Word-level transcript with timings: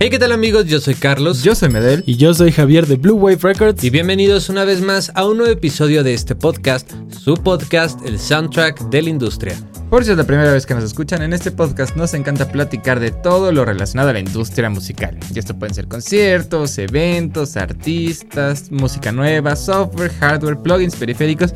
Hey, 0.00 0.10
¿qué 0.10 0.20
tal 0.20 0.30
amigos? 0.30 0.66
Yo 0.66 0.78
soy 0.78 0.94
Carlos. 0.94 1.42
Yo 1.42 1.56
soy 1.56 1.70
Medel. 1.70 2.04
Y 2.06 2.16
yo 2.16 2.32
soy 2.32 2.52
Javier 2.52 2.86
de 2.86 2.94
Blue 2.94 3.16
Wave 3.16 3.40
Records. 3.42 3.82
Y 3.82 3.90
bienvenidos 3.90 4.48
una 4.48 4.64
vez 4.64 4.80
más 4.80 5.10
a 5.16 5.26
un 5.26 5.38
nuevo 5.38 5.52
episodio 5.52 6.04
de 6.04 6.14
este 6.14 6.36
podcast, 6.36 6.92
su 7.10 7.34
podcast, 7.34 8.00
el 8.06 8.20
soundtrack 8.20 8.90
de 8.90 9.02
la 9.02 9.10
industria. 9.10 9.56
Por 9.90 10.04
si 10.04 10.12
es 10.12 10.16
la 10.16 10.22
primera 10.22 10.52
vez 10.52 10.66
que 10.66 10.74
nos 10.74 10.84
escuchan, 10.84 11.22
en 11.22 11.32
este 11.32 11.50
podcast 11.50 11.96
nos 11.96 12.14
encanta 12.14 12.46
platicar 12.46 13.00
de 13.00 13.10
todo 13.10 13.50
lo 13.50 13.64
relacionado 13.64 14.10
a 14.10 14.12
la 14.12 14.20
industria 14.20 14.70
musical. 14.70 15.18
Y 15.34 15.38
esto 15.40 15.58
pueden 15.58 15.74
ser 15.74 15.88
conciertos, 15.88 16.78
eventos, 16.78 17.56
artistas, 17.56 18.70
música 18.70 19.10
nueva, 19.10 19.56
software, 19.56 20.12
hardware, 20.20 20.58
plugins, 20.58 20.94
periféricos, 20.94 21.52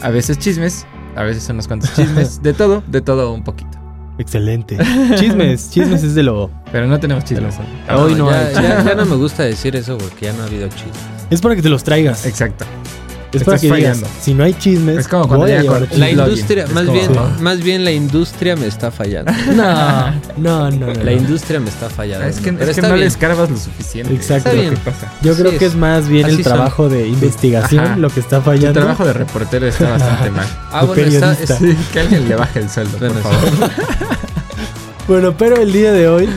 a 0.00 0.10
veces 0.10 0.36
chismes, 0.36 0.84
a 1.14 1.22
veces 1.22 1.48
unos 1.48 1.68
cuantos 1.68 1.94
chismes, 1.94 2.42
de 2.42 2.54
todo, 2.54 2.82
de 2.88 3.00
todo 3.02 3.32
un 3.32 3.44
poquito. 3.44 3.81
Excelente. 4.22 4.78
Chismes, 5.16 5.70
chismes 5.70 6.02
es 6.02 6.14
de 6.14 6.22
lo. 6.22 6.50
Pero 6.70 6.86
no 6.86 6.98
tenemos 6.98 7.24
chismes. 7.24 7.56
Hoy 7.94 8.14
no 8.14 8.30
ya, 8.30 8.46
hay. 8.46 8.54
ya- 8.54 8.84
ya 8.84 8.94
no 8.94 9.04
me 9.04 9.16
gusta 9.16 9.42
decir 9.42 9.76
eso 9.76 9.98
porque 9.98 10.26
ya 10.26 10.32
no 10.32 10.42
ha 10.44 10.46
habido 10.46 10.68
chismes. 10.68 10.96
Es 11.30 11.40
para 11.40 11.54
que 11.56 11.62
te 11.62 11.68
los 11.68 11.82
traigas. 11.84 12.24
Exacto. 12.24 12.64
Es 13.38 13.44
para 13.44 13.56
estás 13.56 13.60
que 13.70 13.76
digas, 13.76 13.98
fallando. 13.98 14.08
si 14.22 14.34
no 14.34 14.44
hay 14.44 14.54
chismes, 14.54 14.98
Es 14.98 15.08
como 15.08 15.26
cuando 15.28 15.46
voy 15.46 15.52
a 15.52 15.60
llega 15.62 15.74
llevar 15.74 15.88
con- 15.88 16.00
La 16.00 16.10
industria, 16.10 16.66
más 16.66 16.84
como- 16.84 16.92
bien, 16.92 17.12
Sí. 17.14 17.42
más 17.42 17.62
bien 17.62 17.84
la 17.84 17.92
industria 17.92 18.56
me 18.56 18.66
está 18.66 18.90
fallando. 18.90 19.32
No, 19.54 20.10
no, 20.36 20.70
no, 20.70 20.86
no. 20.86 20.86
La 20.94 21.04
no. 21.04 21.10
industria 21.12 21.60
me 21.60 21.68
está 21.70 21.88
fallando. 21.90 22.26
Es 22.26 22.40
que, 22.40 22.52
Pero 22.52 22.58
es 22.64 22.66
que 22.66 22.70
está 22.80 22.88
no 22.88 22.94
bien. 22.94 23.00
le 23.00 23.06
escarbas 23.06 23.50
lo 23.50 23.56
suficiente. 23.56 24.14
Exacto. 24.14 24.50
Está 24.50 24.60
bien. 24.60 24.74
Yo 25.22 25.34
creo 25.34 25.58
que 25.58 25.66
es. 25.66 25.74
más 25.74 26.08
bien 26.08 26.26
el 26.26 26.34
son. 26.34 26.42
trabajo 26.44 26.88
de 26.88 27.08
investigación 27.08 27.84
Ajá. 27.84 27.96
lo 27.96 28.10
que 28.10 28.20
está 28.20 28.38
Tu 28.38 28.44
fallando. 28.44 28.72
trabajo 28.80 29.04
de 29.06 29.12
reportero 29.12 29.66
está 29.66 29.90
bastante 29.90 30.30
mal. 30.30 30.46
Ah, 30.70 30.84
bueno, 30.84 31.02
está, 31.02 31.32
es- 31.32 31.52
que 31.92 32.00
alguien 32.00 32.28
le 32.28 32.34
baje 32.36 32.60
el 32.60 32.68
sueldo, 32.70 32.98
Bueno, 32.98 33.14
por 33.14 33.32
sí. 33.32 33.38
favor. 33.56 33.70
Bueno, 35.08 35.34
pero 35.36 35.56
el 35.56 35.72
día 35.72 35.92
de 35.92 36.08
hoy 36.08 36.28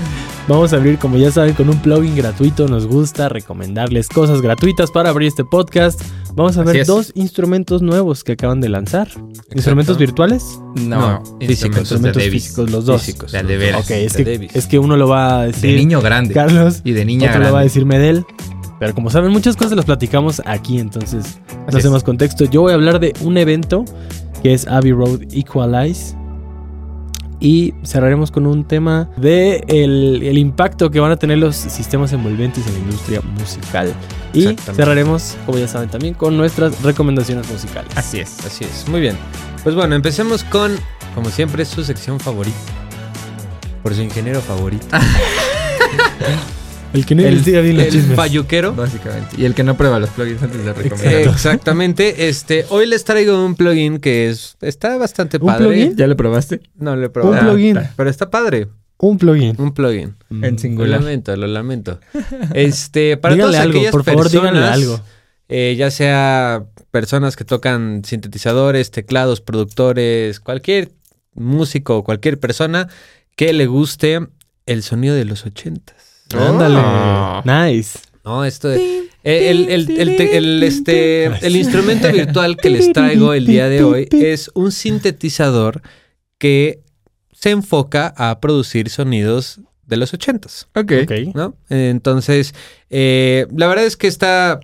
vamos 0.47 0.73
a 0.73 0.77
abrir, 0.77 0.97
como 0.97 1.17
ya 1.17 1.31
saben, 1.31 1.53
con 1.53 1.69
un 1.69 1.79
plugin 1.79 2.15
gratuito. 2.15 2.67
Nos 2.67 2.87
gusta 2.87 3.29
recomendarles 3.29 4.09
cosas 4.09 4.41
gratuitas 4.41 4.91
para 4.91 5.09
abrir 5.11 5.27
este 5.27 5.45
podcast. 5.45 6.01
Vamos 6.35 6.57
a 6.57 6.61
Así 6.61 6.67
ver 6.67 6.77
es. 6.81 6.87
dos 6.87 7.11
instrumentos 7.15 7.81
nuevos 7.81 8.23
que 8.23 8.33
acaban 8.33 8.59
de 8.59 8.67
lanzar. 8.69 9.07
¿Instrumentos 9.53 9.97
virtuales? 9.97 10.59
No, 10.75 11.23
físicos, 11.39 11.79
instrumentos 11.79 12.21
de 12.23 12.29
físicos, 12.29 12.69
los 12.71 12.85
dos. 12.85 13.01
físicos. 13.01 13.31
De 13.31 13.43
veras. 13.43 13.85
Ok, 13.85 13.91
es 13.91 14.13
De 14.13 14.23
que, 14.25 14.31
Davis. 14.33 14.51
es 14.55 14.67
que 14.67 14.77
uno 14.79 14.97
lo 14.97 15.07
va 15.07 15.39
a 15.39 15.45
decir 15.45 15.71
De 15.71 15.77
niño 15.77 16.01
grande. 16.01 16.33
Carlos, 16.33 16.81
Y 16.83 16.91
de 16.91 17.05
niña 17.05 17.23
otro 17.29 17.33
grande. 17.39 17.47
lo 17.47 17.53
va 17.53 17.59
a 17.61 17.63
decir 17.63 17.85
Medel. 17.85 18.25
Pero 18.79 18.93
como 18.93 19.09
saben, 19.09 19.31
muchas 19.31 19.55
cosas 19.55 19.77
las 19.77 19.85
platicamos 19.85 20.41
aquí, 20.45 20.79
entonces 20.79 21.39
no 21.71 21.77
hacemos 21.77 22.03
contexto. 22.03 22.43
Yo 22.43 22.61
voy 22.61 22.71
a 22.73 22.75
hablar 22.75 22.99
de 22.99 23.13
un 23.21 23.37
evento 23.37 23.85
que 24.43 24.53
es 24.53 24.67
Abbey 24.67 24.91
Road 24.91 25.21
Equalize. 25.31 26.15
Y 27.39 27.73
cerraremos 27.83 28.31
con 28.31 28.45
un 28.47 28.63
tema 28.63 29.09
de 29.17 29.63
el, 29.67 30.21
el 30.23 30.37
impacto 30.37 30.89
que 30.89 30.99
van 30.99 31.11
a 31.11 31.17
tener 31.17 31.37
los 31.37 31.55
sistemas 31.55 32.13
envolventes 32.13 32.65
en 32.67 32.73
la 32.73 32.79
industria 32.79 33.21
musical. 33.39 33.93
Y 34.33 34.55
cerraremos, 34.73 35.37
como 35.45 35.57
ya 35.57 35.67
saben, 35.67 35.89
también 35.89 36.13
con 36.13 36.37
nuestras 36.37 36.81
recomendaciones 36.81 37.49
musicales. 37.49 37.91
Así 37.95 38.19
es. 38.19 38.45
Así 38.45 38.65
es, 38.65 38.87
muy 38.87 39.01
bien. 39.01 39.17
Pues 39.63 39.75
bueno, 39.75 39.95
empecemos 39.95 40.43
con, 40.43 40.75
como 41.13 41.29
siempre, 41.29 41.65
su 41.65 41.83
sección 41.83 42.19
favorita. 42.19 42.57
Por 43.81 43.93
su 43.93 44.01
ingeniero 44.01 44.41
favorito. 44.41 44.87
El 46.95 47.05
que 47.05 47.15
no 47.15 47.21
el 47.23 47.29
investiga 47.29 47.61
bien 47.61 47.77
los 47.77 47.85
el 47.85 47.91
chismes. 47.91 48.15
falluquero. 48.15 48.73
Básicamente. 48.73 49.35
Y 49.37 49.45
el 49.45 49.53
que 49.53 49.63
no 49.63 49.75
prueba 49.77 49.99
los 49.99 50.09
plugins 50.09 50.41
antes 50.41 50.63
de 50.65 50.73
recomendarlos. 50.73 51.35
Exactamente. 51.35 52.27
Este, 52.27 52.65
hoy 52.69 52.87
les 52.87 53.03
traigo 53.03 53.45
un 53.45 53.55
plugin 53.55 53.99
que 53.99 54.29
es 54.29 54.57
está 54.61 54.97
bastante 54.97 55.37
¿Un 55.37 55.45
padre. 55.47 55.65
plugin? 55.67 55.95
¿Ya 55.95 56.07
lo 56.07 56.15
probaste? 56.17 56.61
No 56.75 56.95
lo 56.95 57.03
he 57.03 57.07
Un 57.07 57.11
probado. 57.13 57.41
plugin. 57.51 57.79
Pero 57.95 58.09
está 58.09 58.29
padre. 58.29 58.67
Un 58.97 59.17
plugin. 59.17 59.55
Un 59.59 59.73
plugin. 59.73 60.15
En 60.29 60.53
Lo 60.53 60.57
singular. 60.57 61.01
lamento, 61.01 61.35
lo 61.35 61.47
lamento. 61.47 61.99
Este, 62.53 63.17
para 63.17 63.35
díganle 63.35 63.51
todas 63.53 63.65
algo, 63.65 63.77
aquellas 63.77 63.91
por 63.91 64.03
favor, 64.05 64.29
díganle 64.29 64.61
personas, 64.61 64.73
algo. 64.73 64.99
eh, 65.49 65.75
ya 65.77 65.91
sea 65.91 66.63
personas 66.91 67.35
que 67.35 67.43
tocan 67.43 68.03
sintetizadores, 68.05 68.91
teclados, 68.91 69.41
productores, 69.41 70.39
cualquier 70.39 70.91
músico, 71.33 72.03
cualquier 72.05 72.39
persona 72.39 72.87
que 73.35 73.51
le 73.51 73.65
guste 73.67 74.19
el 74.65 74.81
sonido 74.83 75.13
de 75.15 75.25
los 75.25 75.45
ochentas. 75.45 75.94
Ándale. 76.33 76.77
Oh. 76.79 77.41
Nice. 77.45 77.99
No, 78.23 78.43
esto 78.45 78.69
de- 78.69 79.09
el, 79.23 79.69
el- 79.69 79.99
el 79.99 80.17
te- 80.17 80.37
el, 80.37 80.61
este, 80.63 81.25
el 81.25 81.55
instrumento 81.55 82.11
virtual 82.11 82.57
que 82.57 82.69
les 82.69 82.91
traigo 82.93 83.33
el 83.33 83.45
día 83.45 83.69
de 83.69 83.83
hoy 83.83 84.07
es 84.11 84.51
un 84.53 84.71
sintetizador 84.71 85.81
que 86.37 86.81
se 87.31 87.51
enfoca 87.51 88.13
a 88.17 88.39
producir 88.39 88.89
sonidos 88.89 89.59
de 89.85 89.97
los 89.97 90.13
ochentas. 90.13 90.67
Ok. 90.75 90.91
Ok. 91.03 91.11
¿no? 91.35 91.55
Entonces, 91.69 92.53
eh, 92.89 93.45
la 93.55 93.67
verdad 93.67 93.85
es 93.85 93.97
que 93.97 94.07
está 94.07 94.59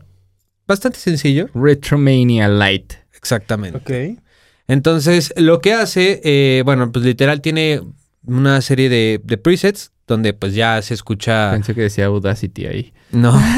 bastante 0.67 0.97
sencillo. 0.99 1.47
Retromania 1.53 2.47
Light. 2.47 2.93
Exactamente. 3.15 3.77
Ok. 3.77 4.19
Entonces, 4.67 5.33
lo 5.37 5.59
que 5.59 5.73
hace, 5.73 6.21
eh, 6.23 6.63
bueno, 6.65 6.91
pues 6.91 7.05
literal 7.05 7.41
tiene 7.41 7.81
una 8.25 8.61
serie 8.61 8.89
de, 8.89 9.21
de 9.23 9.37
presets 9.37 9.91
donde 10.11 10.33
pues 10.33 10.53
ya 10.53 10.81
se 10.81 10.93
escucha... 10.93 11.51
Pensé 11.51 11.73
que 11.73 11.81
decía 11.81 12.05
Audacity 12.05 12.65
ahí. 12.65 12.93
No. 13.11 13.33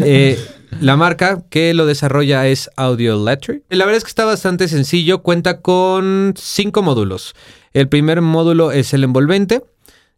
Eh, 0.00 0.38
la 0.80 0.96
marca 0.96 1.44
que 1.50 1.72
lo 1.74 1.86
desarrolla 1.86 2.46
es 2.46 2.70
Audio 2.76 3.14
Electric. 3.14 3.62
La 3.70 3.84
verdad 3.84 3.96
es 3.96 4.04
que 4.04 4.10
está 4.10 4.24
bastante 4.24 4.68
sencillo. 4.68 5.22
Cuenta 5.22 5.60
con 5.60 6.34
cinco 6.36 6.82
módulos. 6.82 7.34
El 7.72 7.88
primer 7.88 8.20
módulo 8.20 8.70
es 8.70 8.92
el 8.92 9.04
envolvente, 9.04 9.64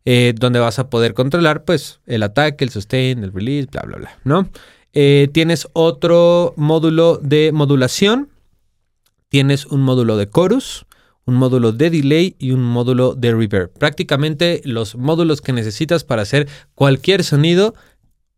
eh, 0.04 0.34
donde 0.36 0.58
vas 0.58 0.78
a 0.78 0.90
poder 0.90 1.14
controlar, 1.14 1.64
pues, 1.64 2.00
el 2.06 2.22
ataque, 2.22 2.64
el 2.64 2.70
sustain, 2.70 3.22
el 3.22 3.32
release, 3.32 3.68
bla, 3.70 3.82
bla, 3.82 3.98
bla, 3.98 4.18
¿no? 4.24 4.48
Eh, 4.92 5.28
tienes 5.32 5.68
otro 5.72 6.52
módulo 6.56 7.18
de 7.22 7.52
modulación. 7.52 8.28
Tienes 9.28 9.66
un 9.66 9.82
módulo 9.82 10.16
de 10.16 10.28
chorus, 10.28 10.86
un 11.26 11.34
módulo 11.34 11.72
de 11.72 11.90
delay 11.90 12.34
y 12.38 12.52
un 12.52 12.62
módulo 12.62 13.14
de 13.14 13.32
reverb. 13.32 13.70
Prácticamente 13.78 14.60
los 14.64 14.96
módulos 14.96 15.40
que 15.40 15.52
necesitas 15.52 16.02
para 16.04 16.22
hacer 16.22 16.48
cualquier 16.74 17.24
sonido 17.24 17.74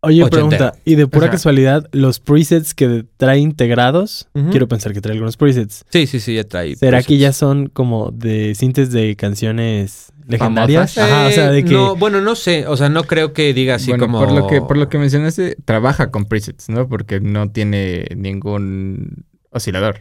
Oye, 0.05 0.25
Ochentero. 0.25 0.49
pregunta, 0.49 0.75
y 0.85 0.97
de 0.97 1.07
pura 1.07 1.27
Ajá. 1.27 1.33
casualidad, 1.35 1.89
los 1.93 2.19
presets 2.19 2.75
que 2.75 3.05
trae 3.19 3.39
integrados, 3.39 4.27
quiero 4.51 4.67
pensar 4.67 4.93
que 4.93 5.01
trae 5.01 5.13
algunos 5.13 5.37
presets. 5.37 5.85
Sí, 5.91 6.09
sí, 6.09 6.19
sí, 6.19 6.35
ya 6.35 6.43
trae. 6.43 6.75
¿Será 6.75 6.97
presets. 6.99 7.07
que 7.07 7.19
ya 7.19 7.33
son 7.33 7.69
como 7.69 8.11
de 8.11 8.57
sintes 8.57 8.91
de 8.91 9.15
canciones 9.15 10.13
legendarias? 10.27 10.99
Ajá, 10.99 11.29
o 11.29 11.31
sea, 11.31 11.53
de 11.53 11.61
Eh, 11.61 11.65
que 11.65 11.75
No, 11.75 11.95
bueno, 11.95 12.21
no 12.21 12.35
sé. 12.35 12.67
O 12.67 12.77
sea, 12.77 12.89
no 12.89 13.05
creo 13.05 13.33
que 13.33 13.55
diga 13.55 13.77
así 13.77 13.91
bueno, 13.93 14.07
como. 14.07 14.19
por 14.19 14.33
lo 14.33 14.49
que 14.49 14.61
por 14.61 14.77
lo 14.77 14.89
que 14.89 14.99
mencionaste, 14.99 15.57
trabaja 15.65 16.11
con 16.11 16.25
presets, 16.25 16.69
¿no? 16.69 16.89
Porque 16.89 17.21
no 17.21 17.53
tiene 17.53 18.07
ningún 18.17 19.25
oscilador. 19.51 20.01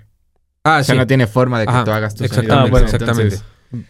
Ah, 0.64 0.80
O 0.82 0.84
sea, 0.84 0.94
sí. 0.96 1.00
no 1.00 1.08
tiene 1.08 1.28
forma 1.28 1.60
de 1.60 1.66
que 1.66 1.72
Ajá, 1.72 1.84
tú 1.84 1.92
hagas 1.92 2.16
tu 2.16 2.24
exactamente, 2.24 2.52
sonido. 2.54 2.68
Ah, 2.68 2.70
bueno, 2.70 2.86
exactamente. 2.86 3.36
Entonces, 3.36 3.46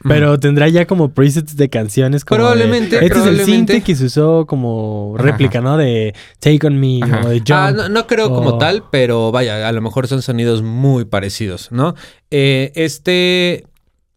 pero 0.07 0.39
tendrá 0.39 0.67
ya 0.69 0.85
como 0.85 1.11
presets 1.11 1.55
de 1.57 1.67
canciones 1.69 2.23
como 2.23 2.37
de- 2.37 2.41
Probablemente, 2.43 3.03
este 3.03 3.19
es 3.19 3.25
el 3.25 3.43
sinte 3.45 3.81
que 3.81 3.95
se 3.95 4.05
usó 4.05 4.45
como 4.45 5.15
Ajá. 5.17 5.23
réplica, 5.23 5.59
¿no? 5.59 5.75
De 5.75 6.13
Take 6.39 6.67
on 6.67 6.79
Me 6.79 6.99
Ajá. 7.01 7.21
o 7.25 7.29
de 7.29 7.39
Jump. 7.39 7.51
Ah, 7.51 7.71
no, 7.71 7.89
no 7.89 8.05
creo 8.07 8.29
como 8.29 8.57
tal, 8.59 8.83
pero 8.91 9.31
vaya, 9.31 9.67
a 9.67 9.71
lo 9.71 9.81
mejor 9.81 10.07
son 10.07 10.21
sonidos 10.21 10.61
muy 10.61 11.05
parecidos, 11.05 11.71
¿no? 11.71 11.95
Eh, 12.29 12.71
este, 12.75 13.65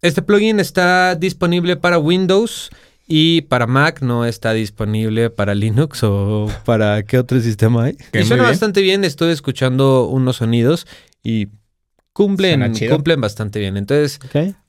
este 0.03 0.21
plugin 0.23 0.61
está 0.61 1.15
disponible 1.15 1.77
para 1.77 1.99
Windows 1.99 2.69
y 3.09 3.41
para 3.43 3.67
Mac 3.67 4.03
no 4.03 4.27
está 4.27 4.53
disponible 4.53 5.31
para 5.31 5.55
Linux 5.55 6.03
o 6.05 6.47
para 6.67 7.03
qué 7.05 7.19
otro 7.19 7.41
sistema 7.41 7.85
hay. 7.85 7.97
Que 8.13 8.21
y 8.21 8.25
suena 8.25 8.43
bien. 8.43 8.53
bastante 8.53 8.83
bien, 8.83 9.03
estuve 9.03 9.33
escuchando 9.33 10.07
unos 10.09 10.37
sonidos 10.37 10.87
y 11.23 11.49
cumplen, 12.15 12.73
cumplen 12.89 13.21
bastante 13.21 13.59
bien. 13.59 13.77
Entonces, 13.77 14.19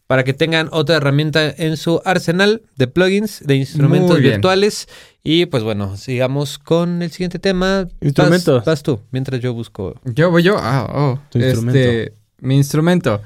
para 0.07 0.23
que 0.25 0.33
tengan 0.33 0.67
otra 0.71 0.97
herramienta 0.97 1.49
en 1.49 1.77
su 1.77 2.01
arsenal 2.03 2.61
de 2.75 2.87
plugins, 2.87 3.41
de 3.45 3.55
instrumentos 3.55 4.19
virtuales. 4.19 4.87
Y 5.23 5.45
pues 5.47 5.63
bueno, 5.63 5.95
sigamos 5.97 6.59
con 6.59 7.01
el 7.01 7.09
siguiente 7.11 7.39
tema. 7.39 7.87
Instrumentos. 8.01 8.63
Vas, 8.65 8.83
tú, 8.83 8.99
mientras 9.11 9.39
yo 9.41 9.53
busco. 9.53 9.99
Yo 10.03 10.29
voy 10.29 10.43
yo. 10.43 10.57
Ah, 10.59 10.87
oh. 10.93 11.19
Tu 11.31 11.39
este, 11.39 11.49
instrumento. 11.49 12.15
mi 12.41 12.55
instrumento. 12.57 13.21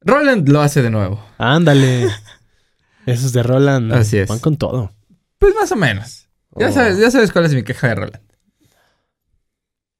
Roland 0.00 0.48
lo 0.48 0.60
hace 0.60 0.80
de 0.82 0.90
nuevo. 0.90 1.22
Ándale. 1.38 2.08
Esos 3.06 3.32
de 3.32 3.42
Roland 3.42 3.92
Así 3.92 4.16
es. 4.18 4.28
van 4.28 4.38
con 4.38 4.56
todo. 4.56 4.92
Pues 5.38 5.54
más 5.54 5.70
o 5.72 5.76
menos. 5.76 6.28
Ya 6.56 6.68
Oh. 6.68 6.72
sabes, 6.72 6.98
ya 6.98 7.10
sabes 7.10 7.32
cuál 7.32 7.44
es 7.46 7.52
mi 7.54 7.62
queja 7.64 7.88
de 7.88 7.94
Roland. 7.96 8.20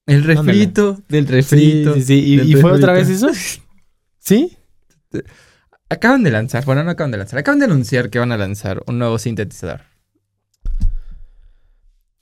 El 0.06 0.22
refrito 0.24 1.02
del 1.08 1.26
Sí, 1.26 1.32
refrito. 1.32 1.94
sí, 1.94 2.02
sí. 2.02 2.14
¿Y, 2.14 2.36
del 2.36 2.50
y 2.50 2.54
fue 2.56 2.72
otra 2.72 2.92
vez 2.92 3.08
eso? 3.08 3.28
¿Sí? 4.18 4.56
Acaban 5.88 6.22
de 6.22 6.30
lanzar, 6.30 6.64
bueno, 6.64 6.82
no 6.84 6.90
acaban 6.90 7.10
de 7.10 7.18
lanzar, 7.18 7.38
acaban 7.38 7.58
de 7.58 7.66
anunciar 7.66 8.10
que 8.10 8.18
van 8.18 8.32
a 8.32 8.36
lanzar 8.36 8.82
un 8.86 8.98
nuevo 8.98 9.18
sintetizador. 9.18 9.80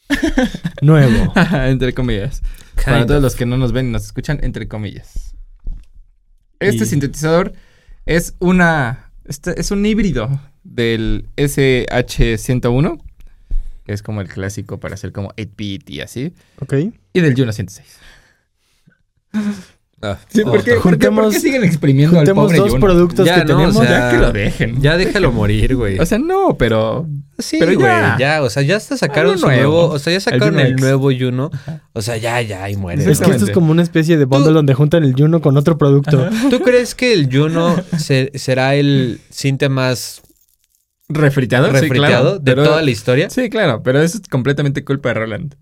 Nuevo. 0.83 1.33
entre 1.67 1.93
comillas. 1.95 2.43
Para 2.85 3.07
todos 3.07 3.23
los 3.23 3.35
que 3.35 3.47
no 3.47 3.57
nos 3.57 3.73
ven 3.73 3.89
y 3.89 3.91
nos 3.93 4.05
escuchan, 4.05 4.39
entre 4.43 4.69
comillas. 4.69 5.35
Este 6.61 6.85
Y- 6.85 6.87
sintetizador 6.87 7.53
es 8.07 8.35
una. 8.39 9.13
este- 9.25 9.59
es 9.61 9.71
un 9.71 9.85
híbrido 9.87 10.41
del 10.65 11.29
SH101 11.37 13.01
que 13.85 13.93
es 13.93 14.03
como 14.05 14.21
el 14.21 14.29
clásico 14.29 14.79
para 14.79 14.95
hacer 14.95 15.11
como 15.13 15.31
8-bit 15.37 15.91
y 15.91 16.01
así. 16.03 16.35
Ok. 16.61 16.75
Y 17.13 17.21
del 17.21 17.35
Juno 17.37 17.53
106. 17.53 17.87
Ah, 20.03 20.19
Sí, 20.29 20.43
¿por, 20.43 20.65
qué, 20.65 20.75
por 20.75 20.75
qué- 20.75 20.75
por 20.75 20.99
qué 20.99 21.09
Juntemos- 21.09 21.33
siguen 21.35 21.63
exprimiendo 21.65 22.19
al 22.19 22.27
Juntemos 22.27 22.45
pobre 22.47 22.59
dos 22.59 22.71
Juno? 22.71 22.81
productos 22.81 23.27
Ya, 23.27 23.37
que 23.37 23.45
no, 23.45 23.55
o 23.55 23.59
tenemos. 23.61 23.87
sea, 23.87 23.99
Ya 23.99 24.11
que 24.11 24.19
lo 24.19 24.33
dejen. 24.33 24.81
Ya 24.83 24.97
déjalo 24.97 25.31
morir, 25.33 25.77
güey. 25.77 25.99
O 26.01 26.07
sea, 26.07 26.19
no, 26.19 26.57
pero... 26.59 27.07
sí, 27.39 27.57
pero 27.61 27.75
güey, 27.75 27.87
ya. 27.87 28.17
ya. 28.19 28.43
O 28.43 28.51
sea, 28.51 28.63
ya 28.65 28.77
hasta 28.77 28.97
sacaron 28.97 29.39
su 29.39 29.47
nuevo. 29.47 29.63
nuevo. 29.63 29.89
O 29.95 29.99
sea, 30.01 30.11
ya 30.13 30.17
El 30.17 30.23
sacaron 30.23 30.59
el, 30.59 30.75
nuevo 30.77 31.11
Juno. 31.17 31.51
O 31.93 32.03
sea, 32.03 32.17
ya, 32.17 32.41
ya, 32.43 32.69
y 32.69 32.77
muere. 32.77 33.09
Es 33.11 33.21
que 33.21 33.31
esto 33.31 33.45
es 33.45 33.51
como 33.53 33.71
una 33.71 33.83
especie 33.83 34.17
de 34.17 34.25
bundle 34.25 34.53
donde 34.53 34.75
juntan 34.75 35.05
el 35.05 35.15
Juno 35.17 35.41
con 35.41 35.57
otro 35.57 35.79
producto. 35.79 36.29
¿Tú 36.51 36.61
crees 36.61 36.95
que 36.97 37.13
el 37.13 37.29
Juno 37.33 37.77
se- 37.97 38.33
será 38.35 38.75
el 38.75 39.21
cinte 39.31 39.69
más 39.69 40.21
¿Refriteado? 41.09 41.67
Sí, 41.67 41.73
refriteado 41.75 41.99
claro, 42.23 42.39
de 42.39 42.53
pero- 42.53 42.65
toda 42.65 42.83
la 42.83 42.91
historia? 42.91 43.29
Sí, 43.31 43.51
claro, 43.51 43.83
pero 43.85 44.01
eso 44.03 44.17
es 44.19 44.29
completamente 44.29 44.83
culpa 44.85 45.11
de 45.11 45.15
Roland. 45.15 45.55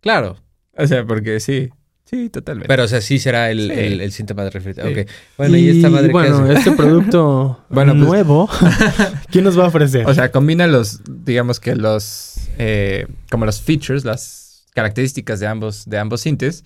Claro. 0.00 0.36
O 0.76 0.86
sea, 0.86 1.04
porque 1.06 1.40
sí, 1.40 1.70
sí, 2.04 2.28
totalmente. 2.30 2.68
Pero, 2.68 2.84
o 2.84 2.88
sea, 2.88 3.00
sí 3.00 3.18
será 3.18 3.50
el, 3.50 3.70
Sí. 3.72 3.78
el, 3.78 4.00
el 4.00 4.12
cinte 4.12 4.34
más 4.34 4.52
refriteado. 4.52 4.90
Sí. 4.92 5.00
Ok. 5.00 5.08
Bueno, 5.38 5.56
y, 5.56 5.68
esta 5.70 5.88
madre 5.90 6.12
bueno, 6.12 6.50
este 6.50 6.72
producto 6.76 7.64
Bueno, 7.68 7.92
pues- 7.94 8.04
nuevo, 8.06 8.48
¿quién 9.30 9.44
nos 9.44 9.58
va 9.58 9.64
a 9.64 9.68
ofrecer? 9.68 10.06
O 10.06 10.14
sea, 10.14 10.30
combina 10.30 10.66
los, 10.66 11.00
digamos 11.08 11.60
que 11.60 11.74
los, 11.76 12.36
eh, 12.58 13.06
como 13.30 13.46
los 13.46 13.60
features, 13.60 14.04
las 14.04 14.66
características 14.74 15.40
de 15.40 15.46
ambos, 15.46 15.84
de 15.88 15.98
ambos 15.98 16.20
sintes. 16.20 16.64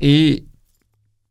Y 0.00 0.44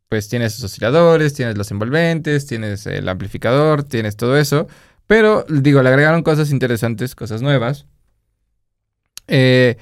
pues 0.10 0.30
tienes 0.30 0.54
sus 0.54 0.64
osciladores, 0.64 1.34
tienes 1.34 1.58
los 1.58 1.70
envolventes, 1.72 2.46
tienes 2.48 2.86
el 2.88 3.10
amplificador, 3.10 3.84
tienes 3.84 4.16
todo 4.16 4.38
eso. 4.38 4.68
Pero, 5.06 5.46
digo, 5.50 5.84
le 5.84 5.90
agregaron 5.90 6.24
cosas 6.24 6.50
interesantes, 6.52 7.14
cosas 7.14 7.42
nuevas. 7.42 7.86
Eh, 9.28 9.78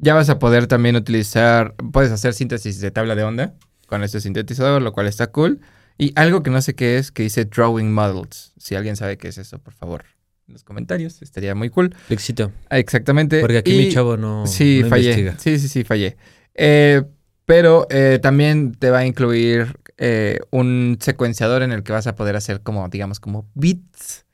ya 0.00 0.14
vas 0.14 0.28
a 0.30 0.38
poder 0.38 0.66
también 0.66 0.96
utilizar, 0.96 1.74
puedes 1.92 2.10
hacer 2.12 2.34
síntesis 2.34 2.80
de 2.80 2.90
tabla 2.90 3.14
de 3.14 3.22
onda 3.24 3.54
con 3.86 4.02
este 4.02 4.20
sintetizador, 4.20 4.82
lo 4.82 4.92
cual 4.92 5.06
está 5.06 5.28
cool. 5.28 5.60
Y 5.98 6.12
algo 6.16 6.42
que 6.42 6.50
no 6.50 6.62
sé 6.62 6.74
qué 6.74 6.96
es, 6.98 7.10
que 7.12 7.22
dice 7.24 7.44
Drawing 7.44 7.92
Models. 7.92 8.52
Si 8.56 8.74
alguien 8.74 8.96
sabe 8.96 9.18
qué 9.18 9.28
es 9.28 9.36
eso, 9.38 9.58
por 9.58 9.74
favor, 9.74 10.04
en 10.48 10.54
los 10.54 10.64
comentarios, 10.64 11.20
estaría 11.22 11.54
muy 11.54 11.68
cool. 11.70 11.94
Éxito. 12.08 12.50
Exactamente. 12.70 13.40
Porque 13.40 13.58
aquí 13.58 13.72
Y- 13.72 13.86
mi 13.86 13.92
chavo 13.92 14.16
no, 14.16 14.46
Sí, 14.46 14.80
no 14.82 14.88
fallé. 14.88 15.04
investiga. 15.10 15.36
Sí, 15.38 15.58
sí, 15.58 15.68
sí, 15.68 15.84
fallé. 15.84 16.16
Eh, 16.54 17.02
pero 17.44 17.86
eh, 17.90 18.18
también 18.22 18.72
te 18.74 18.90
va 18.90 18.98
a 18.98 19.06
incluir 19.06 19.76
eh, 19.98 20.38
un 20.50 20.96
secuenciador 21.00 21.62
en 21.62 21.72
el 21.72 21.82
que 21.82 21.92
vas 21.92 22.06
a 22.06 22.14
poder 22.14 22.36
hacer 22.36 22.62
como, 22.62 22.88
digamos, 22.88 23.20
como 23.20 23.50
bits. 23.54 24.24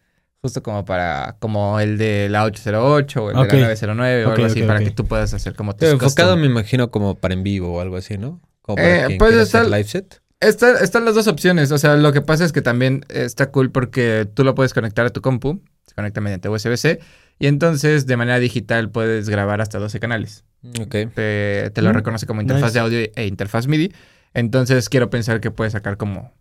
Justo 0.47 0.63
como 0.63 0.85
para, 0.85 1.37
como 1.41 1.81
el 1.81 1.99
de 1.99 2.29
la 2.31 2.45
808 2.45 3.25
o 3.25 3.31
el 3.31 3.37
Ok. 3.37 3.51
de 3.51 3.57
la 3.61 3.67
909 3.67 4.27
o 4.27 4.31
algo 4.31 4.45
así, 4.47 4.63
para 4.63 4.79
que 4.79 4.93
tú 4.93 5.05
puedas 5.07 5.35
hacer 5.35 5.55
como 5.55 5.73
tus 5.73 5.81
Pero 5.81 5.93
enfocado, 5.95 6.29
custom. 6.31 6.41
me 6.41 6.47
imagino, 6.47 6.91
como 6.93 7.17
para 7.17 7.35
en 7.35 7.43
vivo 7.43 7.75
o 7.75 7.81
algo 7.81 7.97
así, 7.97 8.17
¿no? 8.17 8.41
Como 8.63 8.77
para 8.77 9.03
Eh, 9.03 9.07
quien 9.09 9.19
pues 9.19 9.31
quiera 9.31 9.43
está 9.43 9.59
hacer 9.59 9.73
el- 9.73 9.77
live 9.79 9.89
set. 9.89 10.23
Está- 10.39 10.79
están 10.85 11.05
las 11.05 11.17
dos 11.17 11.27
opciones. 11.27 11.73
O 11.73 11.79
sea, 11.79 11.97
lo 11.97 12.13
que 12.13 12.21
pasa 12.21 12.45
es 12.45 12.53
que 12.53 12.63
también 12.63 13.05
está 13.09 13.51
cool 13.51 13.73
porque 13.73 14.29
tú 14.33 14.45
lo 14.45 14.55
puedes 14.55 14.73
conectar 14.73 15.05
a 15.05 15.11
tu 15.11 15.21
compu. 15.21 15.61
Se 15.85 15.95
conecta 15.95 16.21
mediante 16.21 16.49
USB-C. 16.49 17.01
Y 17.41 17.49
entonces, 17.49 18.07
de 18.07 18.17
manera 18.17 18.39
digital, 18.39 18.91
puedes 18.91 19.29
grabar 19.29 19.61
hasta 19.61 19.79
12 19.81 19.99
canales. 19.99 20.45
Ok. 20.81 20.95
te, 21.15 21.71
te 21.73 21.83
lo 21.83 21.91
Mm, 21.91 21.95
reconoce 21.95 22.27
como 22.27 22.41
interfaz 22.41 22.71
nice. 22.71 22.75
de 22.75 22.81
audio 22.81 22.99
e 23.17 23.27
interfaz 23.27 23.67
MIDI. 23.67 23.93
Entonces 24.35 24.89
quiero 24.89 25.11
pensar 25.11 25.41
que 25.41 25.51
puedes 25.51 25.73
sacar 25.73 25.97
como 25.97 26.33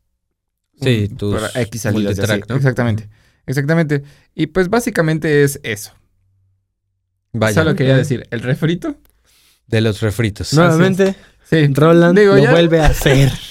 Sí, 0.81 1.07
un- 1.10 1.18
tus 1.18 1.56
X 1.56 1.81
salidas 1.81 2.16
de 2.18 2.22
multitrack, 2.24 2.42
así. 2.44 2.50
¿no? 2.50 2.56
Exactamente. 2.57 3.10
Exactamente. 3.47 4.03
Y 4.33 4.47
pues 4.47 4.69
básicamente 4.69 5.44
es 5.44 5.59
eso. 5.63 5.92
Vaya. 7.33 7.53
Solo 7.53 7.75
quería 7.75 7.94
Ok. 7.94 8.00
decir, 8.00 8.27
el 8.31 8.42
refrito. 8.42 8.95
De 9.68 9.81
los 9.81 10.01
refritos. 10.01 10.53
Nuevamente, 10.53 11.15
Sí. 11.50 11.68
Roland 11.68 12.18
Digo, 12.18 12.36
lo 12.36 12.44
ya- 12.44 12.51
vuelve 12.51 12.80
a 12.81 12.88
hacer. 12.88 13.31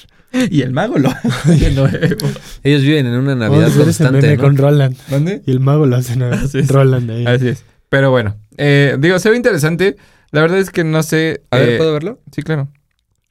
Y 0.50 0.62
el 0.62 0.73
mago 0.73 0.99
lo 0.99 1.11
hace 1.11 1.70
nuevo. 1.75 2.29
Ellos 2.64 2.82
viven 2.82 3.06
en 3.06 3.12
una 3.14 3.37
Navidad 3.37 3.70
constante, 3.73 4.37
con 4.37 4.56
Roland. 4.56 4.96
¿Dónde? 5.08 5.43
Y 5.46 5.52
el 5.52 5.61
mago 5.61 5.87
lo 5.87 5.94
hace 5.94 6.17
nuevo. 6.17 6.35
Así 6.35 6.58
es. 6.58 6.67
Roland 6.69 7.08
ahí. 7.08 7.25
Así 7.25 7.49
es. 7.49 7.64
Pero 7.88 8.11
bueno, 8.11 8.37
eh, 8.56 8.96
digo, 8.99 9.17
se 9.20 9.31
ve 9.31 9.37
interesante. 9.37 9.96
La 10.32 10.41
verdad 10.41 10.58
es 10.58 10.70
que 10.70 10.82
no 10.82 11.05
sé. 11.05 11.43
A 11.52 11.58
ver, 11.58 11.69
eh, 11.69 11.76
¿puedo 11.76 11.93
verlo? 11.93 12.20
Sí, 12.32 12.43
claro. 12.43 12.69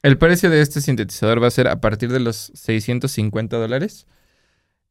El 0.01 0.17
precio 0.17 0.49
de 0.49 0.61
este 0.61 0.79
sintetizador 0.79 1.43
va 1.43 1.47
a 1.47 1.51
ser 1.51 1.67
a 1.67 1.81
partir 1.81 2.09
de 2.09 2.21
los 2.21 2.53
650 2.55 3.57
dólares. 3.57 4.07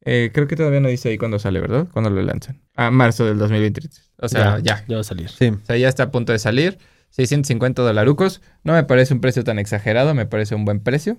Eh, 0.05 0.31
creo 0.33 0.49
que 0.49 0.57
todavía 0.57 0.81
no 0.81 0.89
dice 0.89 1.11
ahí 1.11 1.19
cuándo 1.19 1.39
sale, 1.39 1.61
¿verdad? 1.61 1.87
Cuándo 1.93 2.11
lo 2.11 2.21
lanzan. 2.23 2.61
A 2.75 2.91
marzo 2.91 3.25
del 3.25 3.39
2023. 3.39 4.11
O 4.19 4.29
sea, 4.29 4.59
ya. 4.59 4.85
Ya 4.89 4.97
va 4.97 5.01
a 5.01 5.05
salir. 5.05 5.29
Sí. 5.29 5.49
O 5.49 5.65
sea, 5.65 5.77
ya 5.77 5.89
está 5.89 6.05
a 6.05 6.11
punto 6.11 6.33
de 6.33 6.39
salir. 6.39 6.79
650 7.11 7.83
dolarucos. 7.83 8.41
No 8.65 8.73
me 8.73 8.85
parece 8.85 9.15
un 9.15 9.21
precio 9.21 9.45
tan 9.45 9.59
exagerado, 9.59 10.15
me 10.15 10.27
parece 10.27 10.55
un 10.55 10.65
buen 10.65 10.81
precio. 10.81 11.19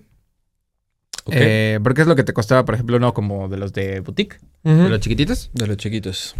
Ok. 1.26 1.34
Eh, 1.36 1.80
porque 1.84 2.02
es 2.02 2.08
lo 2.08 2.16
que 2.16 2.24
te 2.24 2.34
costaba, 2.34 2.66
por 2.66 2.76
ejemplo, 2.76 2.98
uno 2.98 3.14
como 3.14 3.48
de 3.48 3.58
los 3.58 3.72
de 3.72 4.02
boutique, 4.02 4.40
de 4.64 4.90
los 4.90 5.00
chiquititos. 5.00 5.52
De 5.54 5.68
los 5.68 5.78
chiquitos. 5.78 6.36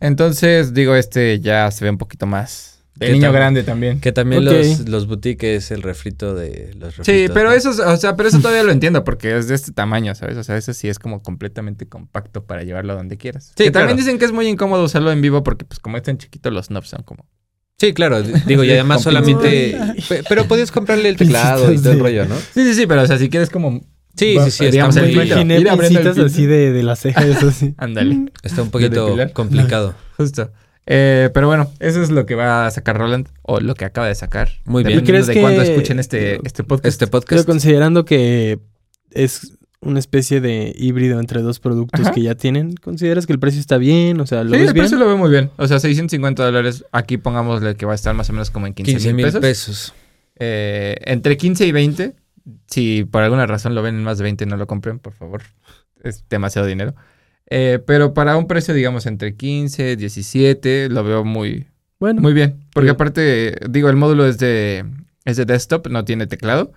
Entonces, 0.00 0.72
digo, 0.72 0.94
este 0.94 1.40
ya 1.40 1.70
se 1.70 1.84
ve 1.84 1.90
un 1.90 1.98
poquito 1.98 2.26
más. 2.26 2.81
De 2.94 3.06
¿Qué 3.06 3.12
niño 3.14 3.32
grande 3.32 3.62
también. 3.62 4.00
Que 4.00 4.12
también 4.12 4.46
Ok. 4.46 4.52
los, 4.54 4.88
los 4.88 5.06
boutiques 5.06 5.64
es 5.64 5.70
el 5.70 5.80
refrito 5.82 6.34
de 6.34 6.74
los 6.78 6.96
refritos. 6.96 7.06
Sí, 7.06 7.26
pero 7.32 7.48
¿no? 7.50 7.56
eso, 7.56 7.70
es- 7.70 7.78
o 7.78 7.96
sea, 7.96 8.16
pero 8.16 8.28
eso 8.28 8.38
todavía 8.42 8.62
lo 8.62 8.70
entiendo 8.72 9.02
porque 9.02 9.36
es 9.38 9.48
de 9.48 9.54
este 9.54 9.72
tamaño, 9.72 10.14
¿sabes? 10.14 10.36
O 10.36 10.44
sea, 10.44 10.56
eso 10.58 10.74
sí 10.74 10.88
es 10.88 10.98
como 10.98 11.22
completamente 11.22 11.86
compacto 11.88 12.44
para 12.44 12.62
llevarlo 12.64 12.92
a 12.92 12.96
donde 12.96 13.16
quieras. 13.16 13.52
Sí, 13.56 13.64
que 13.64 13.70
también 13.70 13.96
claro. 13.96 13.96
dicen 13.96 14.18
que 14.18 14.26
es 14.26 14.32
muy 14.32 14.46
incómodo 14.46 14.84
usarlo 14.84 15.10
en 15.10 15.22
vivo 15.22 15.42
porque, 15.42 15.64
pues, 15.64 15.80
como 15.80 15.96
están 15.96 16.18
chiquitos, 16.18 16.52
los 16.52 16.68
knobs 16.68 16.88
son 16.88 17.02
como. 17.02 17.26
Sí, 17.78 17.94
claro. 17.94 18.22
Digo, 18.22 18.62
y 18.62 18.70
además 18.70 19.02
solamente... 19.02 19.76
Pe- 20.08 20.22
Pero 20.28 20.44
podías 20.46 20.70
comprarle 20.70 21.08
el 21.08 21.16
teclado 21.16 21.72
y 21.72 21.78
todo 21.78 21.90
el 21.92 21.96
Sí. 21.96 22.02
rollo, 22.02 22.26
¿no? 22.26 22.36
Sí, 22.36 22.62
sí, 22.64 22.74
sí, 22.74 22.86
pero 22.86 23.02
o 23.02 23.06
sea, 23.06 23.18
si 23.18 23.28
quieres 23.30 23.48
como. 23.50 23.80
Sí, 24.14 24.36
Va- 24.36 24.44
sí, 24.44 24.50
sí. 24.50 24.64
Está, 24.66 24.72
digamos, 24.72 24.96
el 24.96 25.02
Me 25.06 25.14
muy- 25.14 25.26
imaginé 25.26 25.56
el 25.56 25.66
así 26.26 26.46
de, 26.46 26.72
de 26.72 26.82
las 26.82 27.00
cejas, 27.00 27.24
eso 27.24 27.50
sí. 27.50 27.74
Ándale, 27.78 28.26
está 28.42 28.60
un 28.62 28.68
¿De 28.68 28.72
poquito 28.72 29.16
complicado. 29.32 29.94
justo. 30.18 30.52
Eh, 30.86 31.30
pero 31.32 31.46
bueno, 31.46 31.70
eso 31.80 32.02
es 32.02 32.10
lo 32.10 32.26
que 32.26 32.34
va 32.34 32.66
a 32.66 32.70
sacar 32.70 32.98
Roland 32.98 33.28
o 33.42 33.60
lo 33.60 33.74
que 33.74 33.84
acaba 33.84 34.08
de 34.08 34.14
sacar. 34.14 34.48
Muy 34.64 34.82
bien. 34.82 34.98
Dependiendo 34.98 35.06
¿Crees 35.06 35.26
de 35.28 35.34
que- 35.34 35.40
cuándo 35.40 35.62
escuchen 35.62 35.98
este, 35.98 36.40
este 36.44 36.64
podcast. 36.64 36.86
Este 36.86 37.06
Pero 37.06 37.20
podcast. 37.20 37.46
considerando 37.46 38.04
que 38.04 38.58
es 39.12 39.58
una 39.80 39.98
especie 39.98 40.40
de 40.40 40.72
híbrido 40.76 41.18
entre 41.20 41.42
dos 41.42 41.58
productos 41.60 42.00
Ajá. 42.02 42.12
que 42.12 42.22
ya 42.22 42.34
tienen, 42.36 42.74
¿consideras 42.76 43.26
que 43.26 43.32
el 43.32 43.38
precio 43.40 43.60
está 43.60 43.78
bien? 43.78 44.20
O 44.20 44.26
sea, 44.26 44.44
¿lo 44.44 44.50
Sí, 44.54 44.58
ves 44.60 44.68
el 44.68 44.74
bien? 44.74 44.82
precio 44.84 44.98
lo 44.98 45.06
veo 45.06 45.16
muy 45.16 45.30
bien. 45.30 45.50
O 45.56 45.66
sea, 45.66 45.78
650 45.80 46.44
dólares. 46.44 46.84
Aquí 46.92 47.16
pongámosle 47.16 47.74
que 47.76 47.84
va 47.86 47.92
a 47.92 47.94
estar 47.96 48.14
más 48.14 48.30
o 48.30 48.32
menos 48.32 48.50
como 48.50 48.66
en 48.66 48.74
15 48.74 48.92
15 48.92 49.08
mil 49.08 49.16
mil 49.16 49.24
pesos. 49.26 49.40
pesos. 49.40 49.94
Eh, 50.38 50.96
entre 51.02 51.36
15 51.36 51.66
y 51.66 51.72
20. 51.72 52.14
Si 52.66 53.04
por 53.04 53.22
alguna 53.22 53.46
razón 53.46 53.74
lo 53.74 53.82
ven 53.82 53.96
en 53.96 54.02
más 54.04 54.18
de 54.18 54.24
20, 54.24 54.46
no 54.46 54.56
lo 54.56 54.66
compren, 54.66 54.98
por 54.98 55.12
favor. 55.12 55.42
Es 56.02 56.24
demasiado 56.28 56.66
dinero. 56.66 56.94
Eh, 57.54 57.80
pero 57.86 58.14
para 58.14 58.36
un 58.38 58.46
precio, 58.46 58.72
digamos, 58.72 59.04
entre 59.06 59.36
15, 59.36 59.96
17, 59.96 60.88
lo 60.88 61.04
veo 61.04 61.24
muy, 61.24 61.66
Bueno, 62.00 62.22
muy 62.22 62.32
bien. 62.32 62.64
Porque 62.72 62.86
Bien. 62.86 62.94
aparte, 62.94 63.56
digo, 63.68 63.90
el 63.90 63.96
módulo 63.96 64.26
es 64.26 64.38
de, 64.38 64.86
es 65.26 65.36
de 65.36 65.44
desktop, 65.44 65.88
no 65.88 66.04
tiene 66.04 66.26
teclado. 66.26 66.72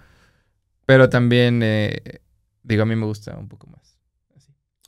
Pero 0.85 1.09
también, 1.09 1.61
eh, 1.63 2.21
digo, 2.63 2.83
a 2.83 2.85
mí 2.85 2.95
me 2.95 3.05
gusta 3.05 3.37
un 3.37 3.47
poco 3.47 3.67
más. 3.67 3.97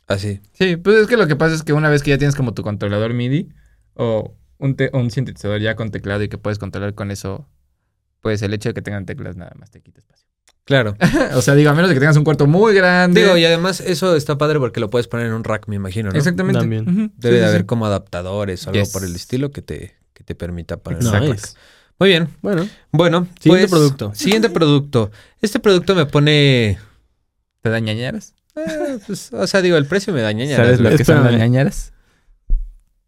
Así. 0.07 0.39
Sí, 0.53 0.77
pues 0.77 0.97
es 0.97 1.07
que 1.07 1.17
lo 1.17 1.27
que 1.27 1.35
pasa 1.35 1.55
es 1.55 1.63
que 1.63 1.73
una 1.73 1.89
vez 1.89 2.03
que 2.03 2.11
ya 2.11 2.17
tienes 2.17 2.35
como 2.35 2.53
tu 2.53 2.63
controlador 2.63 3.13
MIDI 3.13 3.49
o 3.95 4.35
un, 4.57 4.75
te- 4.75 4.89
un 4.93 5.11
sintetizador 5.11 5.59
ya 5.61 5.75
con 5.75 5.91
teclado 5.91 6.23
y 6.23 6.29
que 6.29 6.37
puedes 6.37 6.59
controlar 6.59 6.95
con 6.95 7.11
eso, 7.11 7.49
pues 8.21 8.41
el 8.43 8.53
hecho 8.53 8.69
de 8.69 8.73
que 8.75 8.81
tengan 8.83 9.05
teclas 9.05 9.37
nada 9.37 9.53
más 9.59 9.71
te 9.71 9.81
quita 9.81 9.99
espacio. 9.99 10.26
Claro. 10.67 10.95
o 11.33 11.41
sea, 11.41 11.55
digo, 11.55 11.69
a 11.69 11.73
menos 11.73 11.89
de 11.89 11.95
que 11.95 11.99
tengas 12.01 12.17
un 12.17 12.23
cuarto 12.25 12.45
muy 12.45 12.75
grande. 12.75 13.21
Digo, 13.23 13.37
y 13.37 13.45
además 13.45 13.79
eso 13.79 14.15
está 14.15 14.37
padre 14.37 14.59
porque 14.59 14.79
lo 14.81 14.89
puedes 14.89 15.07
poner 15.07 15.25
en 15.27 15.33
un 15.33 15.43
rack, 15.45 15.67
me 15.67 15.77
imagino, 15.77 16.11
¿no? 16.11 16.17
Exactamente. 16.17 16.59
También. 16.59 16.83
Ujú. 16.87 17.11
Debe 17.15 17.35
Sí, 17.37 17.39
de 17.39 17.39
sí, 17.39 17.43
haber 17.49 17.61
sí. 17.61 17.65
como 17.65 17.85
adaptadores 17.85 18.67
o 18.67 18.69
algo 18.71 18.81
Yes. 18.83 18.89
por 18.91 19.03
el 19.05 19.15
estilo 19.15 19.51
que 19.51 19.61
te, 19.61 19.95
que 20.13 20.23
te 20.25 20.35
permita 20.35 20.75
poner 20.77 21.01
Nice. 21.03 21.15
un 21.17 21.27
rack. 21.31 21.49
Muy 21.99 22.09
bien. 22.09 22.27
bueno. 22.41 22.67
Bueno, 22.91 23.27
Siguiente 23.39 23.67
pues, 23.69 23.71
producto. 23.71 24.11
Siguiente 24.13 24.49
producto. 24.49 25.09
Este 25.41 25.59
producto 25.59 25.95
me 25.95 26.05
pone... 26.05 26.77
¿Te 27.61 27.69
da 27.69 27.79
ñañaras? 27.79 28.33
eh, 28.55 28.99
pues, 29.07 29.31
o 29.33 29.47
sea, 29.47 29.61
digo, 29.61 29.77
el 29.77 29.85
precio 29.85 30.13
me 30.13 30.21
da 30.21 30.31
ñañaras, 30.31 30.65
¿Sabes 30.65 30.79
lo 30.81 30.89
que 30.89 31.03
son 31.05 31.15
las 31.15 31.25
Espérame. 31.25 31.39
ñañaras? 31.39 31.93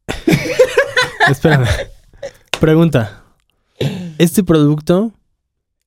Espérame. 1.29 1.67
Pregunta. 2.59 3.23
Este 4.17 4.43
producto 4.43 5.13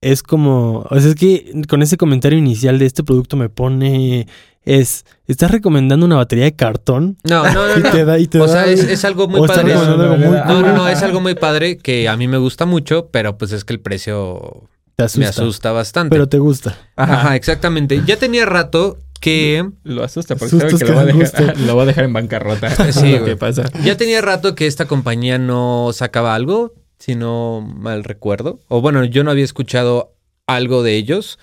es 0.02 0.22
como... 0.22 0.84
O 0.90 1.00
sea, 1.00 1.08
es 1.08 1.14
que 1.14 1.62
con 1.68 1.80
ese 1.80 1.96
comentario 1.96 2.38
inicial 2.38 2.78
de 2.78 2.84
este 2.86 3.02
producto 3.02 3.36
me 3.38 3.48
pone... 3.48 4.26
Es... 4.64 5.04
¿Estás 5.26 5.50
recomendando 5.50 6.04
una 6.06 6.16
batería 6.16 6.44
de 6.44 6.54
cartón? 6.54 7.16
No, 7.24 7.44
no, 7.50 7.66
no, 7.68 7.78
Y 7.88 7.90
te 7.90 8.04
da... 8.04 8.18
Y 8.18 8.26
te 8.26 8.38
O 8.40 8.46
da- 8.46 8.64
sea, 8.64 8.66
es, 8.66 8.80
es 8.84 9.04
algo 9.06 9.26
muy 9.28 9.46
padre. 9.48 9.72
recomendando 9.74 10.04
algo 10.04 10.16
muy 10.18 10.36
No, 10.46 10.60
no, 10.60 10.72
no, 10.76 10.88
es 10.88 11.02
algo 11.02 11.20
muy 11.20 11.34
padre 11.34 11.78
que 11.78 12.08
a 12.08 12.16
mí 12.16 12.28
me 12.28 12.36
gusta 12.36 12.66
mucho, 12.66 13.08
pero 13.10 13.38
pues 13.38 13.52
es 13.52 13.64
que 13.64 13.72
el 13.72 13.80
precio 13.80 14.68
Te 14.96 15.06
me 15.16 15.24
asusta. 15.26 15.72
bastante. 15.72 16.10
Pero 16.14 16.28
te 16.28 16.38
gusta. 16.38 16.76
Ajá. 16.96 17.34
exactamente. 17.36 18.02
Ya 18.06 18.16
tenía 18.18 18.44
rato 18.44 18.98
que... 19.20 19.68
Lo 19.84 20.02
asusta 20.04 20.34
porque 20.36 20.58
sabe 20.58 20.76
que 20.78 20.84
lo 20.84 20.94
va, 20.96 21.04
dejar, 21.06 21.58
lo 21.66 21.76
va 21.76 21.82
a 21.84 21.86
dejar 21.86 22.04
en 22.04 22.12
bancarrota. 22.12 22.92
Sí, 22.92 23.12
lo 23.18 23.24
que 23.24 23.36
pasa. 23.36 23.64
Ya 23.84 23.96
tenía 23.96 24.20
rato 24.20 24.54
que 24.56 24.66
esta 24.66 24.86
compañía 24.86 25.38
no 25.38 25.90
sacaba 25.92 26.34
algo. 26.34 26.74
Si 27.02 27.16
no 27.16 27.60
mal 27.60 28.04
recuerdo. 28.04 28.60
O 28.68 28.80
bueno, 28.80 29.02
yo 29.04 29.24
no 29.24 29.32
había 29.32 29.42
escuchado 29.44 30.14
algo 30.46 30.84
de 30.84 30.94
ellos 30.96 31.38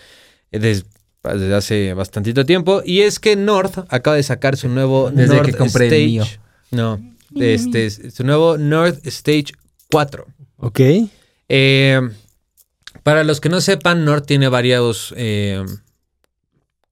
eh, 0.52 0.60
des- 0.60 0.86
desde 1.22 1.54
hace 1.54 1.94
bastantito 1.94 2.46
tiempo. 2.46 2.82
Y 2.86 3.02
es 3.02 3.20
que 3.20 3.36
North 3.36 3.80
acaba 3.90 4.16
de 4.16 4.24
sacar 4.24 4.56
su 4.56 4.70
nuevo 4.70 5.12
Desde 5.12 5.36
North 5.36 5.48
que 5.52 5.58
compré 5.58 5.88
el 5.88 5.94
Stage. 5.94 6.06
mío. 6.08 6.26
No, 6.72 7.00
este, 7.36 7.90
su 7.90 8.24
nuevo 8.24 8.58
North 8.58 9.06
Stage 9.06 9.48
4. 9.92 10.26
Ok. 10.60 10.80
Eh, 11.50 12.00
para 13.04 13.26
los 13.26 13.42
que 13.42 13.50
no 13.50 13.60
sepan, 13.60 14.06
Nord 14.06 14.22
tiene 14.26 14.48
varios 14.48 15.14
eh, 15.18 15.62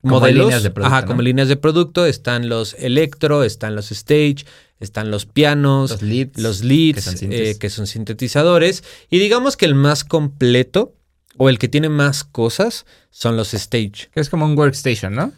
Como 0.02 0.20
modelos. 0.20 0.46
líneas 0.48 0.64
de 0.64 0.72
producto, 0.72 0.94
Ajá, 0.94 1.02
¿no? 1.04 1.08
como 1.08 1.22
líneas 1.22 1.48
de 1.48 1.56
producto. 1.56 2.06
Están 2.06 2.50
los 2.50 2.74
Electro, 2.74 3.44
están 3.44 3.76
los 3.76 3.92
Stage, 3.92 4.46
están 4.80 5.10
los 5.12 5.26
pianos, 5.26 5.92
Los 5.92 6.02
leads. 6.02 6.38
los 6.40 6.64
leads, 6.64 6.96
que 7.10 7.18
son 7.18 7.32
eh, 7.34 7.56
que 7.60 7.70
son 7.70 7.88
sintetizadores. 7.88 8.84
Y 9.10 9.20
digamos 9.20 9.58
que 9.58 9.66
el 9.66 9.76
más 9.76 10.04
completo 10.04 10.94
o 11.38 11.50
el 11.50 11.60
que 11.60 11.68
tiene 11.68 11.90
más 11.90 12.24
cosas 12.24 12.86
son 13.10 13.38
los 13.38 13.54
Stage. 13.54 14.10
Que 14.14 14.20
es 14.20 14.30
como 14.30 14.46
un 14.46 14.58
workstation, 14.58 15.14
¿no? 15.16 15.32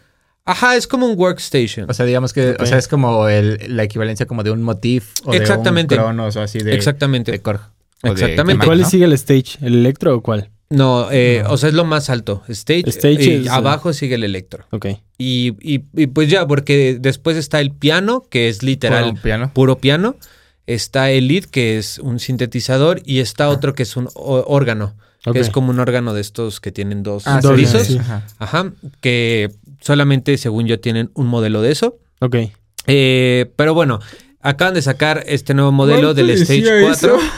Ajá, 0.45 0.75
es 0.75 0.87
como 0.87 1.05
un 1.05 1.17
workstation. 1.19 1.89
O 1.89 1.93
sea, 1.93 2.05
digamos 2.05 2.33
que, 2.33 2.55
o 2.59 2.65
sea, 2.65 2.77
es 2.77 2.87
como 2.87 3.27
el- 3.27 3.59
la 3.75 3.83
equivalencia 3.83 4.25
como 4.25 4.41
de 4.43 4.51
un 4.51 4.63
motif 4.63 5.11
o 5.25 5.33
Exactamente. 5.33 5.95
de 5.95 6.01
un 6.01 6.07
Cronos 6.07 6.35
o 6.37 6.41
así 6.41 6.59
de, 6.59 6.73
Exactamente. 6.73 7.31
de 7.31 7.41
Korg. 7.41 7.61
o 8.03 8.07
de 8.07 8.13
Exactamente. 8.13 8.57
Mac, 8.59 8.65
¿Cuál 8.65 8.81
¿no? 8.81 8.89
sigue 8.89 9.05
el 9.05 9.13
stage? 9.13 9.57
¿El 9.61 9.75
electro 9.75 10.15
o 10.15 10.21
cuál? 10.21 10.49
No, 10.69 11.09
eh, 11.11 11.41
No. 11.43 11.51
o 11.53 11.57
sea, 11.57 11.69
es 11.69 11.75
lo 11.75 11.83
más 11.85 12.09
alto. 12.09 12.43
Stage. 12.47 12.83
Stage 12.89 13.23
y 13.23 13.31
es, 13.41 13.45
eh, 13.47 13.49
abajo 13.49 13.91
sigue 13.93 14.15
el 14.15 14.23
Electro. 14.23 14.65
Ok. 14.71 14.85
Y, 15.17 15.55
y- 15.61 15.83
y 15.95 16.07
pues 16.07 16.29
ya, 16.29 16.45
porque 16.47 16.97
después 16.99 17.37
está 17.37 17.59
el 17.59 17.71
piano, 17.71 18.23
que 18.29 18.49
es 18.49 18.61
literal 18.63 19.09
Puro 19.11 19.21
piano. 19.21 19.51
puro 19.53 19.77
piano. 19.79 20.15
Está 20.67 21.09
el 21.09 21.27
lead, 21.27 21.45
que 21.45 21.79
es 21.79 21.97
un 21.97 22.19
sintetizador. 22.19 23.01
Y 23.03 23.19
está 23.19 23.49
otro 23.49 23.73
que 23.73 23.81
es 23.83 23.97
un 23.97 24.09
órgano. 24.13 24.95
Ok. 25.25 25.33
Que 25.33 25.39
es 25.39 25.49
como 25.49 25.71
un 25.71 25.79
órgano 25.79 26.13
de 26.13 26.21
estos 26.21 26.59
que 26.61 26.71
tienen 26.71 27.01
dos 27.03 27.23
Ah, 27.25 27.41
sí. 27.41 27.97
Ajá. 27.97 28.23
Ajá. 28.37 28.71
Que 29.01 29.49
solamente, 29.81 30.37
según 30.37 30.67
yo, 30.67 30.79
tienen 30.79 31.09
un 31.15 31.25
modelo 31.27 31.61
de 31.63 31.71
eso. 31.71 31.97
Ok. 32.21 32.35
Eh, 32.85 33.51
pero 33.55 33.73
bueno, 33.73 33.99
acaban 34.41 34.73
de 34.73 34.81
sacar 34.81 35.23
este 35.27 35.53
nuevo 35.53 35.71
modelo 35.71 36.13
¿Cuánto 36.13 36.13
del 36.15 36.29
Stage 36.31 36.61
decía 36.61 36.81
4. 36.81 37.15
eso? 37.15 37.19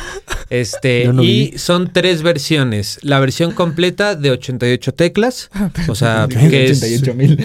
Este, 0.50 1.08
no 1.08 1.24
y 1.24 1.52
vi. 1.52 1.58
son 1.58 1.94
tres 1.94 2.24
versiones. 2.24 3.00
La 3.04 3.22
versión 3.22 3.54
completa 3.54 4.16
de 4.16 4.32
88 4.32 4.94
teclas. 4.94 5.50
O 5.88 5.96
sea, 5.96 6.28
que 6.30 6.66
es. 6.70 6.84
88 6.84 7.14
mil. 7.14 7.42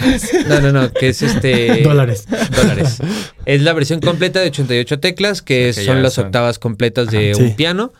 No, 0.49 0.59
no, 0.59 0.71
no, 0.73 0.91
que 0.91 1.07
es 1.09 1.21
este. 1.21 1.81
Dólares. 1.83 2.25
dólares. 2.53 2.97
Es 3.45 3.61
la 3.61 3.71
versión 3.71 4.01
completa 4.01 4.41
de 4.41 4.47
88 4.47 4.99
teclas, 4.99 5.41
que 5.41 5.71
Sí, 5.71 5.79
que 5.79 5.85
son 5.85 6.03
las 6.03 6.15
son- 6.15 6.25
octavas 6.25 6.59
completas 6.59 7.07
de 7.09 7.31
Ajá, 7.31 7.41
un 7.41 7.47
sí. 7.49 7.53
piano. 7.55 7.93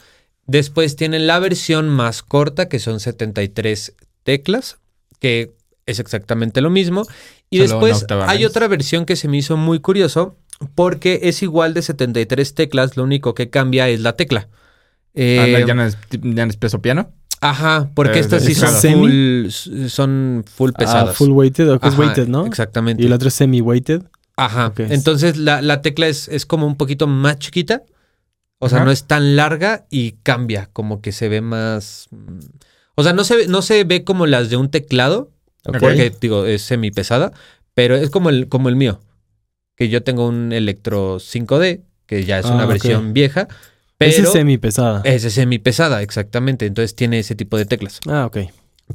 Después 0.46 0.98
tienen 0.98 1.26
la 1.26 1.40
versión 1.40 1.88
más 1.88 2.22
corta, 2.22 2.68
que 2.68 2.80
son 2.80 3.00
73 3.00 3.94
teclas, 4.24 4.78
que 5.22 5.54
es 5.86 6.00
exactamente 6.00 6.60
lo 6.60 6.70
mismo. 6.70 7.08
Y 7.50 7.60
Solo 7.66 7.80
después 7.80 8.06
hay 8.28 8.40
menos. 8.40 8.50
otra 8.52 8.68
versión 8.68 9.06
que 9.06 9.16
se 9.16 9.30
me 9.30 9.38
hizo 9.38 9.56
muy 9.56 9.80
curioso, 9.80 10.36
porque 10.76 11.20
es 11.24 11.42
igual 11.44 11.74
de 11.74 11.82
73 11.82 12.54
teclas, 12.56 12.98
lo 12.98 13.04
único 13.04 13.34
que 13.36 13.50
cambia 13.50 13.90
es 13.90 14.00
la 14.02 14.14
tecla. 14.14 14.48
Eh, 15.14 15.40
Ah, 15.56 15.60
no, 15.60 15.68
ya, 15.68 15.74
no 15.74 15.84
es, 15.84 15.98
ya 16.12 16.46
no 16.46 16.50
es 16.52 16.58
peso 16.58 16.82
piano. 16.82 17.12
Ajá, 17.42 17.90
porque 17.94 18.18
Eh, 18.18 18.22
estas 18.22 18.44
sí 18.44 18.56
son 18.56 18.72
semi. 18.74 19.02
full, 19.50 19.88
son 19.90 20.44
full 20.52 20.72
pesadas. 20.72 21.10
Ah, 21.10 21.14
full 21.14 21.32
weighted 21.32 21.72
o 21.72 21.80
que 21.80 21.88
es 21.88 21.98
weighted, 21.98 22.28
¿no? 22.28 22.46
Exactamente. 22.48 23.04
Y 23.04 23.06
el 23.06 23.14
otro 23.14 23.28
es 23.28 23.34
semi-weighted. 23.36 24.02
Ajá. 24.36 24.74
Entonces 24.78 25.38
la, 25.38 25.62
la 25.62 25.82
tecla 25.82 26.08
es, 26.08 26.28
es 26.28 26.46
como 26.46 26.66
un 26.68 26.76
poquito 26.78 27.06
más 27.08 27.38
chiquita. 27.40 27.84
O 28.60 28.70
sea, 28.70 28.80
Ajá. 28.80 28.86
no 28.86 28.92
es 28.92 29.04
tan 29.04 29.36
larga 29.36 29.86
y 29.92 30.14
cambia, 30.24 30.70
como 30.74 31.00
que 31.02 31.12
se 31.12 31.30
ve 31.30 31.42
más. 31.42 32.08
O 32.96 33.04
sea, 33.04 33.14
no 33.14 33.24
se, 33.24 33.36
ve- 33.36 33.48
no 33.48 33.62
se 33.62 33.84
ve 33.84 34.04
como 34.04 34.26
las 34.26 34.50
de 34.50 34.58
un 34.58 34.70
teclado, 34.72 35.30
Ok. 35.66 35.78
porque 35.80 36.12
digo, 36.20 36.46
es 36.48 36.64
semi 36.64 36.90
pesada, 36.90 37.32
pero 37.76 37.96
es 37.96 38.10
como 38.10 38.30
el, 38.32 38.48
como 38.48 38.70
el 38.70 38.76
mío. 38.76 39.00
Que 39.78 39.88
yo 39.88 40.04
tengo 40.04 40.28
un 40.28 40.52
Electro 40.52 41.20
5D, 41.20 41.82
que 42.06 42.26
ya 42.26 42.40
es 42.40 42.46
Ah, 42.48 42.56
una 42.56 42.64
ok. 42.66 42.70
versión 42.72 43.14
vieja, 43.14 43.48
Ese 44.00 44.18
pero 44.18 44.24
es 44.28 44.32
semi-pesada. 44.34 45.02
ese 45.06 45.28
es 45.30 45.34
semi 45.34 45.60
pesada, 45.60 46.02
exactamente. 46.02 46.66
Entonces 46.66 46.96
tiene 46.96 47.20
ese 47.20 47.36
tipo 47.36 47.58
de 47.58 47.66
teclas. 47.66 48.00
Ah, 48.10 48.26
ok. 48.26 48.38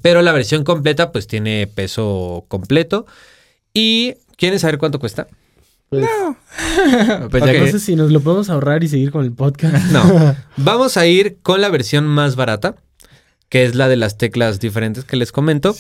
Pero 0.03 0.21
la 0.23 0.33
versión 0.33 0.65
completa, 0.65 1.13
pues 1.13 1.27
tiene 1.27 1.67
peso 1.67 2.45
completo. 2.49 3.07
¿Y 3.73 4.15
quieren 4.37 4.59
saber 4.59 4.79
cuánto 4.79 4.99
cuesta? 4.99 5.29
Pues 5.89 6.03
ya 6.05 6.37
No 7.21 7.31
que- 7.53 7.71
sé 7.71 7.79
si 7.79 7.97
nos 7.97 8.11
lo 8.11 8.21
podemos 8.21 8.49
ahorrar 8.51 8.83
y 8.83 8.89
seguir 8.89 9.11
con 9.13 9.25
el 9.25 9.33
podcast. 9.33 9.93
No. 9.93 10.35
Vamos 10.57 10.97
a 10.97 11.07
ir 11.07 11.39
con 11.43 11.61
la 11.61 11.69
versión 11.69 12.07
más 12.07 12.35
barata, 12.37 12.77
que 13.53 13.65
es 13.67 13.75
la 13.75 13.87
de 13.87 13.97
las 13.97 14.17
teclas 14.17 14.61
diferentes 14.61 15.05
que 15.05 15.15
les 15.15 15.31
comento. 15.31 15.77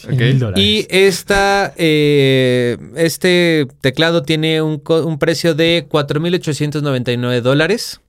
Y 0.56 0.86
esta, 0.90 1.72
eh, 1.78 2.76
este 2.96 3.66
teclado 3.80 4.24
tiene 4.24 4.60
un, 4.60 4.82
un 4.86 5.18
precio 5.18 5.54
de 5.54 5.86
4.899 5.88 7.40
dólares. 7.40 8.02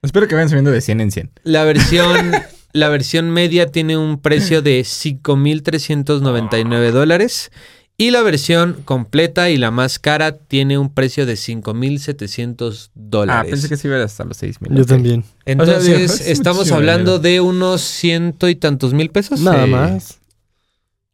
Espero 0.00 0.28
que 0.28 0.36
vayan 0.36 0.48
subiendo 0.48 0.70
de 0.70 0.80
100 0.80 1.00
en 1.00 1.10
100. 1.10 1.32
La 1.42 1.64
versión, 1.64 2.30
la 2.72 2.88
versión 2.88 3.30
media 3.30 3.72
tiene 3.72 3.96
un 3.96 4.22
precio 4.22 4.62
de 4.62 4.82
5.399 4.82 6.92
dólares. 6.92 7.50
Y 7.98 8.10
la 8.10 8.20
versión 8.22 8.74
completa 8.84 9.48
y 9.48 9.56
la 9.56 9.70
más 9.70 9.98
cara 9.98 10.36
tiene 10.36 10.76
un 10.76 10.92
precio 10.92 11.24
de 11.24 11.34
5.700 11.34 12.88
Ah, 12.88 12.90
dólares. 12.94 13.50
pensé 13.50 13.68
que 13.70 13.76
sí 13.78 13.88
iba 13.88 14.02
hasta 14.02 14.24
los 14.24 14.36
6 14.36 14.60
mil. 14.60 14.74
Yo 14.76 14.84
también. 14.84 15.24
Entonces, 15.46 15.76
O 15.78 15.80
sea, 15.80 15.94
digo, 15.96 16.04
es 16.04 16.20
estamos 16.28 16.70
hablando 16.72 17.18
de 17.18 17.40
unos 17.40 17.80
ciento 17.80 18.48
y 18.50 18.54
tantos 18.56 18.92
mil 18.92 19.10
pesos. 19.10 19.40
Nada 19.40 19.64
Sí. 19.64 19.70
más. 19.70 20.18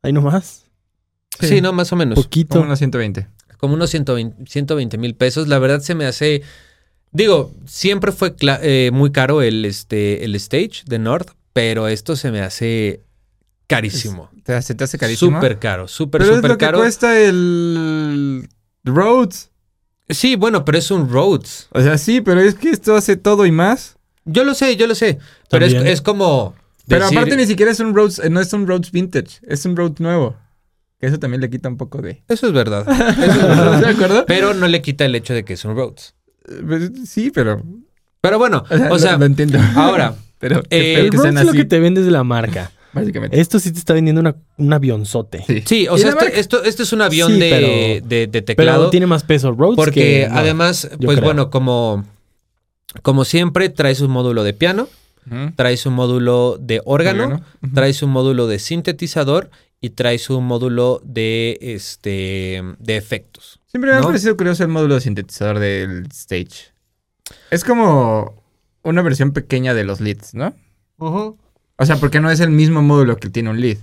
Ahí 0.03 0.13
nomás. 0.13 0.65
Sí, 1.41 1.61
no, 1.61 1.73
más 1.73 1.93
o 1.93 1.97
menos. 1.97 2.17
Poquito. 2.17 2.55
Como 2.57 2.65
unos 2.67 2.79
120. 2.79 3.29
Como 3.59 3.75
unos 3.75 3.91
120 3.91 4.99
mil 4.99 5.15
pesos. 5.15 5.47
La 5.47 5.59
verdad 5.61 5.81
se 5.81 5.95
me 5.95 6.05
hace. 6.07 6.43
Digo, 7.13 7.53
siempre 7.67 8.11
fue 8.11 8.35
eh, 8.41 8.91
muy 8.93 9.13
caro 9.13 9.41
el, 9.43 9.65
este, 9.65 10.25
el 10.25 10.35
stage 10.35 10.83
de 10.87 10.99
North, 10.99 11.31
pero 11.53 11.87
esto 11.87 12.17
se 12.17 12.31
me 12.33 12.41
hace 12.41 13.03
carísimo. 13.67 14.31
¿Te, 14.45 14.61
¿Se 14.63 14.75
te 14.75 14.85
hace 14.85 14.99
carísimo? 14.99 15.37
Súper 15.39 15.59
caro, 15.59 15.89
súper, 15.89 16.21
Pero 16.21 16.33
es 16.33 16.37
súper 16.39 16.51
que 16.53 16.57
caro. 16.59 16.79
cuesta 16.79 17.19
el 17.21 18.49
Rhodes. 18.85 19.51
Sí, 20.09 20.37
bueno, 20.37 20.65
pero 20.65 20.79
es 20.79 20.91
un 20.91 21.09
Rhodes. 21.09 21.69
O 21.73 21.81
sea, 21.81 21.97
sí, 21.99 22.21
pero 22.21 22.41
es 22.41 22.55
que 22.55 22.71
esto 22.71 22.95
hace 22.97 23.17
todo 23.17 23.47
y 23.47 23.53
más. 23.53 23.97
Yo 24.25 24.45
lo 24.45 24.55
sé, 24.55 24.77
yo 24.77 24.87
lo 24.87 24.95
sé. 24.95 25.19
Pero 25.51 25.65
es, 25.67 26.03
como. 26.03 26.55
Pero 26.87 27.05
decir- 27.07 27.19
aparte 27.19 27.37
ni 27.37 27.47
siquiera 27.47 27.71
es 27.73 27.81
un 27.81 27.95
Rhodes, 27.95 28.19
eh, 28.19 28.29
no 28.31 28.41
es 28.41 28.53
un 28.53 28.67
Rhodes 28.67 28.91
vintage, 28.93 29.39
es 29.47 29.65
un 29.65 29.77
Rhodes 29.77 30.01
nuevo. 30.01 30.37
Que 31.01 31.07
eso 31.09 31.19
también 31.19 31.41
le 31.41 31.51
quita 31.51 31.69
un 31.69 31.77
poco 31.77 32.01
de... 32.01 32.23
Eso 32.29 32.47
es 32.47 32.53
verdad. 32.53 32.87
Eso 32.89 33.09
es 33.29 33.37
verdad. 33.49 33.81
¿De 33.81 33.89
acuerdo? 33.89 34.25
pero 34.25 34.55
no 34.55 34.69
le 34.69 34.81
quita 34.83 35.05
el 35.05 35.15
hecho 35.17 35.35
de 35.35 35.45
que 35.45 35.55
es 35.55 35.65
un 35.65 35.75
Rhodes. 35.75 36.15
Eh, 36.49 36.63
pues, 36.65 36.91
Sí, 37.09 37.33
pero... 37.35 37.61
Pero 38.21 38.39
bueno, 38.39 38.63
O 38.71 38.77
sea, 38.77 38.93
o 38.93 38.99
sea, 39.01 39.13
lo, 39.15 39.19
lo 39.19 39.25
entiendo. 39.27 39.59
ahora, 39.75 40.15
pero 40.39 40.63
eh, 40.71 40.95
El 41.01 41.11
que 41.11 41.17
Rhodes 41.17 41.23
sean 41.33 41.39
es 41.39 41.45
lo 41.47 41.53
que 41.53 41.65
te 41.65 41.81
vendes 41.81 42.05
de 42.05 42.13
la 42.13 42.23
marca. 42.23 42.71
Básicamente. 42.93 43.41
Esto 43.41 43.59
sí 43.59 43.73
te 43.73 43.79
está 43.79 43.95
vendiendo 43.95 44.21
una, 44.21 44.37
un 44.59 44.73
avionzote. 44.73 45.45
Sí. 45.47 45.63
Sí, 45.67 45.89
o 45.89 45.97
¿Y 45.97 46.01
sea, 46.01 46.11
este, 46.11 46.25
marca? 46.25 46.39
esto, 46.39 46.63
esto 46.65 46.83
es 46.83 46.93
un 46.93 47.03
avión 47.03 47.33
Sí, 47.33 47.39
de, 47.41 47.51
pero- 47.51 48.09
de- 48.09 48.27
de 48.27 48.43
teclado. 48.43 48.79
Pero 48.81 48.91
tiene 48.91 49.07
más 49.07 49.23
peso 49.25 49.53
Rhodes 49.53 49.77
porque 49.77 50.01
que 50.01 50.29
además, 50.31 50.89
pues 51.01 51.17
creo. 51.19 51.25
bueno, 51.25 51.51
como, 51.51 52.05
como 53.03 53.25
siempre, 53.25 53.69
traes 53.69 54.01
un 54.01 54.11
módulo 54.11 54.45
de 54.45 54.53
piano, 54.55 54.89
traes 55.57 55.87
un 55.87 55.95
módulo 55.95 56.57
de 56.61 56.81
órgano, 56.85 57.43
traes 57.75 58.03
un 58.03 58.11
módulo 58.11 58.47
de 58.49 58.59
sintetizador 58.59 59.51
y 59.81 59.91
traes 59.91 60.29
un 60.31 60.45
módulo 60.47 61.01
de, 61.05 61.59
este, 61.61 62.63
de 62.79 62.97
efectos. 62.97 63.61
Siempre 63.67 63.91
me 63.93 63.97
ha 63.99 64.03
parecido 64.03 64.37
curioso 64.37 64.63
el 64.65 64.69
módulo 64.69 64.95
de 64.97 65.01
sintetizador 65.01 65.59
del 65.59 66.07
stage. 66.13 66.73
Es 67.51 67.65
como 67.65 68.43
una 68.83 69.01
versión 69.03 69.33
pequeña 69.33 69.75
de 69.75 69.85
los 69.85 70.01
leads, 70.01 70.35
¿no? 70.35 70.55
O 71.83 71.87
sea, 71.87 71.97
porque 71.97 72.21
no 72.21 72.31
es 72.31 72.41
el 72.41 72.51
mismo 72.51 72.83
módulo 72.83 73.17
que 73.17 73.29
tiene 73.31 73.51
un 73.51 73.61
lead. 73.61 73.79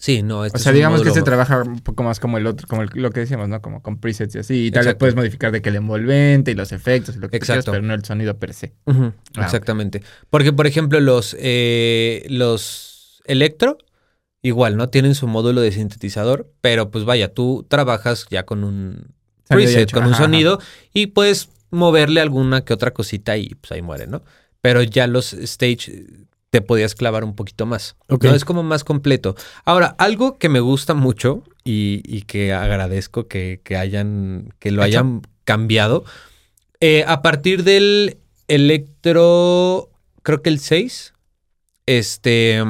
Sí, 0.00 0.22
no, 0.22 0.44
este 0.44 0.58
O 0.58 0.60
sea, 0.60 0.70
digamos 0.72 1.02
que 1.02 1.08
este 1.08 1.22
trabaja 1.22 1.60
un 1.62 1.80
poco 1.80 2.04
más 2.04 2.20
como 2.20 2.38
el 2.38 2.46
otro, 2.46 2.68
como 2.68 2.82
el- 2.82 2.90
lo 2.94 3.10
que 3.10 3.18
decíamos, 3.20 3.48
¿no? 3.48 3.60
Como 3.60 3.82
con 3.82 3.98
presets 3.98 4.36
y 4.36 4.38
así. 4.38 4.66
Y 4.66 4.70
tal 4.70 4.80
vez 4.80 4.86
Exacto. 4.86 4.98
puedes 5.00 5.16
modificar 5.16 5.50
de 5.50 5.60
que 5.60 5.70
el 5.70 5.76
envolvente 5.76 6.52
y 6.52 6.54
los 6.54 6.70
efectos 6.70 7.16
y 7.16 7.18
lo 7.18 7.28
que 7.28 7.40
tú 7.40 7.46
quieras, 7.46 7.64
Exacto. 7.64 7.72
pero 7.72 7.82
no 7.84 7.94
el 7.94 8.04
sonido 8.04 8.38
per 8.38 8.54
se. 8.54 8.74
Ah, 8.86 9.12
exactamente. 9.42 10.02
Porque, 10.30 10.52
por 10.52 10.68
ejemplo, 10.68 11.00
los, 11.00 11.34
eh, 11.40 12.24
los 12.28 13.20
Electro, 13.24 13.76
igual, 14.40 14.76
¿no? 14.76 14.88
Tienen 14.88 15.16
su 15.16 15.26
módulo 15.26 15.60
de 15.60 15.72
sintetizador, 15.72 16.48
pero 16.60 16.92
pues 16.92 17.04
vaya, 17.04 17.34
tú 17.34 17.66
trabajas 17.68 18.26
ya 18.30 18.44
con 18.44 18.62
un 18.62 19.08
preset, 19.48 19.90
con 19.90 20.04
un 20.04 20.10
Ajá, 20.10 20.18
ajá. 20.18 20.24
sonido, 20.26 20.60
y 20.94 21.08
puedes 21.08 21.48
moverle 21.70 22.20
alguna 22.20 22.64
que 22.64 22.72
otra 22.72 22.92
cosita 22.92 23.36
y 23.36 23.48
pues 23.56 23.72
ahí 23.72 23.82
muere, 23.82 24.06
¿no? 24.06 24.22
Pero 24.62 24.80
ya 24.82 25.08
los 25.08 25.32
stage 25.32 26.06
te 26.50 26.62
podías 26.62 26.94
clavar 26.94 27.24
un 27.24 27.34
poquito 27.34 27.66
más. 27.66 27.96
Ok. 28.08 28.24
¿no? 28.24 28.34
Es 28.34 28.44
como 28.44 28.62
más 28.62 28.84
completo. 28.84 29.36
Ahora, 29.64 29.94
algo 29.98 30.38
que 30.38 30.48
me 30.48 30.60
gusta 30.60 30.94
mucho 30.94 31.42
y, 31.64 32.02
y 32.04 32.22
que 32.22 32.52
agradezco 32.52 33.28
que, 33.28 33.60
que 33.62 33.76
hayan, 33.76 34.54
que 34.58 34.70
lo 34.70 34.82
hayan 34.82 35.22
cambiado, 35.44 36.04
eh, 36.80 37.04
a 37.06 37.22
partir 37.22 37.64
del 37.64 38.18
Electro, 38.46 39.90
creo 40.22 40.42
que 40.42 40.48
el 40.50 40.58
6, 40.58 41.12
este, 41.86 42.62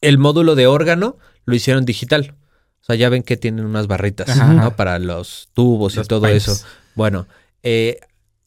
el 0.00 0.18
módulo 0.18 0.54
de 0.54 0.66
órgano 0.66 1.16
lo 1.44 1.54
hicieron 1.54 1.84
digital. 1.84 2.34
O 2.82 2.84
sea, 2.86 2.96
ya 2.96 3.08
ven 3.08 3.24
que 3.24 3.36
tienen 3.36 3.64
unas 3.64 3.88
barritas, 3.88 4.28
Ajá. 4.28 4.52
¿no? 4.52 4.76
Para 4.76 4.98
los 5.00 5.48
tubos 5.54 5.96
y 5.96 6.02
todo 6.02 6.22
pipes. 6.22 6.46
eso. 6.48 6.66
Bueno, 6.94 7.26
eh, 7.64 7.98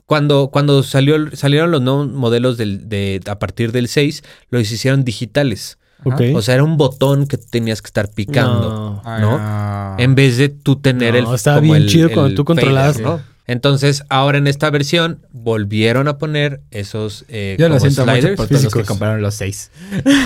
cuando, 0.09 0.49
cuando 0.51 0.81
salió, 0.81 1.35
salieron 1.35 1.69
los 1.69 1.83
nuevos 1.83 2.07
modelos 2.09 2.57
del, 2.57 2.89
de, 2.89 3.21
a 3.27 3.37
partir 3.37 3.71
del 3.71 3.87
6, 3.87 4.23
los 4.49 4.71
hicieron 4.71 5.05
digitales. 5.05 5.77
Ok. 6.03 6.19
O 6.33 6.41
sea, 6.41 6.55
era 6.55 6.63
un 6.63 6.77
botón 6.77 7.27
que 7.27 7.37
tenías 7.37 7.83
que 7.83 7.87
estar 7.89 8.09
picando. 8.09 9.03
No. 9.05 9.19
¿no? 9.19 9.95
En 9.99 10.15
vez 10.15 10.37
de 10.37 10.49
tú 10.49 10.77
tener 10.77 11.13
No, 11.21 11.29
el. 11.29 11.35
estaba 11.35 11.59
como 11.59 11.73
bien 11.73 11.83
el- 11.83 11.89
chido 11.89 12.09
cuando 12.11 12.33
tú 12.33 12.43
controlabas. 12.43 12.95
fader, 12.97 13.07
¿no? 13.07 13.21
Entonces, 13.45 14.03
ahora 14.09 14.39
en 14.39 14.47
esta 14.47 14.71
versión 14.71 15.25
volvieron 15.31 16.07
a 16.07 16.17
poner 16.17 16.61
esos 16.71 17.25
eh, 17.27 17.55
Yo 17.59 17.67
lo 17.69 17.75
como 17.77 17.79
siento 17.81 18.01
mucho 18.05 18.13
sliders. 18.17 18.35
por 18.37 18.47
todos 18.47 18.63
los 18.63 18.73
que 18.73 18.83
compraron 18.85 19.21
los 19.21 19.35
seis. 19.35 19.69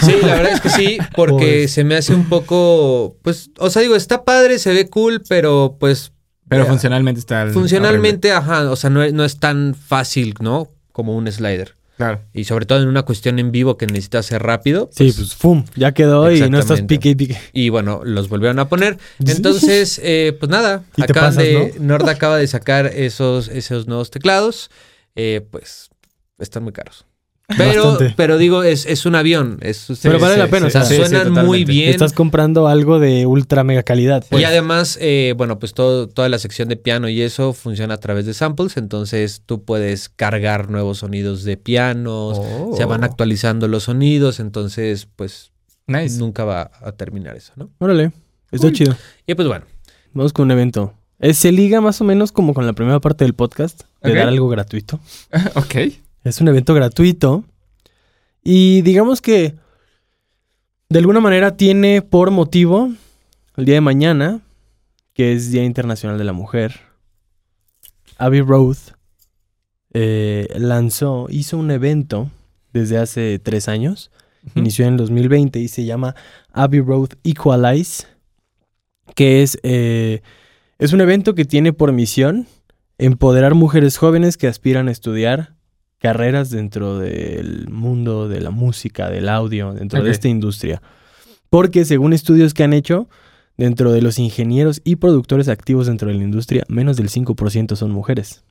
Sí, 0.02 0.14
la 0.22 0.36
verdad 0.36 0.54
es 0.54 0.62
que 0.62 0.70
sí, 0.70 0.98
porque 1.16 1.68
se 1.68 1.84
me 1.84 1.96
hace 1.96 2.14
un 2.16 2.30
poco, 2.30 3.18
pues, 3.22 3.50
o 3.60 3.70
sea, 3.70 3.82
digo, 3.82 3.96
está 3.98 4.24
padre, 4.24 4.60
se 4.60 4.74
ve 4.74 4.90
cool, 4.90 5.22
pero 5.28 5.76
pues 5.78 6.13
Pero 6.48 6.66
funcionalmente 6.66 7.20
está. 7.20 7.48
funcionalmente, 7.48 8.32
ajá, 8.32 8.70
o 8.70 8.76
sea, 8.76 8.90
no 8.90 9.02
es, 9.04 9.14
no 9.14 9.24
es 9.24 9.40
tan 9.40 9.76
fácil, 9.76 10.36
¿no? 10.40 10.70
Como 10.92 11.16
un 11.16 11.32
slider. 11.32 11.76
Claro. 11.98 12.22
Y 12.34 12.46
sobre 12.46 12.66
todo 12.66 12.82
en 12.82 12.88
una 12.88 13.04
cuestión 13.04 13.38
en 13.40 13.52
vivo 13.52 13.78
que 13.78 13.86
necesitas 13.86 14.26
hacer 14.26 14.42
rápido. 14.42 14.90
Sí, 14.92 15.14
pues 15.16 15.36
¡fum! 15.36 15.64
Ya 15.76 15.94
quedó 15.94 16.32
y 16.32 16.50
no 16.50 16.60
estás 16.60 16.82
pique 16.82 17.10
y 17.10 17.16
pique. 17.16 17.38
Y 17.54 17.70
bueno, 17.70 18.02
los 18.04 18.30
volvieron 18.30 18.60
a 18.60 18.68
poner. 18.68 18.98
Entonces, 19.20 20.00
eh, 20.04 20.36
pues 20.40 20.50
nada, 20.50 20.84
pasas, 21.14 21.38
de. 21.38 21.76
Nord 21.80 22.10
acaba 22.10 22.38
de 22.38 22.48
sacar 22.48 22.88
esos, 22.88 23.48
esos 23.48 23.88
nuevos 23.88 24.10
teclados. 24.10 24.72
Eh, 25.16 25.46
pues 25.52 25.92
están 26.40 26.64
muy 26.64 26.74
caros. 26.74 27.06
Pero, 27.58 27.90
Bastante. 27.92 28.14
pero 28.16 28.38
digo, 28.38 28.64
es, 28.64 28.86
es 28.86 29.06
un 29.06 29.16
avión. 29.16 29.58
Es, 29.62 29.88
Pero 30.02 30.18
vale 30.18 30.38
la 30.38 30.48
pena, 30.48 30.68
O 30.68 30.70
sea, 30.70 30.86
sí, 30.86 30.96
sí, 30.96 31.02
suenan 31.06 31.46
muy 31.46 31.66
bien. 31.66 31.90
Estás 31.90 32.14
comprando 32.14 32.68
algo 32.68 33.00
de 33.00 33.26
ultra 33.26 33.64
mega 33.66 33.84
calidad. 33.84 34.26
pues. 34.30 34.42
y 34.42 34.46
además, 34.46 34.98
eh, 35.02 35.34
bueno, 35.36 35.60
pues 35.60 35.74
todo, 35.74 36.08
toda 36.08 36.30
la 36.30 36.40
sección 36.40 36.70
de 36.70 36.78
piano 36.78 37.10
y 37.10 37.22
eso 37.22 37.52
funciona 37.52 37.96
a 37.96 38.00
través 38.00 38.26
de 38.26 38.34
samples. 38.34 38.78
Entonces 38.78 39.44
tú 39.46 39.64
puedes 39.66 40.08
cargar 40.08 40.70
nuevos 40.70 41.00
sonidos 41.00 41.44
de 41.44 41.58
pianos. 41.58 42.38
Oh. 42.40 42.76
Se 42.78 42.86
van 42.86 43.04
actualizando 43.04 43.68
los 43.68 43.84
sonidos. 43.84 44.40
Entonces, 44.40 45.08
pues 45.16 45.52
Nice. 45.86 46.18
nunca 46.18 46.46
va 46.46 46.72
a 46.82 46.94
terminar 46.94 47.36
eso, 47.36 47.52
¿no? 47.58 47.70
Órale, 47.80 48.14
está 48.52 48.68
Cool. 48.68 48.74
chido. 48.74 48.96
Y 49.28 49.36
pues 49.36 49.48
bueno. 49.50 49.66
Vamos 50.14 50.32
con 50.32 50.46
un 50.46 50.52
evento. 50.52 50.94
Eh, 51.20 51.34
se 51.34 51.52
liga 51.52 51.82
más 51.82 52.00
o 52.00 52.04
menos 52.06 52.32
como 52.32 52.54
con 52.54 52.66
la 52.66 52.74
primera 52.74 53.00
parte 53.02 53.26
del 53.26 53.34
podcast, 53.34 53.82
de 54.02 54.14
dar 54.16 54.28
algo 54.30 54.48
gratuito. 54.48 55.00
ok. 55.56 55.76
Es 56.24 56.40
un 56.40 56.48
evento 56.48 56.74
gratuito. 56.74 57.44
Y 58.44 58.82
digamos 58.82 59.22
que 59.22 59.56
de 60.90 61.00
alguna 61.00 61.20
manera 61.20 61.58
tiene 61.58 62.02
por 62.02 62.32
motivo 62.32 62.92
el 63.58 63.66
día 63.66 63.76
de 63.76 63.82
mañana, 63.82 64.42
que 65.14 65.34
es 65.34 65.52
Día 65.52 65.64
Internacional 65.64 66.18
de 66.18 66.24
la 66.24 66.34
Mujer. 66.34 66.80
Abbey 68.18 68.42
Road 68.42 68.78
eh, 69.94 70.48
lanzó, 70.56 71.28
hizo 71.30 71.58
un 71.58 71.72
evento 71.72 72.30
desde 72.72 72.98
hace 72.98 73.40
tres 73.40 73.68
años. 73.68 74.12
Inició 74.56 74.86
en 74.86 74.98
2020 74.98 75.60
y 75.60 75.68
se 75.68 75.86
llama 75.86 76.16
Abbey 76.52 76.82
Road 76.82 77.10
Equalize, 77.24 78.06
que 79.16 79.42
es, 79.42 79.58
eh, 79.64 80.22
es 80.80 80.92
un 80.94 81.02
evento 81.02 81.34
que 81.34 81.46
tiene 81.46 81.72
por 81.74 81.92
misión 81.92 82.48
empoderar 82.98 83.56
mujeres 83.56 83.98
jóvenes 83.98 84.38
que 84.38 84.48
aspiran 84.48 84.88
a 84.88 84.92
estudiar 84.92 85.53
carreras 86.04 86.50
dentro 86.50 87.00
del 87.00 87.70
mundo 87.70 88.28
de 88.28 88.42
la 88.42 88.52
música, 88.52 89.10
del 89.10 89.30
audio, 89.30 89.74
dentro 89.74 90.04
de 90.04 90.12
esta 90.12 90.28
industria. 90.28 90.82
Porque 91.50 91.86
según 91.86 92.12
estudios 92.12 92.54
que 92.54 92.66
han 92.66 92.74
hecho, 92.74 93.08
dentro 93.56 93.94
de 93.94 94.02
los 94.02 94.20
ingenieros 94.20 94.82
y 94.84 94.98
productores 94.98 95.48
activos 95.48 95.88
dentro 95.88 96.10
de 96.10 96.16
la 96.16 96.24
industria, 96.26 96.66
menos 96.68 96.98
del 96.98 97.08
5% 97.08 97.78
son 97.78 97.92
mujeres. 97.92 98.44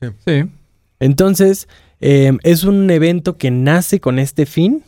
Sí. 0.00 0.50
Entonces, 0.98 1.68
eh, 2.00 2.36
es 2.42 2.64
un 2.64 2.90
evento 2.90 3.36
que 3.36 3.52
nace 3.52 4.00
con 4.00 4.18
este 4.18 4.44
fin 4.44 4.82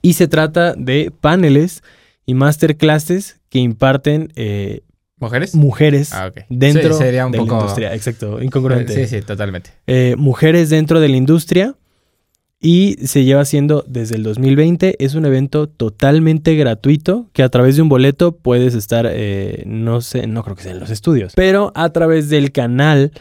y 0.00 0.14
se 0.14 0.26
trata 0.26 0.72
de 0.72 1.12
paneles 1.20 1.82
y 2.24 2.32
masterclasses 2.32 3.40
que 3.50 3.58
imparten 3.58 4.32
eh, 4.36 4.84
¿Mujeres? 5.20 5.54
mujeres 5.54 6.12
Ah, 6.12 6.32
dentro 6.48 6.94
Sí, 6.94 6.98
sería 7.04 7.26
un 7.26 7.32
de 7.32 7.38
poco- 7.38 7.54
la 7.54 7.60
industria. 7.60 7.94
Exacto, 7.94 8.42
incongruente. 8.42 8.94
Sí, 8.94 9.06
sí, 9.16 9.22
totalmente. 9.24 9.70
Eh, 9.86 10.14
mujeres 10.18 10.70
dentro 10.70 10.98
de 10.98 11.08
la 11.08 11.16
industria 11.16 11.76
y 12.62 12.96
se 13.06 13.24
lleva 13.24 13.42
haciendo 13.42 13.84
desde 13.86 14.16
el 14.16 14.22
2020. 14.22 14.96
Es 15.02 15.14
un 15.14 15.24
evento 15.26 15.68
totalmente 15.68 16.54
gratuito 16.56 17.28
que 17.32 17.42
a 17.42 17.48
través 17.48 17.76
de 17.76 17.82
un 17.82 17.88
boleto 17.88 18.36
puedes 18.36 18.74
estar, 18.74 19.06
eh, 19.10 19.62
no 19.66 20.00
sé, 20.00 20.26
no 20.26 20.42
creo 20.42 20.56
que 20.56 20.62
sea 20.64 20.72
en 20.72 20.80
los 20.80 20.90
estudios, 20.90 21.32
pero 21.36 21.72
a 21.74 21.90
través 21.90 22.28
del 22.28 22.50
canal 22.52 23.12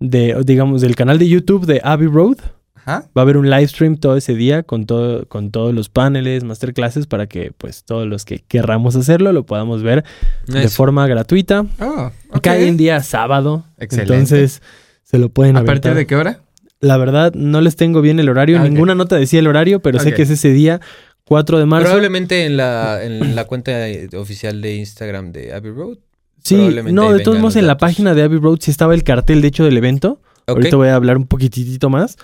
de, 0.00 0.36
digamos, 0.44 0.80
del 0.80 0.96
canal 0.96 1.18
de 1.18 1.28
YouTube 1.28 1.64
de 1.66 1.80
Abbey 1.84 2.08
Road. 2.08 2.38
Ajá. 2.84 3.08
Va 3.16 3.20
a 3.20 3.24
haber 3.24 3.36
un 3.36 3.48
live 3.48 3.68
stream 3.68 3.96
todo 3.96 4.16
ese 4.16 4.34
día 4.34 4.64
con, 4.64 4.86
todo, 4.86 5.26
con 5.28 5.50
todos 5.52 5.72
los 5.72 5.88
paneles, 5.88 6.42
masterclasses, 6.42 7.06
para 7.06 7.26
que 7.26 7.52
pues 7.56 7.84
todos 7.84 8.06
los 8.08 8.24
que 8.24 8.40
querramos 8.40 8.96
hacerlo 8.96 9.32
lo 9.32 9.46
podamos 9.46 9.82
ver 9.82 10.04
de 10.46 10.68
forma 10.68 11.06
gratuita. 11.06 11.64
Oh, 11.80 12.10
ok. 12.30 12.40
Cae 12.42 12.66
en 12.66 12.76
día 12.76 13.00
sábado. 13.02 13.64
Excelente. 13.78 14.14
Entonces 14.14 14.62
se 15.04 15.18
lo 15.18 15.28
pueden 15.28 15.56
¿A 15.56 15.60
aventar. 15.60 15.80
partir 15.80 15.94
de 15.96 16.06
qué 16.06 16.16
hora? 16.16 16.40
La 16.80 16.96
verdad, 16.96 17.32
no 17.34 17.60
les 17.60 17.76
tengo 17.76 18.00
bien 18.00 18.18
el 18.18 18.28
horario. 18.28 18.58
Ah, 18.58 18.62
ok. 18.62 18.70
Ninguna 18.70 18.96
nota 18.96 19.14
decía 19.16 19.38
el 19.38 19.46
horario, 19.46 19.80
pero 19.80 20.00
sé 20.00 20.12
que 20.12 20.22
es 20.22 20.30
ese 20.30 20.52
día, 20.52 20.80
4 21.26 21.60
de 21.60 21.66
marzo. 21.66 21.84
Probablemente 21.84 22.46
en 22.46 22.56
la, 22.56 23.04
en 23.04 23.36
la 23.36 23.44
cuenta 23.44 23.72
oficial 24.16 24.60
de 24.60 24.74
Instagram 24.74 25.30
de 25.30 25.54
Abbey 25.54 25.70
Road. 25.70 25.98
Sí, 26.42 26.56
probablemente 26.56 26.92
no, 26.92 27.12
de 27.12 27.20
todos 27.20 27.38
modos 27.38 27.54
en 27.54 27.68
la 27.68 27.76
página 27.76 28.14
de 28.14 28.24
Abbey 28.24 28.40
Road 28.40 28.58
sí 28.60 28.72
estaba 28.72 28.94
el 28.94 29.04
cartel, 29.04 29.40
de 29.42 29.48
hecho, 29.48 29.64
del 29.64 29.76
evento. 29.76 30.20
Ahorita 30.48 30.74
voy 30.74 30.88
a 30.88 30.96
hablar 30.96 31.16
un 31.16 31.28
poquitito 31.28 31.88
más 31.88 32.16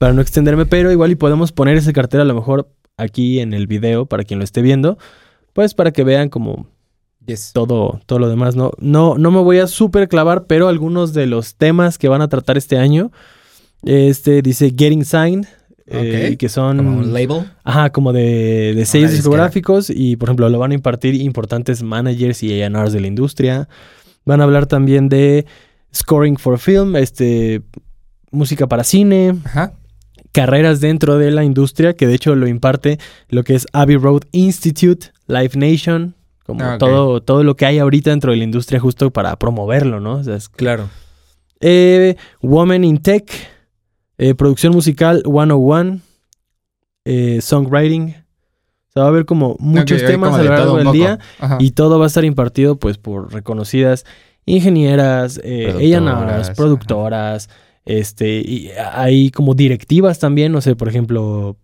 para 0.00 0.14
no 0.14 0.22
extenderme, 0.22 0.64
pero 0.64 0.90
igual 0.90 1.10
y 1.10 1.14
podemos 1.14 1.52
poner 1.52 1.76
ese 1.76 1.92
cartel 1.92 2.22
a 2.22 2.24
lo 2.24 2.34
mejor 2.34 2.70
aquí 2.96 3.38
en 3.40 3.52
el 3.52 3.66
video 3.66 4.06
para 4.06 4.24
quien 4.24 4.38
lo 4.38 4.44
esté 4.44 4.62
viendo, 4.62 4.96
pues 5.52 5.74
para 5.74 5.90
que 5.92 6.04
vean 6.04 6.30
como 6.30 6.66
Yes. 7.26 7.50
todo, 7.52 8.00
todo 8.06 8.18
lo 8.18 8.30
demás. 8.30 8.56
No, 8.56 8.72
no, 8.78 9.18
no 9.18 9.30
me 9.30 9.40
voy 9.40 9.58
a 9.58 9.66
súper 9.66 10.08
clavar, 10.08 10.46
pero 10.46 10.68
algunos 10.68 11.12
de 11.12 11.26
los 11.26 11.54
temas 11.54 11.98
que 11.98 12.08
van 12.08 12.22
a 12.22 12.28
tratar 12.28 12.56
este 12.56 12.78
año, 12.78 13.12
este 13.84 14.40
dice 14.40 14.70
Getting 14.74 15.04
Signed, 15.04 15.46
eh, 15.86 16.30
Ok. 16.32 16.38
que 16.38 16.48
son... 16.48 16.78
Como 16.78 16.96
un 17.00 17.12
label. 17.12 17.44
Ajá, 17.62 17.90
como 17.90 18.14
de, 18.14 18.72
de 18.74 18.86
sellos 18.86 19.10
discográficos 19.10 19.90
y, 19.90 20.16
por 20.16 20.30
ejemplo, 20.30 20.48
lo 20.48 20.58
van 20.58 20.70
a 20.70 20.74
impartir 20.74 21.14
importantes 21.16 21.82
managers 21.82 22.42
y 22.42 22.62
A&Rs 22.62 22.94
de 22.94 23.00
la 23.00 23.06
industria. 23.06 23.68
Van 24.24 24.40
a 24.40 24.44
hablar 24.44 24.64
también 24.64 25.10
de 25.10 25.44
scoring 25.94 26.38
for 26.38 26.58
film, 26.58 26.96
este, 26.96 27.60
música 28.30 28.66
para 28.66 28.82
cine, 28.82 29.34
Ajá. 29.44 29.74
Carreras 30.32 30.80
dentro 30.80 31.18
de 31.18 31.30
la 31.30 31.44
industria, 31.44 31.94
que 31.94 32.06
de 32.06 32.14
hecho 32.14 32.34
lo 32.36 32.46
imparte 32.46 32.98
lo 33.28 33.42
que 33.44 33.54
es 33.54 33.66
Abbey 33.72 33.96
Road 33.96 34.22
Institute, 34.32 35.08
Live 35.26 35.52
Nation, 35.56 36.14
como 36.46 36.64
Ah, 36.64 36.78
todo, 36.78 37.20
todo 37.20 37.44
lo 37.44 37.56
que 37.56 37.66
hay 37.66 37.78
ahorita 37.78 38.10
dentro 38.10 38.32
de 38.32 38.38
la 38.38 38.44
industria 38.44 38.80
justo 38.80 39.10
para 39.10 39.36
promoverlo, 39.36 40.00
¿no? 40.00 40.14
O 40.14 40.24
sea, 40.24 40.36
es 40.36 40.48
Claro. 40.48 40.88
eh, 41.60 42.16
Woman 42.42 42.84
in 42.84 42.98
Tech, 42.98 43.30
eh, 44.18 44.34
producción 44.34 44.72
musical 44.72 45.22
101, 45.24 46.00
eh, 47.04 47.40
songwriting. 47.40 48.14
O 48.88 48.92
sea, 48.92 49.02
va 49.02 49.06
a 49.06 49.08
haber 49.10 49.24
como 49.24 49.56
muchos 49.60 50.04
temas 50.04 50.30
como 50.30 50.40
a 50.40 50.44
lo 50.44 50.50
largo 50.50 50.76
del 50.78 50.92
día 50.92 51.18
Ajá. 51.38 51.58
y 51.60 51.70
todo 51.70 51.98
va 51.98 52.06
a 52.06 52.08
estar 52.08 52.24
impartido 52.24 52.76
pues 52.76 52.98
por 52.98 53.32
reconocidas 53.32 54.04
ingenieras, 54.46 55.40
eh, 55.44 55.68
Productoras, 55.72 56.50
productoras, 56.56 57.50
este, 57.84 58.40
y 58.40 58.70
hay 58.92 59.30
como 59.30 59.54
directivas 59.54 60.18
también, 60.18 60.52
no 60.52 60.60
sé, 60.60 60.76
por 60.76 60.88
ejemplo, 60.88 61.56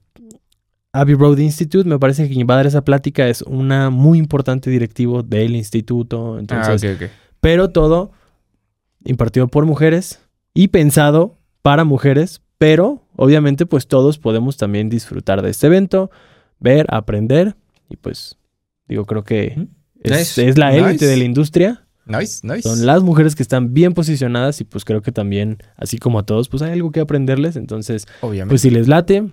Abbey 0.92 1.14
Road 1.14 1.38
Institute, 1.38 1.88
me 1.88 1.98
parece 1.98 2.26
que 2.29 2.35
quien 2.35 2.46
va 2.48 2.55
a 2.55 2.57
dar 2.59 2.66
esa 2.66 2.83
plática 2.85 3.29
es 3.29 3.42
una 3.42 3.90
muy 3.90 4.18
importante 4.18 4.70
directivo 4.70 5.22
del 5.22 5.55
instituto, 5.57 6.37
Ah, 6.37 6.40
entonces 6.40 6.85
ok, 6.96 7.02
ok. 7.02 7.11
pero 7.40 7.70
todo 7.70 8.12
impartido 9.05 9.46
por 9.48 9.66
mujeres 9.66 10.20
y 10.55 10.68
pensado 10.68 11.38
para 11.62 11.85
mujeres, 11.85 12.40
pero 12.59 13.02
obviamente 13.14 13.66
pues 13.66 13.87
todos 13.87 14.18
podemos 14.18 14.57
también 14.57 14.88
disfrutar 14.88 15.42
de 15.42 15.50
este 15.50 15.66
evento, 15.66 16.11
ver, 16.59 16.87
aprender 16.88 17.55
y 17.90 17.96
pues 17.96 18.38
digo, 18.88 19.05
creo 19.05 19.22
que 19.22 19.68
es, 20.02 20.11
Nice. 20.37 20.48
es 20.48 20.57
la 20.59 20.74
élite 20.74 20.92
Nice. 20.92 21.07
de 21.07 21.16
la 21.18 21.24
industria, 21.24 21.86
Nice, 22.07 22.47
nice. 22.47 22.62
son 22.62 22.87
las 22.87 23.03
mujeres 23.03 23.35
que 23.35 23.42
están 23.42 23.75
bien 23.75 23.92
posicionadas 23.92 24.61
y 24.61 24.64
pues 24.64 24.85
creo 24.85 25.03
que 25.03 25.12
también, 25.12 25.59
así 25.77 25.99
como 25.99 26.19
a 26.21 26.23
todos, 26.23 26.49
pues 26.49 26.62
hay 26.62 26.73
algo 26.73 26.92
que 26.92 27.01
aprenderles, 27.01 27.57
entonces 27.57 28.07
Obviamente. 28.21 28.53
pues 28.53 28.61
si 28.62 28.71
les 28.71 28.87
late, 28.87 29.25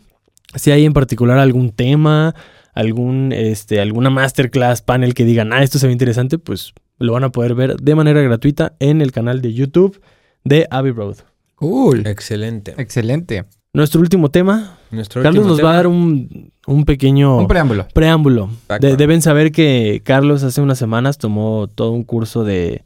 si 0.56 0.72
hay 0.72 0.86
en 0.86 0.94
particular 0.94 1.38
algún 1.38 1.72
tema, 1.72 2.34
algún, 2.74 3.32
este, 3.32 3.80
alguna 3.80 4.10
masterclass, 4.10 4.82
panel 4.82 5.14
que 5.14 5.26
digan, 5.26 5.54
ah, 5.54 5.64
esto 5.64 5.80
se 5.80 5.88
ve 5.88 5.94
interesante, 5.94 6.40
pues 6.40 6.74
lo 6.98 7.14
van 7.14 7.24
a 7.24 7.32
poder 7.32 7.56
ver 7.56 7.76
de 7.78 7.96
manera 7.96 8.22
gratuita 8.22 8.76
en 8.80 9.02
el 9.02 9.12
canal 9.12 9.42
de 9.42 9.54
YouTube 9.54 10.02
de 10.44 10.68
Abbey 10.70 10.92
Road. 10.92 11.18
Cool. 11.56 12.06
Excelente. 12.08 12.74
Excelente. 12.78 13.46
Nuestro 13.74 14.02
último 14.02 14.30
tema, 14.30 14.80
Nuestro 14.94 15.22
Carlos 15.24 15.46
nos 15.46 15.64
va 15.64 15.72
a 15.72 15.76
dar 15.76 15.88
un, 15.88 16.52
un 16.68 16.86
pequeño 16.86 17.38
Un 17.40 17.48
preámbulo. 17.48 17.88
preámbulo. 17.94 18.50
De- 18.80 18.96
deben 18.96 19.22
saber 19.22 19.52
que 19.52 20.02
Carlos 20.06 20.44
hace 20.44 20.62
unas 20.62 20.78
semanas 20.78 21.18
tomó 21.18 21.68
todo 21.68 21.92
un 21.92 22.04
curso 22.04 22.44
de... 22.44 22.84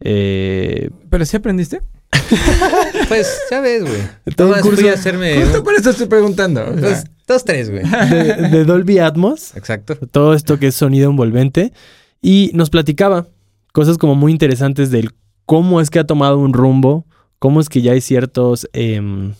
eh, 0.00 0.90
¿Pero 1.10 1.24
sí 1.24 1.36
aprendiste? 1.36 1.80
Pues, 3.08 3.40
ya 3.50 3.60
ves, 3.60 3.82
güey. 3.82 4.34
Todo 4.36 4.48
un 4.48 4.50
Nomás 4.56 4.66
fui 4.66 4.76
curso- 4.76 4.90
a 4.90 4.94
hacerme... 4.94 5.42
Justo 5.42 5.64
por 5.64 5.74
eso 5.74 5.90
estoy 5.90 6.06
preguntando. 6.06 6.60
o 6.62 6.78
sea, 6.78 6.90
Dos, 6.90 7.04
dos, 7.26 7.44
tres, 7.44 7.70
güey. 7.70 7.82
de, 7.84 8.48
de 8.50 8.64
Dolby 8.64 8.98
Atmos. 8.98 9.56
Exacto. 9.56 9.96
todo 10.10 10.34
esto 10.34 10.58
que 10.58 10.66
es 10.68 10.74
sonido 10.74 11.08
envolvente 11.10 11.72
y 12.20 12.50
nos 12.54 12.68
platicaba 12.70 13.26
cosas 13.72 13.96
como 13.96 14.14
muy 14.14 14.32
interesantes 14.32 14.90
del 14.90 15.10
cómo 15.46 15.80
es 15.80 15.88
que 15.88 15.98
ha 16.00 16.06
tomado 16.06 16.38
un 16.38 16.52
rumbo, 16.52 17.06
cómo 17.38 17.60
es 17.60 17.68
que 17.70 17.80
ya 17.80 17.92
hay 17.92 18.00
ciertos 18.02 18.68
em, 18.74 19.32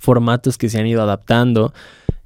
formatos 0.00 0.58
que 0.58 0.68
se 0.68 0.78
han 0.78 0.86
ido 0.86 1.02
adaptando. 1.02 1.72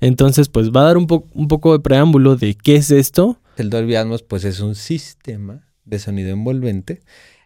Entonces, 0.01 0.49
pues 0.49 0.71
va 0.71 0.83
a 0.83 0.85
dar 0.85 0.97
un, 0.97 1.07
po- 1.07 1.27
un 1.35 1.49
poco 1.49 1.73
de 1.73 1.81
preámbulo 1.81 2.37
de 2.37 2.55
qué 2.55 2.77
es 2.77 2.91
esto. 2.91 3.39
El 3.57 3.71
Dolby 3.71 3.97
Atmos, 3.97 4.23
pues 4.23 4.45
es 4.45 4.61
un 4.61 4.75
sistema 4.75 5.67
de 5.85 5.99
sonido 5.99 6.31
envolvente. 6.31 7.01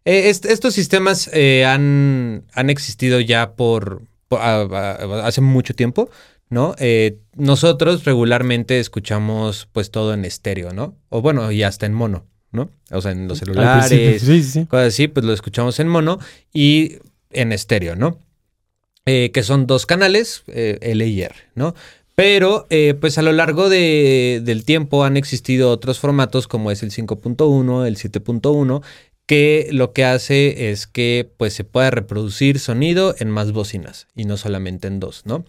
Eh, 0.05 0.29
est- 0.29 0.45
estos 0.47 0.75
sistemas 0.75 1.31
eh, 1.33 1.65
han, 1.65 2.45
han 2.55 2.71
existido 2.71 3.21
ya 3.21 3.53
por, 3.55 4.03
por- 4.29 4.41
a- 4.41 4.63
a- 4.63 5.27
hace 5.27 5.41
mucho 5.41 5.75
tiempo, 5.75 6.11
¿no? 6.51 6.75
Eh, 6.79 7.19
nosotros 7.37 8.05
regularmente 8.05 8.79
escuchamos 8.81 9.69
pues 9.73 9.91
todo 9.91 10.13
en 10.13 10.25
estéreo, 10.27 10.73
¿no? 10.75 10.95
O 11.09 11.23
bueno, 11.23 11.51
y 11.53 11.63
hasta 11.63 11.87
en 11.87 11.95
mono, 11.95 12.27
¿no? 12.51 12.69
O 12.91 13.01
sea, 13.01 13.13
en 13.13 13.29
los 13.29 13.39
celulares, 13.39 13.89
Sí, 13.89 14.19
sí, 14.19 14.43
sí. 14.43 14.67
cosas 14.67 14.89
así, 14.89 15.09
pues 15.09 15.25
lo 15.25 15.33
escuchamos 15.33 15.81
en 15.81 15.89
mono 15.89 16.19
y 16.53 16.97
en 17.31 17.53
estéreo, 17.53 17.97
¿no? 17.97 18.19
Eh, 19.07 19.31
que 19.33 19.43
son 19.43 19.67
dos 19.67 19.85
canales, 19.87 20.45
eh, 20.47 20.79
L 20.81 21.05
y 21.07 21.23
R, 21.23 21.35
¿no? 21.57 21.75
Pero, 22.15 22.67
eh, 22.71 22.95
pues 22.95 23.19
a 23.19 23.23
lo 23.23 23.33
largo 23.33 23.69
de- 23.69 24.41
del 24.45 24.65
tiempo 24.65 25.03
han 25.05 25.17
existido 25.17 25.71
otros 25.71 25.99
formatos 25.99 26.47
como 26.47 26.71
es 26.71 26.83
el 26.85 26.93
5.1, 26.93 27.85
el 27.87 27.97
7.1, 27.97 28.83
que 29.27 29.69
lo 29.73 29.93
que 29.93 30.05
hace 30.05 30.71
es 30.71 30.87
que 30.87 31.29
pues 31.37 31.53
se 31.55 31.65
pueda 31.65 31.91
reproducir 31.91 32.59
sonido 32.61 33.15
en 33.19 33.31
más 33.31 33.51
bocinas 33.53 34.07
y 34.15 34.25
no 34.25 34.37
solamente 34.37 34.87
en 34.89 35.01
dos, 35.01 35.23
¿no? 35.25 35.45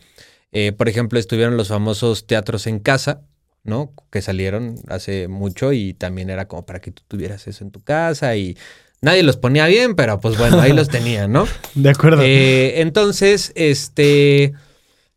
Eh, 0.52 0.72
por 0.72 0.90
ejemplo, 0.90 1.20
estuvieron 1.20 1.58
los 1.58 1.68
famosos 1.68 2.26
teatros 2.26 2.66
en 2.68 2.80
casa, 2.80 3.22
¿no? 3.64 3.94
Que 4.12 4.22
salieron 4.22 4.76
hace 4.88 5.28
mucho 5.28 5.74
y 5.74 5.94
también 5.94 6.30
era 6.30 6.48
como 6.48 6.66
para 6.66 6.80
que 6.80 6.92
tú 6.92 7.04
tuvieras 7.08 7.48
eso 7.48 7.64
en 7.64 7.72
tu 7.72 7.82
casa 7.84 8.36
y 8.36 8.58
nadie 9.04 9.22
los 9.22 9.38
ponía 9.38 9.68
bien, 9.68 9.96
pero 9.96 10.20
pues 10.20 10.38
bueno, 10.38 10.60
ahí 10.60 10.74
los 10.74 10.88
tenían, 10.98 11.32
¿no? 11.32 11.46
De 11.76 11.90
acuerdo. 11.92 12.22
Eh, 12.24 12.82
entonces, 12.82 13.52
este, 13.56 14.54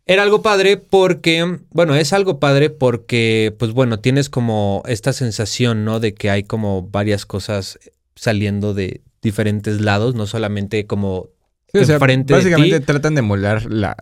era 0.04 0.22
algo 0.22 0.42
padre 0.42 0.76
porque, 0.76 1.58
bueno, 1.70 1.94
es 1.94 2.12
algo 2.12 2.38
padre 2.38 2.68
porque, 2.70 3.54
pues 3.58 3.72
bueno, 3.72 3.98
tienes 4.00 4.28
como 4.28 4.82
esta 4.86 5.12
sensación, 5.12 5.84
¿no? 5.84 5.98
De 6.00 6.12
que 6.14 6.28
hay 6.30 6.42
como 6.42 6.82
varias 6.82 7.24
cosas 7.26 7.78
saliendo 8.14 8.74
de 8.74 9.00
diferentes 9.22 9.80
lados, 9.80 10.14
no 10.14 10.26
solamente 10.26 10.86
como 10.86 11.28
sí, 11.72 11.80
o 11.80 11.84
sea, 11.84 11.96
enfrente 11.96 12.32
de 12.34 12.38
básicamente 12.38 12.80
ti. 12.80 12.86
tratan 12.86 13.14
de 13.14 13.18
emular 13.20 13.64
la- 13.70 13.96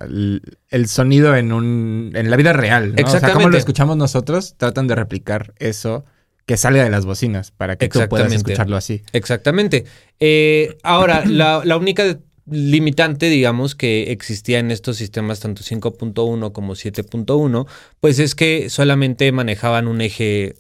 el 0.70 0.86
sonido 0.88 1.34
en 1.36 1.52
un 1.52 2.12
en 2.14 2.30
la 2.30 2.36
vida 2.36 2.52
real. 2.52 2.88
¿no? 2.88 2.92
O 2.92 2.96
sea, 2.96 3.04
como 3.04 3.14
Exactamente. 3.16 3.50
lo 3.52 3.58
escuchamos 3.58 3.96
nosotros, 3.96 4.54
tratan 4.58 4.86
de 4.86 4.94
replicar 4.94 5.54
eso 5.58 6.04
que 6.46 6.56
sale 6.56 6.82
de 6.82 6.90
las 6.90 7.06
bocinas 7.06 7.50
para 7.50 7.76
que 7.76 7.88
tú 7.88 8.00
puedas 8.08 8.32
escucharlo 8.32 8.76
así. 8.76 9.02
Exactamente. 9.12 9.84
Eh, 10.20 10.76
ahora, 10.82 11.24
la, 11.26 11.62
la 11.64 11.76
única 11.76 12.18
limitante, 12.50 13.30
digamos, 13.30 13.74
que 13.74 14.12
existía 14.12 14.58
en 14.58 14.70
estos 14.70 14.96
sistemas, 14.96 15.40
tanto 15.40 15.62
5.1 15.62 16.52
como 16.52 16.74
7.1, 16.74 17.66
pues 18.00 18.18
es 18.18 18.34
que 18.34 18.68
solamente 18.68 19.30
manejaban 19.32 19.88
un 19.88 20.00
eje 20.00 20.56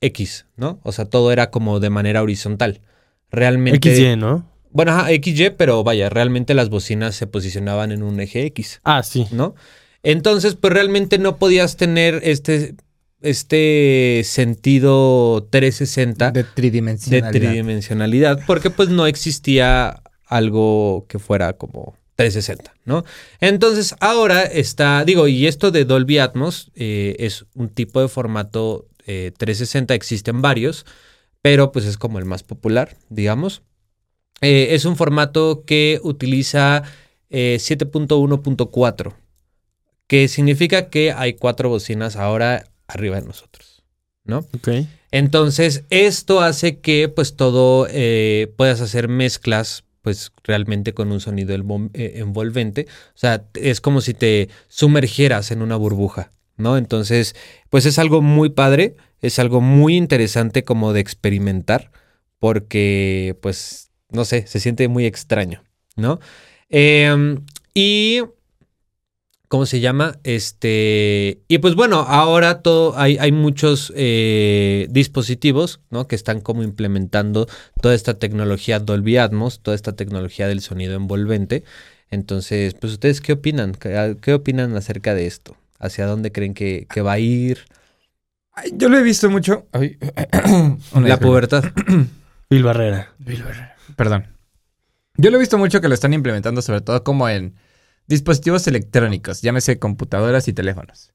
X, 0.00 0.46
¿no? 0.56 0.80
O 0.82 0.92
sea, 0.92 1.04
todo 1.04 1.32
era 1.32 1.50
como 1.50 1.80
de 1.80 1.90
manera 1.90 2.22
horizontal. 2.22 2.80
Realmente. 3.30 3.94
XY, 3.94 4.16
¿no? 4.16 4.48
Bueno, 4.70 4.92
ajá, 4.92 5.08
XY, 5.08 5.50
pero 5.56 5.82
vaya, 5.84 6.08
realmente 6.08 6.54
las 6.54 6.68
bocinas 6.68 7.14
se 7.14 7.26
posicionaban 7.26 7.92
en 7.92 8.02
un 8.02 8.20
eje 8.20 8.44
X. 8.46 8.80
Ah, 8.84 9.02
sí. 9.02 9.26
¿no? 9.30 9.54
Entonces, 10.02 10.54
pues 10.54 10.72
realmente 10.72 11.18
no 11.18 11.36
podías 11.36 11.76
tener 11.76 12.20
este, 12.22 12.74
este 13.20 14.22
sentido 14.24 15.48
360 15.50 16.30
De 16.30 16.42
de 16.42 16.48
tridimensionalidad. 17.32 18.40
porque 18.46 18.70
pues 18.70 18.88
no 18.88 19.06
existía 19.06 20.02
algo 20.26 21.06
que 21.08 21.18
fuera 21.18 21.54
como 21.54 21.96
360, 22.16 22.74
¿no? 22.84 23.04
Entonces, 23.40 23.94
ahora 24.00 24.42
está, 24.42 25.04
digo, 25.04 25.28
y 25.28 25.46
esto 25.46 25.70
de 25.70 25.84
Dolby 25.84 26.18
Atmos 26.18 26.70
eh, 26.74 27.16
es 27.20 27.46
un 27.54 27.68
tipo 27.68 28.00
de 28.00 28.08
formato 28.08 28.88
eh, 29.06 29.32
360, 29.38 29.94
existen 29.94 30.42
varios, 30.42 30.84
pero 31.42 31.72
pues 31.72 31.84
es 31.86 31.96
como 31.96 32.18
el 32.18 32.24
más 32.24 32.42
popular, 32.42 32.96
digamos. 33.08 33.62
Eh, 34.40 34.68
es 34.72 34.84
un 34.84 34.96
formato 34.96 35.64
que 35.64 36.00
utiliza 36.02 36.82
eh, 37.30 37.56
7.1.4, 37.60 39.14
que 40.06 40.28
significa 40.28 40.90
que 40.90 41.12
hay 41.12 41.34
cuatro 41.34 41.68
bocinas 41.68 42.16
ahora 42.16 42.64
arriba 42.88 43.20
de 43.20 43.26
nosotros, 43.26 43.84
¿no? 44.24 44.38
Ok. 44.54 44.68
Entonces, 45.10 45.84
esto 45.90 46.40
hace 46.40 46.80
que 46.80 47.08
pues 47.08 47.36
todo 47.36 47.86
eh, 47.90 48.52
puedas 48.56 48.80
hacer 48.80 49.08
mezclas 49.08 49.84
pues 50.02 50.32
realmente 50.42 50.94
con 50.94 51.12
un 51.12 51.20
sonido 51.20 51.54
eh, 51.54 52.12
envolvente. 52.16 52.86
O 53.14 53.18
sea, 53.18 53.44
es 53.54 53.80
como 53.80 54.00
si 54.00 54.14
te 54.14 54.48
sumergieras 54.68 55.50
en 55.50 55.62
una 55.62 55.76
burbuja, 55.76 56.32
¿no? 56.56 56.76
Entonces, 56.78 57.34
pues 57.68 57.84
es 57.84 57.98
algo 57.98 58.22
muy 58.22 58.50
padre, 58.50 58.96
es 59.20 59.38
algo 59.38 59.60
muy 59.60 59.96
interesante 59.96 60.64
como 60.64 60.92
de 60.92 61.00
experimentar, 61.00 61.90
porque 62.38 63.36
pues, 63.42 63.90
no 64.10 64.24
sé, 64.24 64.46
se 64.46 64.60
siente 64.60 64.88
muy 64.88 65.04
extraño, 65.04 65.62
¿no? 65.96 66.20
Em, 66.70 67.44
y 67.74 68.22
¿Cómo 69.48 69.64
se 69.64 69.80
llama? 69.80 70.18
Este. 70.24 71.40
Y 71.48 71.58
pues 71.58 71.74
bueno, 71.74 72.00
ahora 72.00 72.60
todo. 72.60 72.98
Hay, 72.98 73.16
hay 73.16 73.32
muchos 73.32 73.90
eh, 73.96 74.86
dispositivos, 74.90 75.80
¿no? 75.88 76.06
Que 76.06 76.16
están 76.16 76.42
como 76.42 76.62
implementando 76.62 77.48
toda 77.80 77.94
esta 77.94 78.18
tecnología 78.18 78.78
Dolby 78.78 79.16
Atmos, 79.16 79.60
toda 79.60 79.74
esta 79.74 79.96
tecnología 79.96 80.48
del 80.48 80.60
sonido 80.60 80.96
envolvente. 80.96 81.64
Entonces, 82.10 82.74
pues, 82.74 82.92
¿ustedes 82.94 83.22
qué 83.22 83.32
opinan? 83.32 83.72
¿Qué, 83.72 84.18
qué 84.20 84.34
opinan 84.34 84.76
acerca 84.76 85.14
de 85.14 85.26
esto? 85.26 85.56
¿Hacia 85.78 86.04
dónde 86.04 86.30
creen 86.30 86.52
que, 86.52 86.86
que 86.90 87.00
va 87.00 87.12
a 87.12 87.18
ir? 87.18 87.60
Ay, 88.52 88.72
Yo 88.74 88.90
lo 88.90 88.98
he 88.98 89.02
visto 89.02 89.30
mucho. 89.30 89.66
Ay, 89.72 89.96
La 90.94 91.18
pubertad. 91.18 91.64
Phil 92.48 92.62
Barrera. 92.62 93.14
Perdón. 93.96 94.26
Yo 95.16 95.30
lo 95.30 95.36
he 95.36 95.40
visto 95.40 95.56
mucho 95.56 95.80
que 95.80 95.88
lo 95.88 95.94
están 95.94 96.12
implementando, 96.12 96.60
sobre 96.60 96.82
todo 96.82 97.02
como 97.02 97.28
en 97.30 97.54
dispositivos 98.08 98.66
electrónicos, 98.66 99.42
llámese 99.42 99.78
computadoras 99.78 100.48
y 100.48 100.52
teléfonos. 100.52 101.12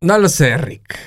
No 0.00 0.18
lo 0.18 0.28
sé, 0.28 0.56
Rick. 0.58 0.98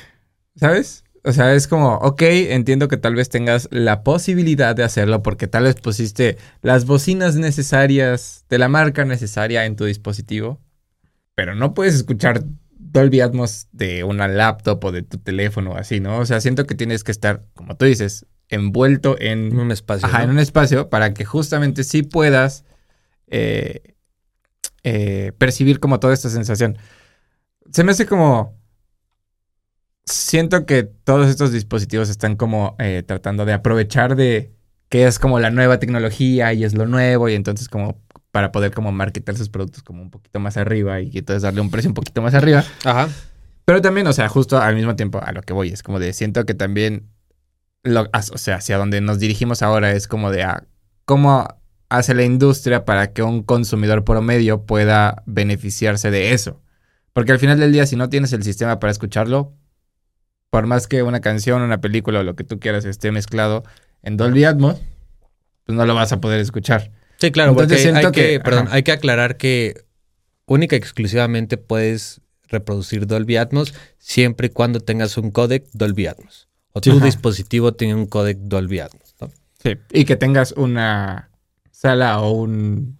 ¿Sabes? 0.56 1.04
O 1.24 1.34
sea, 1.34 1.54
es 1.54 1.68
como, 1.68 1.96
ok, 1.96 2.22
entiendo 2.22 2.88
que 2.88 2.98
tal 2.98 3.14
vez 3.14 3.30
tengas 3.30 3.68
la 3.72 4.04
posibilidad 4.04 4.76
de 4.76 4.84
hacerlo 4.84 5.22
porque 5.22 5.48
tal 5.48 5.64
vez 5.64 5.76
pusiste 5.76 6.38
las 6.62 6.86
bocinas 6.86 7.36
necesarias 7.36 8.46
de 8.50 8.58
la 8.58 8.70
marca 8.70 9.04
necesaria 9.06 9.66
en 9.66 9.76
tu 9.76 9.86
dispositivo, 9.86 10.60
pero 11.36 11.56
no 11.56 11.74
puedes 11.74 11.94
escuchar 11.94 12.44
Dolby 12.72 13.22
Atmos 13.22 13.68
de 13.72 14.04
una 14.04 14.28
laptop 14.28 14.84
o 14.84 14.92
de 14.92 15.04
tu 15.04 15.18
teléfono 15.18 15.72
o 15.72 15.78
así, 15.78 16.00
¿no? 16.00 16.20
O 16.20 16.26
sea, 16.26 16.40
siento 16.42 16.66
que 16.66 16.76
tienes 16.76 17.04
que 17.04 17.12
estar, 17.12 17.44
como 17.54 17.76
tú 17.76 17.86
dices, 17.86 18.26
envuelto 18.48 19.16
en 19.20 19.52
En 19.52 19.60
un 19.60 19.72
espacio. 19.72 20.08
Ajá, 20.08 20.20
¿no? 20.20 20.24
en 20.26 20.30
un 20.32 20.40
espacio 20.40 20.90
para 20.90 21.14
que 21.14 21.26
justamente 21.26 21.84
sí 21.84 22.04
puedas 22.04 22.66
eh, 23.28 23.96
eh, 24.84 25.32
percibir 25.38 25.80
como 25.80 26.00
toda 26.00 26.14
esta 26.14 26.30
sensación. 26.30 26.78
Se 27.72 27.84
me 27.84 27.92
hace 27.92 28.06
como... 28.06 28.58
Siento 30.06 30.66
que 30.66 30.84
todos 30.84 31.30
estos 31.30 31.52
dispositivos 31.52 32.10
están 32.10 32.36
como 32.36 32.76
eh, 32.80 33.04
tratando 33.06 33.46
de 33.46 33.54
aprovechar 33.54 34.16
de 34.16 34.56
que 34.90 35.06
es 35.06 35.20
como 35.20 35.40
la 35.40 35.52
nueva 35.52 35.78
tecnología 35.78 36.52
y 36.54 36.64
es 36.64 36.74
lo 36.74 36.88
nuevo 36.88 37.30
y 37.30 37.36
entonces 37.36 37.70
como 37.70 38.02
para 38.32 38.52
poder 38.52 38.74
como 38.74 38.92
marketar 38.92 39.38
sus 39.38 39.50
productos 39.50 39.84
como 39.84 40.02
un 40.02 40.10
poquito 40.10 40.40
más 40.40 40.58
arriba 40.58 41.00
y 41.00 41.12
entonces 41.18 41.44
darle 41.44 41.62
un 41.62 41.70
precio 41.70 41.90
un 41.90 41.94
poquito 41.94 42.22
más 42.22 42.34
arriba. 42.34 42.64
Ajá. 42.84 43.08
Pero 43.66 43.82
también, 43.82 44.08
o 44.08 44.14
sea, 44.14 44.28
justo 44.30 44.58
al 44.58 44.76
mismo 44.76 44.96
tiempo 44.96 45.20
a 45.22 45.32
lo 45.32 45.44
que 45.44 45.54
voy, 45.54 45.70
es 45.70 45.84
como 45.84 46.00
de, 46.00 46.12
siento 46.14 46.44
que 46.46 46.56
también, 46.56 47.08
lo, 47.84 48.10
o 48.12 48.38
sea, 48.40 48.56
hacia 48.56 48.78
donde 48.78 49.00
nos 49.00 49.20
dirigimos 49.20 49.62
ahora 49.62 49.92
es 49.92 50.08
como 50.08 50.32
de, 50.32 50.42
ah, 50.42 50.64
¿cómo 51.06 51.48
hace 51.90 52.14
la 52.14 52.24
industria 52.24 52.86
para 52.86 53.12
que 53.14 53.24
un 53.24 53.44
consumidor 53.44 54.04
promedio 54.06 54.64
pueda 54.66 55.24
beneficiarse 55.26 56.12
de 56.12 56.34
eso? 56.34 56.62
Porque 57.14 57.32
al 57.32 57.40
final 57.40 57.60
del 57.60 57.72
día, 57.72 57.86
si 57.86 57.96
no 57.96 58.10
tienes 58.10 58.32
el 58.34 58.44
sistema 58.44 58.80
para 58.80 58.92
escucharlo, 58.92 59.54
por 60.50 60.66
más 60.68 60.88
que 60.88 61.04
una 61.04 61.20
canción, 61.22 61.62
una 61.62 61.82
película 61.82 62.20
o 62.20 62.24
lo 62.24 62.36
que 62.36 62.44
tú 62.44 62.60
quieras 62.60 62.86
esté 62.86 63.12
mezclado 63.12 63.64
en 64.04 64.18
Dolby 64.18 64.46
Atmos, 64.46 64.80
pues 65.66 65.78
no 65.78 65.86
lo 65.86 65.94
vas 65.96 66.12
a 66.12 66.22
poder 66.22 66.40
escuchar. 66.40 66.92
Sí, 67.18 67.32
claro, 67.32 67.52
Entonces 67.52 67.84
porque 67.86 67.98
hay 67.98 68.12
que, 68.12 68.22
que- 68.34 68.40
perdón, 68.40 68.68
hay 68.72 68.84
que 68.84 68.92
aclarar 68.92 69.38
que 69.38 69.84
única 70.46 70.76
y 70.76 70.80
exclusivamente 70.80 71.58
puedes 71.58 72.22
reproducir 72.48 73.06
Dolby 73.06 73.38
Atmos 73.38 73.74
siempre 74.00 74.48
y 74.48 74.50
cuando 74.50 74.80
tengas 74.80 75.18
un 75.18 75.30
codec 75.30 75.68
Dolby 75.74 76.08
Atmos. 76.08 76.48
O 76.72 76.82
tu 76.82 76.92
Ajá. 76.96 77.06
dispositivo 77.06 77.74
tiene 77.74 77.94
un 77.96 78.06
codec 78.08 78.38
Dolby 78.40 78.80
Atmos. 78.80 79.14
¿no? 79.20 79.30
Sí. 79.62 79.76
Y 79.92 80.06
que 80.06 80.16
tengas 80.16 80.54
una 80.54 81.29
sala 81.80 82.20
o 82.20 82.32
un. 82.32 83.00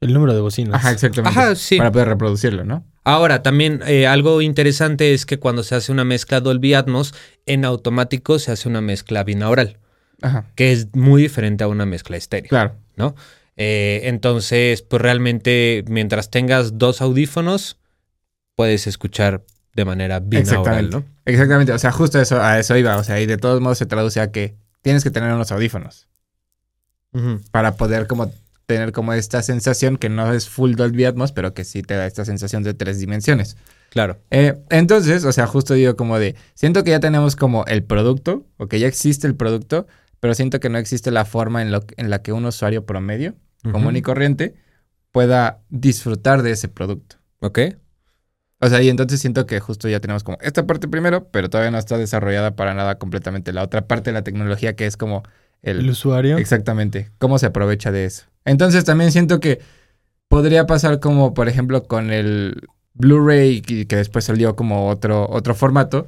El 0.00 0.12
número 0.12 0.34
de 0.34 0.40
bocinas. 0.40 0.74
Ajá, 0.76 0.92
exactamente. 0.92 1.38
Ajá, 1.38 1.54
sí. 1.54 1.78
Para 1.78 1.90
poder 1.90 2.08
reproducirlo, 2.08 2.64
¿no? 2.64 2.84
Ahora, 3.04 3.42
también 3.42 3.80
eh, 3.86 4.06
algo 4.06 4.42
interesante 4.42 5.14
es 5.14 5.24
que 5.24 5.38
cuando 5.38 5.62
se 5.62 5.74
hace 5.74 5.90
una 5.90 6.04
mezcla 6.04 6.40
Dolby 6.40 6.74
Atmos, 6.74 7.14
en 7.46 7.64
automático 7.64 8.38
se 8.38 8.52
hace 8.52 8.68
una 8.68 8.80
mezcla 8.82 9.24
binaural, 9.24 9.78
Ajá. 10.20 10.44
que 10.54 10.72
es 10.72 10.88
muy 10.94 11.22
diferente 11.22 11.64
a 11.64 11.68
una 11.68 11.86
mezcla 11.86 12.16
estéreo, 12.16 12.50
Claro. 12.50 12.74
¿no? 12.96 13.16
Eh, 13.56 14.02
entonces, 14.04 14.82
pues 14.82 15.00
realmente, 15.02 15.84
mientras 15.88 16.30
tengas 16.30 16.76
dos 16.78 17.00
audífonos, 17.00 17.78
puedes 18.54 18.86
escuchar 18.86 19.42
de 19.74 19.84
manera 19.84 20.20
binaural, 20.20 20.58
Exactamente. 20.58 20.96
¿no? 20.96 21.04
Exactamente. 21.24 21.72
O 21.72 21.78
sea, 21.78 21.90
justo 21.92 22.20
eso, 22.20 22.40
a 22.40 22.58
eso 22.58 22.76
iba. 22.76 22.96
O 22.98 23.04
sea, 23.04 23.20
y 23.20 23.26
de 23.26 23.38
todos 23.38 23.60
modos 23.60 23.78
se 23.78 23.86
traduce 23.86 24.20
a 24.20 24.30
que 24.30 24.54
tienes 24.82 25.02
que 25.02 25.10
tener 25.10 25.32
unos 25.32 25.50
audífonos 25.50 26.07
Para 27.50 27.76
poder 27.76 28.06
como 28.06 28.30
tener 28.66 28.92
como 28.92 29.14
esta 29.14 29.42
sensación 29.42 29.96
que 29.96 30.10
no 30.10 30.30
es 30.32 30.48
full 30.48 30.74
Dolby 30.74 31.06
Atmos, 31.06 31.32
pero 31.32 31.54
que 31.54 31.64
sí 31.64 31.82
te 31.82 31.94
da 31.94 32.06
esta 32.06 32.26
sensación 32.26 32.62
de 32.62 32.74
tres 32.74 33.00
dimensiones. 33.00 33.56
Claro. 33.88 34.18
Eh, 34.30 34.58
entonces, 34.68 35.24
o 35.24 35.32
sea, 35.32 35.46
justo 35.46 35.72
digo 35.72 35.96
como 35.96 36.18
de, 36.18 36.36
siento 36.54 36.84
que 36.84 36.90
ya 36.90 37.00
tenemos 37.00 37.34
como 37.34 37.64
el 37.64 37.82
producto, 37.82 38.46
o 38.58 38.66
que 38.66 38.78
ya 38.78 38.86
existe 38.86 39.26
el 39.26 39.34
producto, 39.34 39.86
pero 40.20 40.34
siento 40.34 40.60
que 40.60 40.68
no 40.68 40.76
existe 40.76 41.10
la 41.10 41.24
forma 41.24 41.62
en, 41.62 41.72
lo, 41.72 41.82
en 41.96 42.10
la 42.10 42.20
que 42.20 42.32
un 42.32 42.44
usuario 42.44 42.84
promedio, 42.84 43.34
común 43.72 43.96
y 43.96 44.02
corriente, 44.02 44.54
pueda 45.12 45.62
disfrutar 45.70 46.42
de 46.42 46.50
ese 46.50 46.68
producto. 46.68 47.16
Ok. 47.40 47.60
O 48.60 48.68
sea, 48.68 48.82
y 48.82 48.90
entonces 48.90 49.20
siento 49.20 49.46
que 49.46 49.60
justo 49.60 49.88
ya 49.88 50.00
tenemos 50.00 50.24
como 50.24 50.36
esta 50.40 50.66
parte 50.66 50.88
primero, 50.88 51.28
pero 51.30 51.48
todavía 51.48 51.70
no 51.70 51.78
está 51.78 51.96
desarrollada 51.96 52.56
para 52.56 52.74
nada 52.74 52.98
completamente 52.98 53.52
la 53.52 53.62
otra 53.62 53.86
parte 53.86 54.10
de 54.10 54.14
la 54.14 54.24
tecnología 54.24 54.76
que 54.76 54.84
es 54.84 54.96
como 54.96 55.22
el... 55.62 55.80
El 55.80 55.90
usuario. 55.90 56.38
Exactamente, 56.38 57.10
cómo 57.18 57.38
se 57.38 57.46
aprovecha 57.46 57.92
de 57.92 58.04
eso. 58.04 58.24
Entonces 58.44 58.84
también 58.84 59.12
siento 59.12 59.40
que 59.40 59.60
podría 60.28 60.66
pasar 60.66 61.00
como, 61.00 61.34
por 61.34 61.48
ejemplo, 61.48 61.84
con 61.84 62.10
el 62.10 62.68
Blu-ray, 62.94 63.60
que 63.60 63.96
después 63.96 64.24
salió 64.24 64.56
como 64.56 64.88
otro, 64.88 65.28
otro 65.30 65.54
formato, 65.54 66.06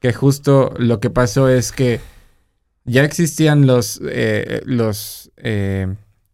que 0.00 0.12
justo 0.12 0.74
lo 0.78 1.00
que 1.00 1.10
pasó 1.10 1.48
es 1.48 1.72
que 1.72 2.00
ya 2.84 3.04
existían 3.04 3.66
los, 3.66 4.00
eh, 4.04 4.62
los 4.64 5.30
eh, 5.36 5.88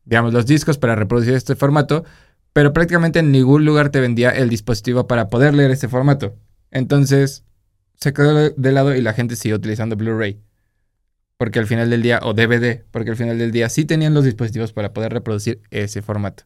digamos, 0.04 0.32
los 0.32 0.46
discos 0.46 0.78
para 0.78 0.94
reproducir 0.94 1.34
este 1.34 1.56
formato, 1.56 2.04
pero 2.52 2.72
prácticamente 2.72 3.20
en 3.20 3.32
ningún 3.32 3.64
lugar 3.64 3.90
te 3.90 4.00
vendía 4.00 4.30
el 4.30 4.48
dispositivo 4.48 5.06
para 5.06 5.28
poder 5.28 5.54
leer 5.54 5.70
este 5.70 5.88
formato. 5.88 6.34
Entonces 6.70 7.44
se 7.96 8.12
quedó 8.12 8.50
de 8.50 8.72
lado 8.72 8.94
y 8.94 9.00
la 9.00 9.14
gente 9.14 9.36
siguió 9.36 9.56
utilizando 9.56 9.96
Blu-ray. 9.96 10.40
Porque 11.36 11.58
al 11.58 11.66
final 11.66 11.90
del 11.90 12.02
día, 12.02 12.20
o 12.22 12.34
DVD, 12.34 12.84
porque 12.90 13.10
al 13.10 13.16
final 13.16 13.38
del 13.38 13.50
día 13.50 13.68
sí 13.68 13.84
tenían 13.84 14.14
los 14.14 14.24
dispositivos 14.24 14.72
para 14.72 14.92
poder 14.92 15.12
reproducir 15.12 15.60
ese 15.70 16.02
formato. 16.02 16.44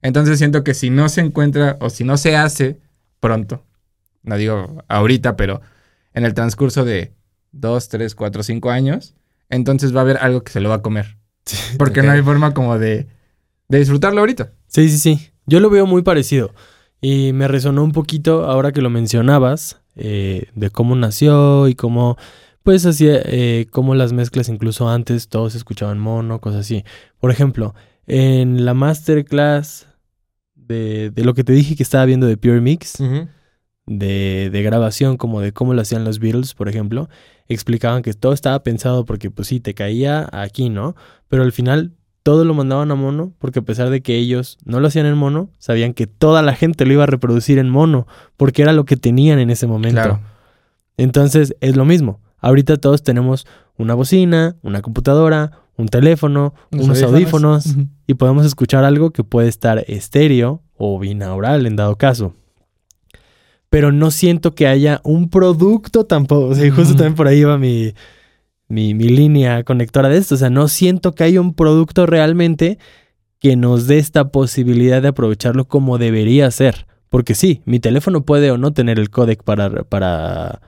Entonces 0.00 0.38
siento 0.38 0.64
que 0.64 0.74
si 0.74 0.90
no 0.90 1.08
se 1.08 1.20
encuentra 1.20 1.76
o 1.80 1.90
si 1.90 2.04
no 2.04 2.16
se 2.16 2.36
hace 2.36 2.78
pronto, 3.20 3.64
no 4.22 4.36
digo 4.36 4.84
ahorita, 4.88 5.36
pero 5.36 5.60
en 6.14 6.24
el 6.24 6.34
transcurso 6.34 6.84
de 6.84 7.12
2, 7.52 7.88
3, 7.88 8.14
4, 8.14 8.42
5 8.42 8.70
años, 8.70 9.14
entonces 9.48 9.94
va 9.94 10.00
a 10.00 10.02
haber 10.02 10.18
algo 10.18 10.42
que 10.42 10.52
se 10.52 10.60
lo 10.60 10.68
va 10.68 10.76
a 10.76 10.82
comer. 10.82 11.16
Porque 11.78 12.02
no 12.02 12.12
hay 12.12 12.22
forma 12.22 12.54
como 12.54 12.78
de, 12.78 13.06
de 13.68 13.78
disfrutarlo 13.78 14.20
ahorita. 14.20 14.52
Sí, 14.66 14.88
sí, 14.88 14.98
sí. 14.98 15.30
Yo 15.46 15.60
lo 15.60 15.70
veo 15.70 15.86
muy 15.86 16.02
parecido. 16.02 16.54
Y 17.00 17.32
me 17.32 17.48
resonó 17.48 17.84
un 17.84 17.92
poquito 17.92 18.44
ahora 18.44 18.72
que 18.72 18.82
lo 18.82 18.90
mencionabas, 18.90 19.80
eh, 19.96 20.48
de 20.54 20.70
cómo 20.70 20.94
nació 20.96 21.68
y 21.68 21.74
cómo, 21.74 22.16
pues, 22.68 22.84
hacía, 22.84 23.22
eh, 23.24 23.66
cómo 23.70 23.94
las 23.94 24.12
mezclas 24.12 24.50
incluso 24.50 24.90
antes 24.90 25.28
todos 25.28 25.54
escuchaban 25.54 25.98
mono, 25.98 26.38
cosas 26.38 26.60
así. 26.60 26.84
Por 27.18 27.30
ejemplo, 27.30 27.74
en 28.06 28.66
la 28.66 28.74
masterclass 28.74 29.86
de, 30.54 31.08
de 31.08 31.24
lo 31.24 31.32
que 31.32 31.44
te 31.44 31.54
dije 31.54 31.76
que 31.76 31.82
estaba 31.82 32.04
viendo 32.04 32.26
de 32.26 32.36
Pure 32.36 32.60
Mix, 32.60 33.02
de, 33.86 34.50
de 34.52 34.62
grabación, 34.62 35.16
como 35.16 35.40
de 35.40 35.52
cómo 35.52 35.72
lo 35.72 35.80
hacían 35.80 36.04
los 36.04 36.18
Beatles, 36.18 36.52
por 36.52 36.68
ejemplo, 36.68 37.08
explicaban 37.48 38.02
que 38.02 38.12
todo 38.12 38.34
estaba 38.34 38.62
pensado 38.62 39.06
porque, 39.06 39.30
pues 39.30 39.48
sí, 39.48 39.60
te 39.60 39.72
caía 39.72 40.28
aquí, 40.30 40.68
¿no? 40.68 40.94
Pero 41.28 41.44
al 41.44 41.52
final 41.52 41.92
todo 42.22 42.44
lo 42.44 42.52
mandaban 42.52 42.90
a 42.90 42.96
mono 42.96 43.32
porque 43.38 43.60
a 43.60 43.62
pesar 43.62 43.88
de 43.88 44.02
que 44.02 44.16
ellos 44.16 44.58
no 44.66 44.78
lo 44.78 44.88
hacían 44.88 45.06
en 45.06 45.16
mono, 45.16 45.48
sabían 45.56 45.94
que 45.94 46.06
toda 46.06 46.42
la 46.42 46.54
gente 46.54 46.84
lo 46.84 46.92
iba 46.92 47.04
a 47.04 47.06
reproducir 47.06 47.56
en 47.56 47.70
mono 47.70 48.06
porque 48.36 48.60
era 48.60 48.74
lo 48.74 48.84
que 48.84 48.98
tenían 48.98 49.38
en 49.38 49.48
ese 49.48 49.66
momento. 49.66 50.02
Claro. 50.02 50.20
Entonces 50.98 51.56
es 51.62 51.74
lo 51.74 51.86
mismo. 51.86 52.20
Ahorita 52.40 52.76
todos 52.76 53.02
tenemos 53.02 53.46
una 53.76 53.94
bocina, 53.94 54.56
una 54.62 54.82
computadora, 54.82 55.52
un 55.76 55.88
teléfono, 55.88 56.54
unos, 56.72 57.02
audífonos, 57.02 57.76
y 58.06 58.14
podemos 58.14 58.44
escuchar 58.44 58.84
algo 58.84 59.10
que 59.10 59.24
puede 59.24 59.48
estar 59.48 59.84
estéreo 59.86 60.62
o 60.76 60.98
binaural 60.98 61.66
en 61.66 61.76
dado 61.76 61.96
caso. 61.96 62.34
Pero 63.70 63.92
no 63.92 64.10
siento 64.10 64.54
que 64.54 64.66
haya 64.66 65.00
un 65.04 65.30
producto 65.30 66.04
tampoco. 66.04 66.46
O 66.46 66.54
sea, 66.54 66.72
justo 66.72 66.94
también 66.94 67.14
por 67.14 67.28
ahí 67.28 67.44
va 67.44 67.58
mi, 67.58 67.92
mi, 68.66 68.94
mi 68.94 69.08
línea 69.08 69.62
conectora 69.62 70.08
de 70.08 70.18
esto. 70.18 70.34
O 70.34 70.38
sea, 70.38 70.50
no 70.50 70.68
siento 70.68 71.14
que 71.14 71.24
haya 71.24 71.40
un 71.40 71.54
producto 71.54 72.06
realmente 72.06 72.78
que 73.38 73.56
nos 73.56 73.86
dé 73.86 73.98
esta 73.98 74.30
posibilidad 74.30 75.02
de 75.02 75.08
aprovecharlo 75.08 75.66
como 75.66 75.98
debería 75.98 76.50
ser. 76.50 76.86
Porque 77.08 77.34
sí, 77.34 77.62
mi 77.66 77.78
teléfono 77.78 78.24
puede 78.24 78.50
o 78.50 78.58
no 78.58 78.72
tener 78.72 78.98
el 78.98 79.10
códec 79.10 79.42
para, 79.42 79.84
para 79.84 80.60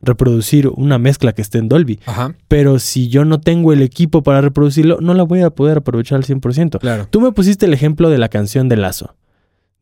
reproducir 0.00 0.68
una 0.68 0.98
mezcla 0.98 1.32
que 1.32 1.42
esté 1.42 1.58
en 1.58 1.68
Dolby. 1.68 2.00
Ajá. 2.06 2.34
Pero 2.48 2.78
si 2.78 3.08
yo 3.08 3.24
no 3.24 3.40
tengo 3.40 3.72
el 3.72 3.82
equipo 3.82 4.22
para 4.22 4.40
reproducirlo, 4.40 4.98
no 5.00 5.14
la 5.14 5.22
voy 5.22 5.42
a 5.42 5.50
poder 5.50 5.78
aprovechar 5.78 6.16
al 6.16 6.24
100%. 6.24 6.78
Claro. 6.78 7.08
Tú 7.10 7.20
me 7.20 7.32
pusiste 7.32 7.66
el 7.66 7.74
ejemplo 7.74 8.10
de 8.10 8.18
la 8.18 8.28
canción 8.28 8.68
de 8.68 8.76
Lazo, 8.76 9.16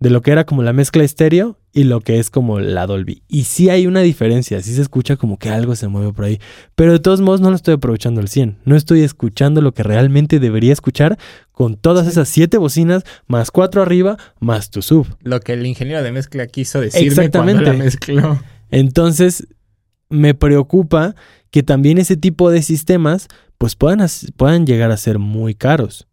de 0.01 0.11
lo 0.11 0.23
que 0.23 0.31
era 0.33 0.45
como 0.45 0.63
la 0.63 0.73
mezcla 0.73 1.03
estéreo 1.03 1.59
y 1.73 1.85
lo 1.85 2.01
que 2.01 2.19
es 2.19 2.31
como 2.31 2.61
la 2.61 2.87
Dolby. 2.87 3.23
Y 3.29 3.45
sí 3.45 3.69
hay 3.69 3.87
una 3.87 4.01
diferencia, 4.01 4.63
sí 4.63 4.75
se 4.75 4.83
escucha 4.83 5.17
como 5.17 5.39
que 5.39 5.51
algo 5.51 5.75
se 5.75 5.89
mueve 5.89 6.13
por 6.13 6.27
ahí, 6.27 6.41
pero 6.75 6.93
de 6.93 7.01
todos 7.01 7.21
modos 7.21 7.41
no 7.41 7.51
lo 7.51 7.57
estoy 7.57 7.75
aprovechando 7.75 8.21
al 8.21 8.29
100, 8.29 8.59
no 8.65 8.77
estoy 8.77 9.03
escuchando 9.03 9.61
lo 9.61 9.73
que 9.73 9.83
realmente 9.83 10.39
debería 10.39 10.73
escuchar 10.73 11.19
con 11.51 11.77
todas 11.77 12.07
esas 12.07 12.29
siete 12.29 12.59
bocinas, 12.59 13.03
más 13.27 13.51
cuatro 13.51 13.83
arriba, 13.83 14.17
más 14.39 14.71
tu 14.71 14.83
sub. 14.83 15.07
Lo 15.23 15.41
que 15.41 15.55
el 15.55 15.67
ingeniero 15.67 16.03
de 16.03 16.13
mezcla 16.13 16.47
quiso 16.47 16.81
decirme 16.81 17.09
Exactamente. 17.09 17.63
cuando 17.63 17.79
la 17.79 17.85
mezcló. 17.85 18.41
Entonces, 18.71 19.47
me 20.15 20.35
preocupa 20.35 21.15
que 21.51 21.63
también 21.63 21.99
ese 21.99 22.17
tipo 22.17 22.51
de 22.51 22.63
sistemas 22.63 23.29
pues 23.59 23.77
puedan, 23.77 24.07
puedan 24.37 24.67
llegar 24.67 24.91
a 24.91 24.97
ser 24.97 25.19
muy 25.19 25.55
caros. 25.55 26.07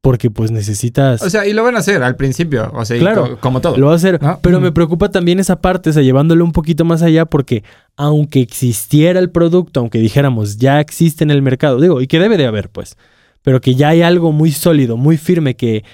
Porque 0.00 0.30
pues 0.30 0.50
necesitas... 0.50 1.22
O 1.22 1.30
sea, 1.30 1.46
y 1.46 1.54
lo 1.54 1.64
van 1.64 1.76
a 1.76 1.78
hacer 1.78 2.02
al 2.02 2.14
principio. 2.16 2.70
O 2.74 2.84
sea, 2.84 2.98
Claro. 2.98 3.22
co- 3.30 3.40
como 3.40 3.60
todo. 3.62 3.78
Lo 3.78 3.86
va 3.86 3.92
a 3.92 3.96
hacer. 3.96 4.20
¿no? 4.22 4.38
Pero 4.42 4.60
me 4.60 4.70
preocupa 4.70 5.10
también 5.10 5.40
esa 5.40 5.62
parte, 5.62 5.88
o 5.88 5.92
sea, 5.94 6.02
llevándolo 6.02 6.44
un 6.44 6.52
poquito 6.52 6.84
más 6.84 7.00
allá, 7.00 7.24
porque 7.24 7.64
aunque 7.96 8.40
existiera 8.42 9.18
el 9.18 9.30
producto, 9.30 9.80
aunque 9.80 9.98
dijéramos 10.00 10.58
ya 10.58 10.78
existe 10.80 11.24
en 11.24 11.30
el 11.30 11.40
mercado, 11.40 11.80
digo, 11.80 12.02
y 12.02 12.06
que 12.06 12.18
debe 12.18 12.36
de 12.36 12.44
haber, 12.44 12.68
pues, 12.68 12.98
pero 13.40 13.62
que 13.62 13.76
ya 13.76 13.88
hay 13.88 14.02
algo 14.02 14.30
muy 14.30 14.52
sólido, 14.52 14.98
muy 14.98 15.16
firme, 15.16 15.56
que, 15.56 15.84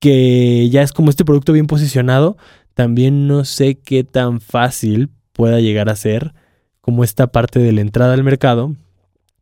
que 0.00 0.68
ya 0.70 0.82
es 0.82 0.92
como 0.92 1.10
este 1.10 1.24
producto 1.24 1.52
bien 1.52 1.66
posicionado, 1.68 2.36
también 2.74 3.28
no 3.28 3.44
sé 3.44 3.76
qué 3.78 4.02
tan 4.04 4.40
fácil 4.40 5.10
pueda 5.32 5.60
llegar 5.60 5.88
a 5.88 5.96
ser 5.96 6.34
como 6.80 7.04
esta 7.04 7.28
parte 7.28 7.58
de 7.58 7.72
la 7.72 7.80
entrada 7.80 8.14
al 8.14 8.24
mercado, 8.24 8.74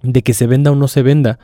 de 0.03 0.23
que 0.23 0.35
se 0.35 0.47
venda 0.47 0.71
o 0.71 0.75
no 0.75 0.89
se 0.89 1.03
venda, 1.03 1.39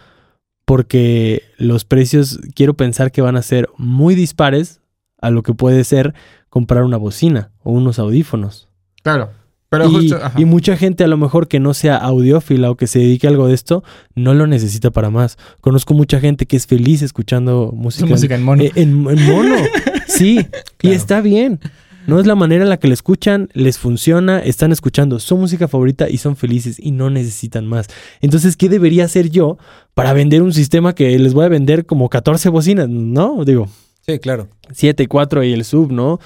porque 0.64 1.42
los 1.58 1.84
precios 1.84 2.40
quiero 2.54 2.74
pensar 2.74 3.12
que 3.12 3.22
van 3.22 3.36
a 3.36 3.42
ser 3.42 3.68
muy 3.76 4.14
dispares 4.14 4.80
a 5.20 5.30
lo 5.30 5.42
que 5.42 5.54
puede 5.54 5.84
ser 5.84 6.14
comprar 6.48 6.84
una 6.84 6.96
bocina 6.96 7.50
o 7.62 7.72
unos 7.72 7.98
audífonos. 7.98 8.68
Claro. 9.02 9.30
Pero 9.68 9.90
y, 9.90 10.08
justo. 10.10 10.20
y 10.36 10.44
mucha 10.44 10.76
gente 10.76 11.02
a 11.02 11.08
lo 11.08 11.16
mejor 11.16 11.48
que 11.48 11.58
no 11.58 11.74
sea 11.74 11.96
audiófila 11.96 12.70
o 12.70 12.76
que 12.76 12.86
se 12.86 13.00
dedique 13.00 13.26
a 13.26 13.30
algo 13.30 13.48
de 13.48 13.54
esto, 13.54 13.82
no 14.14 14.32
lo 14.32 14.46
necesita 14.46 14.92
para 14.92 15.10
más. 15.10 15.36
Conozco 15.60 15.94
mucha 15.94 16.20
gente 16.20 16.46
que 16.46 16.56
es 16.56 16.66
feliz 16.66 17.02
escuchando 17.02 17.72
música, 17.74 18.06
música 18.06 18.36
en 18.36 18.44
mono. 18.44 18.62
en, 18.62 18.72
en 18.76 19.26
mono. 19.26 19.56
sí, 20.06 20.46
y 20.80 20.90
está 20.90 21.20
bien. 21.20 21.58
No 22.06 22.20
es 22.20 22.26
la 22.26 22.34
manera 22.34 22.64
en 22.64 22.68
la 22.68 22.78
que 22.78 22.88
le 22.88 22.94
escuchan, 22.94 23.48
les 23.52 23.78
funciona, 23.78 24.38
están 24.38 24.72
escuchando 24.72 25.20
su 25.20 25.36
música 25.36 25.68
favorita 25.68 26.08
y 26.10 26.18
son 26.18 26.36
felices 26.36 26.76
y 26.78 26.90
no 26.90 27.10
necesitan 27.10 27.66
más. 27.66 27.88
Entonces, 28.20 28.56
¿qué 28.56 28.68
debería 28.68 29.04
hacer 29.04 29.30
yo 29.30 29.58
para 29.94 30.12
vender 30.12 30.42
un 30.42 30.52
sistema 30.52 30.94
que 30.94 31.18
les 31.18 31.34
voy 31.34 31.44
a 31.44 31.48
vender 31.48 31.86
como 31.86 32.08
14 32.08 32.48
bocinas? 32.50 32.88
No, 32.88 33.44
digo, 33.44 33.68
Sí, 34.06 34.18
claro. 34.18 34.48
7, 34.70 35.08
4 35.08 35.44
y 35.44 35.52
el 35.52 35.64
sub, 35.64 35.90
¿no? 35.90 36.18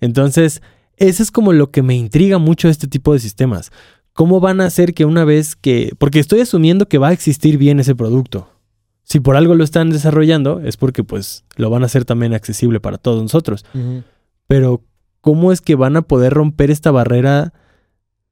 Entonces, 0.00 0.60
eso 0.96 1.22
es 1.22 1.30
como 1.30 1.52
lo 1.52 1.70
que 1.70 1.82
me 1.82 1.96
intriga 1.96 2.38
mucho 2.38 2.68
este 2.68 2.88
tipo 2.88 3.12
de 3.12 3.20
sistemas. 3.20 3.70
¿Cómo 4.12 4.40
van 4.40 4.60
a 4.60 4.66
hacer 4.66 4.92
que 4.92 5.06
una 5.06 5.24
vez 5.24 5.56
que... 5.56 5.94
Porque 5.98 6.18
estoy 6.18 6.40
asumiendo 6.40 6.88
que 6.88 6.98
va 6.98 7.08
a 7.08 7.12
existir 7.12 7.56
bien 7.56 7.80
ese 7.80 7.94
producto. 7.94 8.50
Si 9.02 9.20
por 9.20 9.36
algo 9.36 9.54
lo 9.54 9.64
están 9.64 9.90
desarrollando, 9.90 10.60
es 10.60 10.76
porque 10.76 11.04
pues 11.04 11.44
lo 11.56 11.70
van 11.70 11.82
a 11.82 11.86
hacer 11.86 12.04
también 12.04 12.34
accesible 12.34 12.80
para 12.80 12.98
todos 12.98 13.22
nosotros. 13.22 13.64
Pero, 14.46 14.82
cómo 15.22 15.50
es 15.52 15.62
que 15.62 15.74
van 15.74 15.96
a 15.96 16.02
poder 16.02 16.34
romper 16.34 16.70
esta 16.70 16.90
barrera 16.90 17.54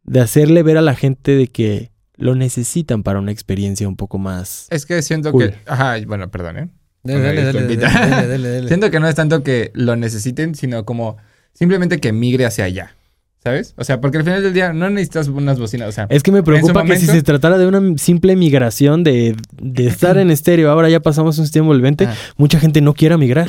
de 0.04 0.20
hacerle 0.20 0.62
ver 0.62 0.76
a 0.76 0.82
la 0.82 0.94
gente 0.94 1.34
de 1.34 1.46
que 1.46 1.90
lo 2.16 2.34
necesitan 2.34 3.02
para 3.02 3.18
una 3.18 3.32
experiencia 3.32 3.88
un 3.88 3.96
poco 3.96 4.18
más. 4.18 4.66
Es 4.68 4.84
que 4.84 5.00
siento 5.00 5.32
Cool. 5.32 5.50
que. 5.52 5.56
Ajá, 5.66 5.94
bueno, 6.06 6.30
perdón, 6.30 6.58
¿eh? 6.58 6.68
Dale, 7.02 7.20
dale, 7.22 7.42
dale, 7.44 7.62
dale, 7.62 7.76
dale, 7.76 8.26
dale, 8.28 8.50
dale. 8.50 8.68
Siento 8.68 8.90
que 8.90 9.00
no 9.00 9.08
es 9.08 9.14
tanto 9.14 9.42
que 9.42 9.70
lo 9.72 9.96
necesiten, 9.96 10.54
sino 10.54 10.84
como 10.84 11.16
simplemente 11.54 11.98
que 11.98 12.12
migre 12.12 12.44
hacia 12.44 12.64
allá. 12.66 12.94
¿Sabes? 13.42 13.72
O 13.78 13.84
sea, 13.84 14.02
porque 14.02 14.18
al 14.18 14.24
final 14.24 14.42
del 14.42 14.52
día 14.52 14.74
no 14.74 14.90
necesitas 14.90 15.28
unas 15.28 15.58
bocinas. 15.58 15.88
O 15.88 15.92
sea, 15.92 16.06
Es 16.10 16.22
que 16.22 16.30
me 16.30 16.42
preocupa 16.42 16.84
que 16.84 16.96
si 16.98 17.06
se 17.06 17.22
tratara 17.22 17.56
de 17.56 17.66
una 17.66 17.96
simple 17.96 18.36
migración 18.36 19.02
de, 19.02 19.34
de 19.62 19.86
estar 19.86 20.18
en 20.18 20.30
estéreo, 20.30 20.70
ahora 20.70 20.90
ya 20.90 21.00
pasamos 21.00 21.38
a 21.38 21.40
un 21.40 21.46
sistema 21.46 21.64
envolvente, 21.64 22.04
Ah. 22.04 22.14
mucha 22.36 22.60
gente 22.60 22.82
no 22.82 22.92
quiera 22.92 23.16
migrar. 23.16 23.48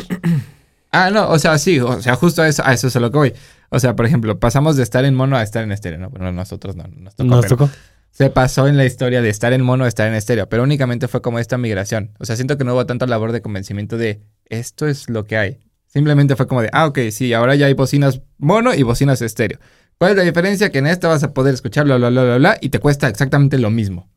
Ah, 0.91 1.09
no, 1.09 1.29
o 1.29 1.39
sea, 1.39 1.57
sí, 1.57 1.79
o 1.79 2.01
sea, 2.01 2.15
justo 2.15 2.41
a 2.41 2.47
eso, 2.47 2.63
a 2.65 2.73
eso 2.73 2.87
es 2.87 2.95
a 2.95 2.99
lo 2.99 3.11
que 3.11 3.17
voy. 3.17 3.33
O 3.69 3.79
sea, 3.79 3.95
por 3.95 4.05
ejemplo, 4.05 4.39
pasamos 4.39 4.75
de 4.75 4.83
estar 4.83 5.05
en 5.05 5.15
mono 5.15 5.37
a 5.37 5.43
estar 5.43 5.63
en 5.63 5.71
estéreo, 5.71 5.99
¿no? 5.99 6.09
Bueno, 6.09 6.31
nosotros 6.33 6.75
no, 6.75 6.83
nos 6.87 7.15
tocó. 7.15 7.29
Nos 7.29 7.45
pero 7.45 7.57
tocó. 7.57 7.69
Se 8.11 8.29
pasó 8.29 8.67
en 8.67 8.75
la 8.75 8.83
historia 8.83 9.21
de 9.21 9.29
estar 9.29 9.53
en 9.53 9.61
mono 9.61 9.85
a 9.85 9.87
estar 9.87 10.05
en 10.07 10.13
estéreo, 10.15 10.49
pero 10.49 10.63
únicamente 10.63 11.07
fue 11.07 11.21
como 11.21 11.39
esta 11.39 11.57
migración. 11.57 12.11
O 12.19 12.25
sea, 12.25 12.35
siento 12.35 12.57
que 12.57 12.65
no 12.65 12.73
hubo 12.73 12.85
tanta 12.85 13.07
labor 13.07 13.31
de 13.31 13.41
convencimiento 13.41 13.97
de 13.97 14.21
esto 14.47 14.85
es 14.85 15.09
lo 15.09 15.23
que 15.23 15.37
hay. 15.37 15.59
Simplemente 15.87 16.35
fue 16.35 16.45
como 16.45 16.61
de, 16.61 16.69
ah, 16.73 16.87
ok, 16.87 16.99
sí, 17.11 17.33
ahora 17.33 17.55
ya 17.55 17.67
hay 17.67 17.73
bocinas 17.73 18.21
mono 18.37 18.73
y 18.73 18.83
bocinas 18.83 19.21
estéreo. 19.21 19.59
¿Cuál 19.97 20.11
es 20.11 20.17
la 20.17 20.23
diferencia? 20.23 20.71
Que 20.71 20.79
en 20.79 20.87
esta 20.87 21.07
vas 21.07 21.23
a 21.23 21.33
poder 21.33 21.53
escuchar 21.53 21.85
bla, 21.85 21.95
bla, 21.95 22.09
bla, 22.09 22.23
bla, 22.23 22.37
bla, 22.37 22.57
y 22.59 22.69
te 22.69 22.79
cuesta 22.79 23.07
exactamente 23.07 23.57
lo 23.57 23.69
mismo. 23.69 24.09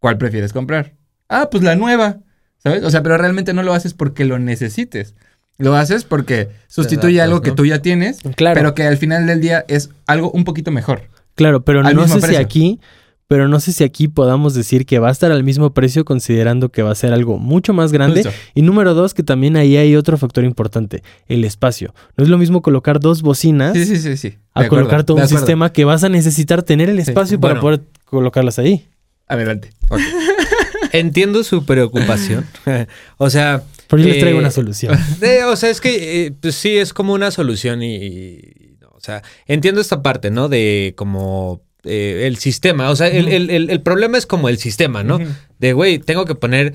¿Cuál 0.00 0.18
prefieres 0.18 0.52
comprar? 0.52 0.96
Ah, 1.28 1.48
pues 1.50 1.62
la 1.62 1.76
nueva. 1.76 2.20
¿Sabes? 2.58 2.82
O 2.82 2.90
sea, 2.90 3.02
pero 3.02 3.16
realmente 3.16 3.54
no 3.54 3.62
lo 3.62 3.72
haces 3.72 3.94
porque 3.94 4.24
lo 4.24 4.38
necesites. 4.38 5.14
Lo 5.60 5.76
haces 5.76 6.04
porque 6.04 6.48
sustituye 6.66 7.20
adaptas, 7.20 7.28
algo 7.32 7.42
que 7.42 7.50
¿no? 7.50 7.54
tú 7.56 7.66
ya 7.66 7.80
tienes, 7.82 8.18
Claro, 8.36 8.54
pero 8.54 8.74
que 8.74 8.82
al 8.84 8.96
final 8.96 9.26
del 9.26 9.40
día 9.40 9.64
es 9.68 9.90
algo 10.06 10.30
un 10.32 10.42
poquito 10.44 10.70
mejor. 10.72 11.02
claro, 11.36 11.62
pero 11.64 11.82
no 11.82 12.08
sé 12.08 12.20
si 12.20 12.34
aquí, 12.36 12.80
pero 13.28 13.46
no 13.46 13.60
sé 13.60 13.72
si 13.72 13.84
aquí 13.84 14.08
podamos 14.08 14.54
decir 14.54 14.86
que 14.86 14.98
va 14.98 15.06
a 15.08 15.12
estar 15.12 15.30
al 15.30 15.44
mismo 15.44 15.72
precio 15.72 16.04
considerando 16.04 16.70
que 16.70 16.82
va 16.82 16.90
a 16.90 16.94
ser 16.96 17.12
algo 17.12 17.38
mucho 17.38 17.72
más 17.72 17.92
grande. 17.92 18.24
Justo. 18.24 18.36
Y 18.56 18.62
número 18.62 18.92
dos, 18.94 19.14
que 19.14 19.22
también 19.22 19.56
ahí 19.56 19.76
hay 19.76 19.94
otro 19.94 20.16
factor 20.18 20.42
importante, 20.44 21.04
el 21.28 21.44
espacio. 21.44 21.94
No 22.16 22.24
es 22.24 22.30
lo 22.30 22.38
mismo 22.38 22.60
colocar 22.60 22.98
dos 22.98 23.22
bocinas 23.22 23.74
Sí, 23.74 23.84
sí, 23.86 23.98
sí, 23.98 24.16
sí. 24.16 24.38
a 24.52 24.62
acuerdo, 24.62 24.70
colocar 24.86 25.04
todo 25.04 25.18
un 25.18 25.22
acuerdo. 25.22 25.38
sistema 25.38 25.72
que 25.72 25.84
vas 25.84 26.02
a 26.02 26.08
necesitar 26.08 26.64
tener 26.64 26.90
el 26.90 26.96
Sí, 27.04 27.10
espacio 27.10 27.38
para 27.38 27.60
bueno. 27.60 27.60
poder 27.78 27.80
colocarlas 28.04 28.58
ahí. 28.58 28.88
Adelante. 29.28 29.70
Entiendo 30.92 31.44
su 31.44 31.64
preocupación. 31.64 32.44
o 33.16 33.30
sea, 33.30 33.62
Pero 33.90 34.02
yo 34.02 34.08
les 34.08 34.16
Eh, 34.16 34.20
traigo 34.20 34.38
una 34.38 34.50
solución. 34.50 34.96
de- 35.20 35.44
o 35.44 35.54
sea, 35.56 35.68
es 35.68 35.80
que 35.82 36.26
eh, 36.26 36.32
pues 36.40 36.54
sí 36.54 36.78
es 36.78 36.94
como 36.94 37.12
una 37.12 37.30
solución 37.30 37.82
y, 37.82 37.96
y- 37.96 38.76
no, 38.80 38.88
o 38.90 39.00
sea, 39.00 39.22
entiendo 39.46 39.80
esta 39.82 40.00
parte, 40.02 40.30
¿no? 40.30 40.48
De 40.48 40.94
como 40.96 41.60
eh, 41.84 42.24
el 42.26 42.36
sistema. 42.38 42.88
O 42.90 42.96
sea, 42.96 43.08
el, 43.08 43.28
el- 43.28 43.50
el- 43.50 43.68
el 43.70 43.80
problema 43.82 44.16
es 44.16 44.26
como 44.26 44.48
el 44.48 44.56
sistema, 44.58 45.02
¿no? 45.02 45.18
De, 45.58 45.72
güey, 45.74 45.98
tengo 45.98 46.24
que 46.24 46.34
poner 46.34 46.72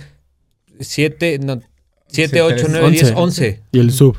7, 0.79 1.39
no, 1.43 1.55
7, 1.55 1.67
Siete, 2.07 2.41
8, 2.41 2.55
tres, 2.55 2.67
9, 2.69 2.91
10, 2.91 3.03
once. 3.15 3.15
11. 3.15 3.61
Y 3.71 3.79
el 3.79 3.91
sub. 3.91 4.17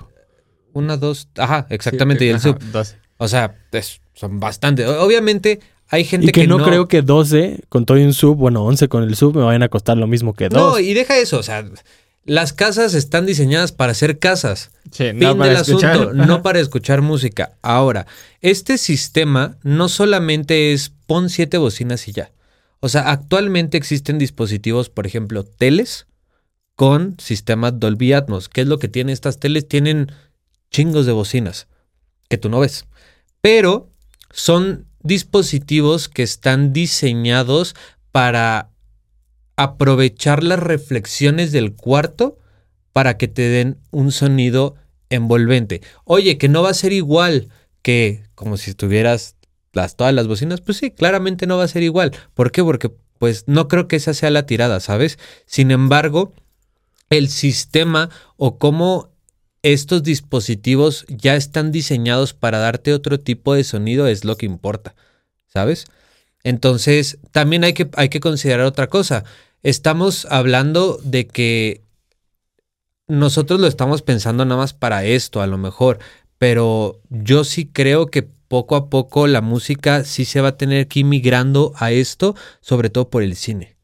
1, 0.73 0.97
2, 0.99 1.29
ajá, 1.37 1.67
exactamente, 1.71 2.25
y 2.25 2.29
el 2.29 2.37
Ajá, 2.37 2.43
sub. 2.51 2.59
12. 2.73 2.97
O 3.19 3.29
sea, 3.29 3.55
es- 3.73 4.01
son 4.15 4.41
bastante. 4.41 4.87
Obviamente 4.87 5.61
hay 5.89 6.05
gente 6.05 6.29
Y 6.29 6.33
que, 6.33 6.47
no, 6.47 6.63
creo 6.63 6.89
que 6.89 7.03
12 7.03 7.61
con 7.69 7.85
todo 7.87 7.99
y 7.99 8.03
un 8.03 8.13
sub, 8.15 8.37
bueno, 8.37 8.65
11 8.65 8.89
con 8.89 9.03
el 9.03 9.15
sub 9.17 9.35
me 9.37 9.43
vayan 9.43 9.63
a 9.63 9.69
costar 9.69 9.97
lo 9.97 10.07
mismo 10.07 10.35
que 10.35 10.49
2. 10.49 10.53
No, 10.59 10.79
y 10.79 10.95
deja 10.95 11.17
eso, 11.19 11.39
o 11.39 11.43
sea, 11.43 11.65
las 12.27 12.53
casas 12.53 12.95
están 12.95 13.25
diseñadas 13.27 13.73
para 13.73 13.95
ser 13.95 14.19
casas. 14.19 14.71
Sí, 14.91 15.11
Fin 15.11 15.19
no 15.21 15.39
para 15.39 15.53
del 15.53 15.61
escuchar. 15.63 15.91
asunto, 15.93 16.13
no 16.27 16.43
para 16.43 16.61
escuchar 16.61 17.03
música. 17.03 17.57
Ahora, 17.63 18.07
este 18.41 18.79
sistema 18.79 19.57
no 19.63 19.89
solamente 19.89 20.73
es 20.73 20.93
pon 21.07 21.31
siete 21.31 21.59
bocinas 21.59 22.07
y 22.09 22.13
ya. 22.13 22.33
O 22.81 22.89
sea, 22.89 23.11
actualmente 23.11 23.77
existen 23.79 24.19
dispositivos, 24.19 24.91
por 24.91 25.07
ejemplo, 25.07 25.45
teles 25.45 26.07
con 26.75 27.17
sistemas 27.19 27.79
Dolby 27.81 28.13
Atmos. 28.13 28.49
¿Qué 28.49 28.61
es 28.61 28.67
lo 28.67 28.79
que 28.79 28.89
tienen 28.89 29.13
estas 29.13 29.39
teles? 29.39 29.67
Tienen 29.67 30.13
chingos 30.71 31.07
de 31.07 31.13
bocinas 31.13 31.69
que 32.29 32.39
tú 32.39 32.49
no 32.49 32.61
ves. 32.61 32.85
Pero 33.41 33.91
son 34.31 34.87
dispositivos 35.01 36.09
que 36.09 36.23
están 36.23 36.73
diseñados 36.73 37.75
para 38.13 38.71
aprovechar 39.57 40.43
las 40.43 40.61
reflexiones 40.61 41.53
del 41.53 41.75
cuarto 41.75 42.39
para 42.93 43.17
que 43.17 43.29
te 43.29 43.43
den 43.43 43.79
un 43.91 44.13
sonido 44.13 44.75
envolvente. 45.11 45.83
Oye, 46.05 46.39
que 46.39 46.49
no 46.49 46.63
va 46.63 46.71
a 46.71 46.75
ser 46.75 46.93
igual 46.93 47.49
que 47.83 48.25
como 48.35 48.57
si 48.57 48.71
estuvieras 48.71 49.37
las, 49.73 49.97
todas 49.97 50.13
las 50.13 50.27
bocinas. 50.27 50.61
Pues 50.61 50.79
sí, 50.79 50.91
claramente 50.91 51.47
no 51.47 51.57
va 51.57 51.65
a 51.65 51.69
ser 51.69 51.83
igual. 51.83 52.13
¿Por 52.35 52.51
qué? 52.51 52.65
Porque 52.65 52.91
pues 53.19 53.45
no 53.47 53.69
creo 53.69 53.89
que 53.89 53.97
esa 53.97 54.15
sea 54.15 54.31
la 54.31 54.47
tirada, 54.47 54.81
¿sabes? 54.81 55.19
Sin 55.47 55.71
embargo, 55.71 56.33
el 57.11 57.29
sistema 57.29 58.11
o 58.37 58.59
cómo 58.59 59.11
estos 59.63 60.03
dispositivos 60.03 61.07
ya 61.09 61.35
están 61.35 61.73
diseñados 61.73 62.35
para 62.35 62.59
darte 62.59 62.93
otro 62.93 63.19
tipo 63.19 63.55
de 63.55 63.65
sonido 63.65 64.07
es 64.07 64.25
lo 64.25 64.37
que 64.37 64.47
importa, 64.47 64.95
¿sabes? 65.47 65.87
Entonces, 66.45 67.19
también 67.33 67.65
hay 67.65 67.73
que, 67.73 67.89
hay 67.95 68.09
que 68.09 68.21
considerar 68.21 68.67
otra 68.67 68.87
cosa. 68.89 69.25
Estamos 69.63 70.27
hablando 70.31 70.99
de 71.03 71.27
que 71.27 71.83
nosotros 73.09 73.61
lo 73.61 73.67
estamos 73.67 74.03
pensando 74.03 74.45
nada 74.45 74.61
más 74.61 74.75
para 74.75 75.05
esto, 75.05 75.41
a 75.41 75.47
lo 75.47 75.59
mejor, 75.59 75.99
pero 76.39 77.01
yo 77.09 77.45
sí 77.45 77.67
creo 77.67 78.07
que 78.07 78.23
poco 78.23 78.77
a 78.77 78.89
poco 78.91 79.27
la 79.27 79.41
música 79.41 80.05
sí 80.05 80.25
se 80.25 80.41
va 80.41 80.49
a 80.49 80.57
tener 80.57 80.87
que 80.89 81.01
ir 81.01 81.07
migrando 81.07 81.73
a 81.77 81.91
esto, 81.91 82.37
sobre 82.61 82.91
todo 82.91 83.11
por 83.11 83.23
el 83.23 83.37
cine. 83.37 83.77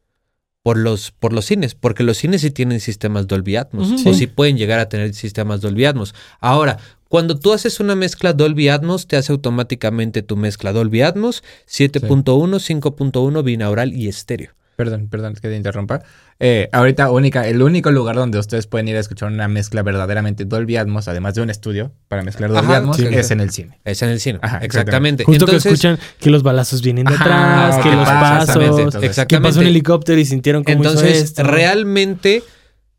Por 0.62 0.76
los, 0.78 1.11
por 1.11 1.32
los 1.32 1.46
cines, 1.46 1.74
porque 1.74 2.04
los 2.04 2.18
cines 2.18 2.42
sí 2.42 2.52
tienen 2.52 2.78
sistemas 2.78 3.26
Dolby 3.26 3.56
Atmos, 3.56 3.90
o 3.90 3.98
Sí. 3.98 4.14
sí 4.14 4.26
pueden 4.28 4.56
llegar 4.56 4.78
a 4.78 4.88
tener 4.88 5.12
sistemas 5.14 5.61
Dolby 5.61 5.87
Atmos. 5.87 6.14
Ahora, 6.38 6.78
cuando 7.08 7.37
tú 7.37 7.52
haces 7.52 7.80
una 7.80 7.96
mezcla 7.96 8.32
Dolby 8.32 8.68
Atmos, 8.68 9.08
te 9.08 9.16
hace 9.16 9.32
automáticamente 9.32 10.22
tu 10.22 10.37
mezcla 10.37 10.72
Dolby 10.72 11.02
Atmos 11.02 11.42
7.1, 11.68 12.61
5.1, 12.61 13.42
binaural 13.42 13.92
y 13.92 14.06
estéreo. 14.06 14.52
Perdón, 14.76 15.08
perdón 15.08 15.35
que 15.35 15.48
te 15.48 15.56
interrumpa. 15.56 16.02
Eh, 16.40 16.68
ahorita 16.72 17.11
única, 17.11 17.46
el 17.46 17.62
único 17.62 17.90
lugar 17.90 18.16
donde 18.16 18.38
ustedes 18.38 18.66
pueden 18.66 18.88
ir 18.88 18.96
a 18.96 19.00
escuchar 19.00 19.30
una 19.30 19.46
mezcla 19.46 19.82
verdaderamente 19.82 20.44
Dolby 20.44 20.76
Atmos, 20.76 21.06
además 21.08 21.35
de 21.35 21.42
un 21.42 21.50
estudio 21.50 21.92
para 22.08 22.22
mezclar 22.22 22.50
Dolby 22.50 22.64
Ajá, 22.66 22.76
Atmos, 22.78 22.96
sí. 22.96 23.06
es 23.11 23.30
en 23.30 23.40
el 23.40 23.50
cine. 23.50 23.78
Es 23.85 24.02
en 24.02 24.08
el 24.08 24.18
cine. 24.18 24.38
Ajá, 24.42 24.58
exactamente. 24.58 25.24
Justo 25.24 25.44
Entonces, 25.44 25.62
que 25.62 25.68
escuchan 25.68 25.98
que 26.18 26.30
los 26.30 26.42
balazos 26.42 26.82
vienen 26.82 27.04
de 27.04 27.14
Ajá, 27.14 27.66
atrás, 27.68 27.76
que 27.85 27.90
¿qué 27.90 27.96
los 27.96 28.08
pasa? 28.08 28.20
pasos, 28.20 28.56
Exactamente. 28.56 28.98
que 29.00 29.06
Exactamente. 29.06 29.48
pasó 29.48 29.61
un 29.61 29.66
helicóptero 29.66 30.20
y 30.20 30.24
sintieron 30.24 30.64
como 30.64 30.76
Entonces, 30.78 31.35
realmente, 31.37 32.42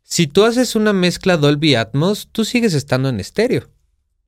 si 0.04 0.26
tú 0.26 0.44
haces 0.44 0.76
una 0.76 0.92
mezcla 0.92 1.36
Dolby 1.36 1.74
Atmos, 1.74 2.28
tú 2.30 2.44
sigues 2.44 2.72
estando 2.72 3.08
en 3.08 3.20
estéreo. 3.20 3.68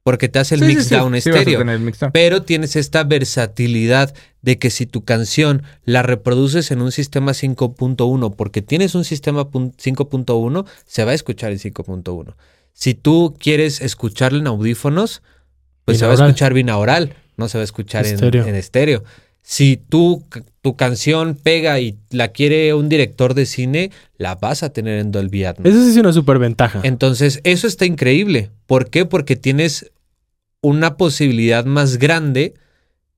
Porque 0.07 0.29
te 0.29 0.39
hace 0.39 0.55
el 0.55 0.61
Sí, 0.61 0.67
sí, 0.69 0.73
mix 0.77 0.85
sí, 0.87 0.95
down 0.95 1.21
sí 1.21 1.31
vas 1.31 1.37
a 1.37 1.41
estéreo. 1.41 1.79
mix 1.81 1.99
pero 2.13 2.43
tienes 2.43 2.77
esta 2.77 3.03
versatilidad 3.03 4.15
de 4.41 4.57
que 4.57 4.71
si 4.71 4.87
tu 4.87 5.05
canción 5.05 5.65
la 5.85 6.05
reproduces 6.05 6.71
en 6.71 6.81
un 6.81 6.93
sistema 6.93 7.33
5.1 7.33 8.33
porque 8.37 8.63
tienes 8.63 8.95
un 8.95 9.03
sistema 9.05 9.51
pun- 9.51 9.75
5.1, 9.77 10.65
se 10.87 11.05
va 11.05 11.11
a 11.11 11.15
escuchar 11.15 11.51
en 11.51 11.59
5.1. 11.59 12.37
Si 12.73 12.95
tú 12.95 13.35
quieres 13.37 13.81
escucharlo 13.81 14.39
en 14.39 14.47
audífonos, 14.47 15.23
pues 15.85 15.99
se 15.99 16.07
va 16.07 16.13
a 16.13 16.15
escuchar 16.15 16.55
binaural, 16.55 17.15
no 17.37 17.49
se 17.49 17.59
va 17.59 17.63
a 17.63 17.65
escuchar 17.65 18.07
en 18.07 18.15
Estéreo. 18.15 18.47
en 18.47 18.55
estéreo. 18.55 19.03
Si 19.43 19.77
tú, 19.77 20.23
tu 20.63 20.77
canción 20.77 21.35
pega 21.41 21.81
y 21.81 21.97
la 22.11 22.29
quiere 22.29 22.75
un 22.75 22.89
director 22.89 23.35
de 23.35 23.47
cine, 23.47 23.91
la 24.19 24.37
vas 24.37 24.63
a 24.63 24.71
tener 24.71 25.01
en 25.01 25.11
Dolby 25.11 25.45
Atmos. 25.45 25.69
Eso 25.69 25.83
sí 25.83 25.91
es 25.91 25.97
una 25.97 26.13
super 26.13 26.39
ventaja. 26.39 26.81
Entonces, 26.85 27.41
eso 27.43 27.67
está 27.67 27.87
increíble. 27.87 28.51
¿Por 28.67 28.89
qué? 28.91 29.05
Porque 29.05 29.35
tienes 29.37 29.91
una 30.67 30.97
posibilidad 30.97 31.65
más 31.65 31.97
grande, 31.99 32.55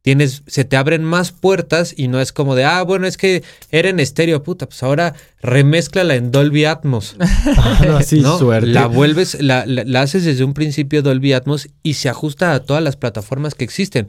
tienes, 0.03 0.43
se 0.47 0.65
te 0.65 0.77
abren 0.77 1.05
más 1.05 1.33
puertas 1.33 1.93
y 1.97 2.09
no 2.09 2.21
es 2.21 2.33
como 2.33 2.55
de, 2.55 2.65
ah, 2.65 2.83
bueno, 2.83 3.07
es 3.07 3.17
que 3.17 3.43
era 3.71 3.89
en 3.89 4.01
estéreo, 4.01 4.43
puta, 4.43 4.67
pues 4.67 4.83
ahora 4.83 5.15
remezclala 5.43 6.15
en 6.15 6.31
Dolby 6.31 6.65
Atmos. 6.65 7.17
Ah, 7.57 7.83
no, 7.87 8.03
sí, 8.03 8.21
¿no? 8.21 8.39
suerte. 8.39 8.69
La 8.69 8.87
vuelves, 8.87 9.41
la, 9.43 9.65
la- 9.67 9.85
la 9.85 10.03
haces 10.03 10.25
desde 10.25 10.45
un 10.45 10.55
principio 10.55 11.03
Dolby 11.03 11.33
Atmos 11.33 11.69
y 11.83 11.95
se 11.95 12.09
ajusta 12.09 12.53
a 12.55 12.61
todas 12.61 12.83
las 12.83 12.97
plataformas 12.97 13.55
que 13.55 13.65
existen. 13.65 14.07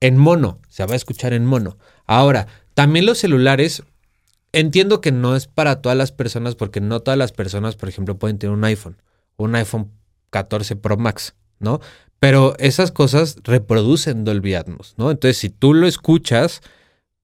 En 0.00 0.16
mono, 0.16 0.58
se 0.68 0.84
va 0.86 0.94
a 0.94 0.96
escuchar 0.96 1.32
en 1.34 1.44
mono. 1.44 1.76
Ahora, 2.06 2.46
también 2.74 3.04
los 3.06 3.18
celulares, 3.18 3.82
entiendo 4.52 5.00
que 5.00 5.12
no 5.12 5.36
es 5.36 5.46
para 5.46 5.80
todas 5.82 5.96
las 5.98 6.10
personas, 6.12 6.54
porque 6.54 6.80
no 6.80 7.00
todas 7.00 7.18
las 7.18 7.32
personas, 7.32 7.76
por 7.76 7.88
ejemplo, 7.88 8.18
pueden 8.18 8.38
tener 8.38 8.54
un 8.56 8.64
iPhone, 8.64 8.96
un 9.36 9.54
iPhone 9.54 9.90
14 10.30 10.76
Pro 10.76 10.96
Max, 10.96 11.34
¿no? 11.58 11.80
Pero 12.20 12.54
esas 12.58 12.92
cosas 12.92 13.36
reproducen 13.44 14.24
Dolby 14.24 14.54
Atmos, 14.54 14.94
¿no? 14.98 15.10
Entonces, 15.10 15.38
si 15.38 15.48
tú 15.48 15.72
lo 15.74 15.86
escuchas, 15.86 16.60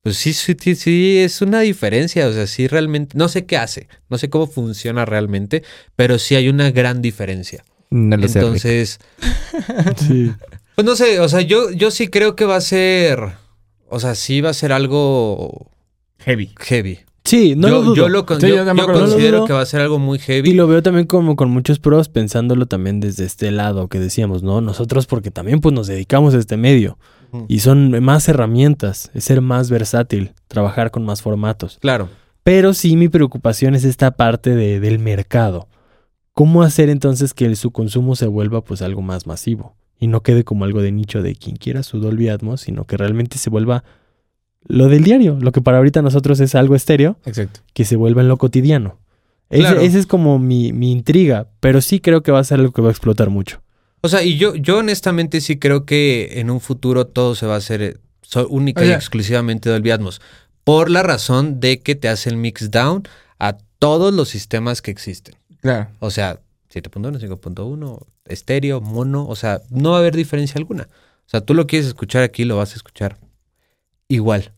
pues 0.02 0.16
sí, 0.16 0.32
sí, 0.32 0.56
sí, 0.58 0.74
sí, 0.74 1.18
es 1.18 1.42
una 1.42 1.60
diferencia. 1.60 2.26
O 2.26 2.32
sea, 2.32 2.46
sí 2.46 2.66
realmente, 2.66 3.16
no 3.16 3.28
sé 3.28 3.44
qué 3.44 3.58
hace, 3.58 3.88
no 4.08 4.18
sé 4.18 4.30
cómo 4.30 4.46
funciona 4.46 5.04
realmente, 5.04 5.62
pero 5.96 6.18
sí 6.18 6.34
hay 6.34 6.48
una 6.48 6.70
gran 6.70 7.02
diferencia. 7.02 7.62
No 7.90 8.16
lo. 8.16 8.26
Entonces, 8.26 8.98
Sí. 9.98 10.32
Pues 10.74 10.84
no 10.84 10.94
sé, 10.94 11.20
o 11.20 11.28
sea, 11.28 11.40
yo, 11.40 11.70
yo 11.70 11.90
sí 11.90 12.08
creo 12.08 12.36
que 12.36 12.44
va 12.44 12.56
a 12.56 12.60
ser. 12.60 13.18
O 13.88 14.00
sea, 14.00 14.14
sí 14.14 14.40
va 14.40 14.50
a 14.50 14.54
ser 14.54 14.72
algo 14.72 15.70
Heavy. 16.18 16.52
heavy. 16.58 17.00
Sí, 17.26 17.54
no 17.56 17.68
yo, 17.68 17.74
lo 17.74 17.82
dudo. 17.82 17.94
yo 17.96 18.08
lo 18.08 18.24
con- 18.26 18.40
Sí, 18.40 18.48
yo- 18.48 18.56
considero 18.64 18.92
No 18.94 18.96
lo 19.06 19.06
dudo. 19.38 19.44
que 19.46 19.52
va 19.52 19.60
a 19.60 19.66
ser 19.66 19.80
algo 19.82 19.98
muy 19.98 20.18
heavy. 20.18 20.50
Y 20.50 20.54
lo 20.54 20.66
veo 20.66 20.82
también 20.82 21.06
como 21.06 21.36
con 21.36 21.50
muchos 21.50 21.78
pros, 21.78 22.08
pensándolo 22.08 22.66
también 22.66 23.00
desde 23.00 23.24
este 23.24 23.50
lado 23.50 23.88
que 23.88 23.98
decíamos, 24.00 24.42
¿no? 24.42 24.60
Nosotros 24.60 25.06
porque 25.06 25.30
también 25.30 25.60
pues 25.60 25.74
nos 25.74 25.86
dedicamos 25.86 26.34
a 26.34 26.38
este 26.38 26.56
medio. 26.56 26.98
Y 27.48 27.58
son 27.58 28.02
más 28.02 28.28
herramientas, 28.30 29.10
es 29.12 29.24
ser 29.24 29.42
más 29.42 29.68
versátil, 29.68 30.32
trabajar 30.48 30.90
con 30.90 31.04
más 31.04 31.20
formatos. 31.20 31.76
Claro. 31.82 32.08
Pero 32.44 32.72
sí 32.72 32.96
mi 32.96 33.08
preocupación 33.08 33.74
es 33.74 33.84
esta 33.84 34.12
parte 34.12 34.54
de- 34.54 34.80
del 34.80 34.98
mercado. 35.00 35.68
¿Cómo 36.32 36.62
hacer 36.62 36.88
entonces 36.88 37.34
que 37.34 37.44
el- 37.46 37.56
su 37.56 37.72
consumo 37.72 38.14
se 38.16 38.26
vuelva 38.26 38.62
pues 38.62 38.80
algo 38.80 39.02
más 39.02 39.26
masivo? 39.26 39.74
Y 39.98 40.06
no 40.06 40.22
quede 40.22 40.44
como 40.44 40.64
algo 40.64 40.80
de 40.80 40.92
nicho 40.92 41.20
de 41.22 41.34
quien 41.34 41.56
quiera 41.56 41.82
su 41.82 41.98
Dolby 41.98 42.28
Atmos, 42.28 42.60
sino 42.62 42.84
que 42.84 42.96
realmente 42.96 43.36
se 43.38 43.50
vuelva 43.50 43.84
lo 44.68 44.88
del 44.88 45.02
diario, 45.04 45.38
lo 45.40 45.52
que 45.52 45.60
para 45.60 45.78
ahorita 45.78 46.02
nosotros 46.02 46.40
es 46.40 46.54
algo 46.54 46.74
estéreo, 46.74 47.18
Exacto. 47.24 47.60
que 47.72 47.84
se 47.84 47.96
vuelva 47.96 48.22
en 48.22 48.28
lo 48.28 48.36
cotidiano. 48.36 48.98
Ese- 49.48 49.60
Claro. 49.62 49.80
Esa 49.80 49.98
es 49.98 50.06
como 50.06 50.38
mi, 50.38 50.72
mi 50.72 50.90
intriga, 50.92 51.48
pero 51.60 51.80
sí 51.80 52.00
creo 52.00 52.22
que 52.22 52.32
va 52.32 52.40
a 52.40 52.44
ser 52.44 52.58
algo 52.60 52.72
que 52.72 52.82
va 52.82 52.88
a 52.88 52.90
explotar 52.90 53.30
mucho. 53.30 53.62
O 54.02 54.08
sea, 54.08 54.22
y 54.22 54.36
yo, 54.36 54.54
yo 54.56 54.78
honestamente 54.78 55.40
sí 55.40 55.58
creo 55.58 55.84
que 55.84 56.40
en 56.40 56.50
un 56.50 56.60
futuro 56.60 57.06
todo 57.06 57.34
se 57.34 57.46
va 57.46 57.54
a 57.54 57.58
hacer 57.58 57.82
eh, 57.82 57.96
so- 58.22 58.48
única 58.48 58.82
O 58.82 58.84
y 58.84 58.90
exclusivamente 58.90 59.70
Dolby 59.70 59.90
Atmos. 59.92 60.20
Por 60.64 60.90
la 60.90 61.02
razón 61.04 61.60
de 61.60 61.80
que 61.80 61.94
te 61.94 62.08
hace 62.08 62.28
el 62.28 62.36
mix 62.36 62.70
down 62.72 63.04
a 63.38 63.56
todos 63.78 64.12
los 64.12 64.28
sistemas 64.28 64.82
que 64.82 64.90
existen. 64.90 65.36
Claro. 65.60 65.88
O 66.00 66.10
sea, 66.10 66.40
7.1, 66.72 67.18
5.1, 67.20 68.00
estéreo, 68.26 68.80
mono. 68.80 69.26
O 69.28 69.36
sea, 69.36 69.62
no 69.70 69.90
va 69.90 69.96
a 69.96 70.00
haber 70.00 70.16
diferencia 70.16 70.58
alguna. 70.58 70.88
O 71.24 71.28
sea, 71.28 71.40
tú 71.40 71.54
lo 71.54 71.66
quieres 71.68 71.86
escuchar 71.86 72.22
aquí, 72.24 72.44
lo 72.44 72.56
vas 72.56 72.72
a 72.72 72.76
escuchar 72.76 73.18
igual 74.08 74.52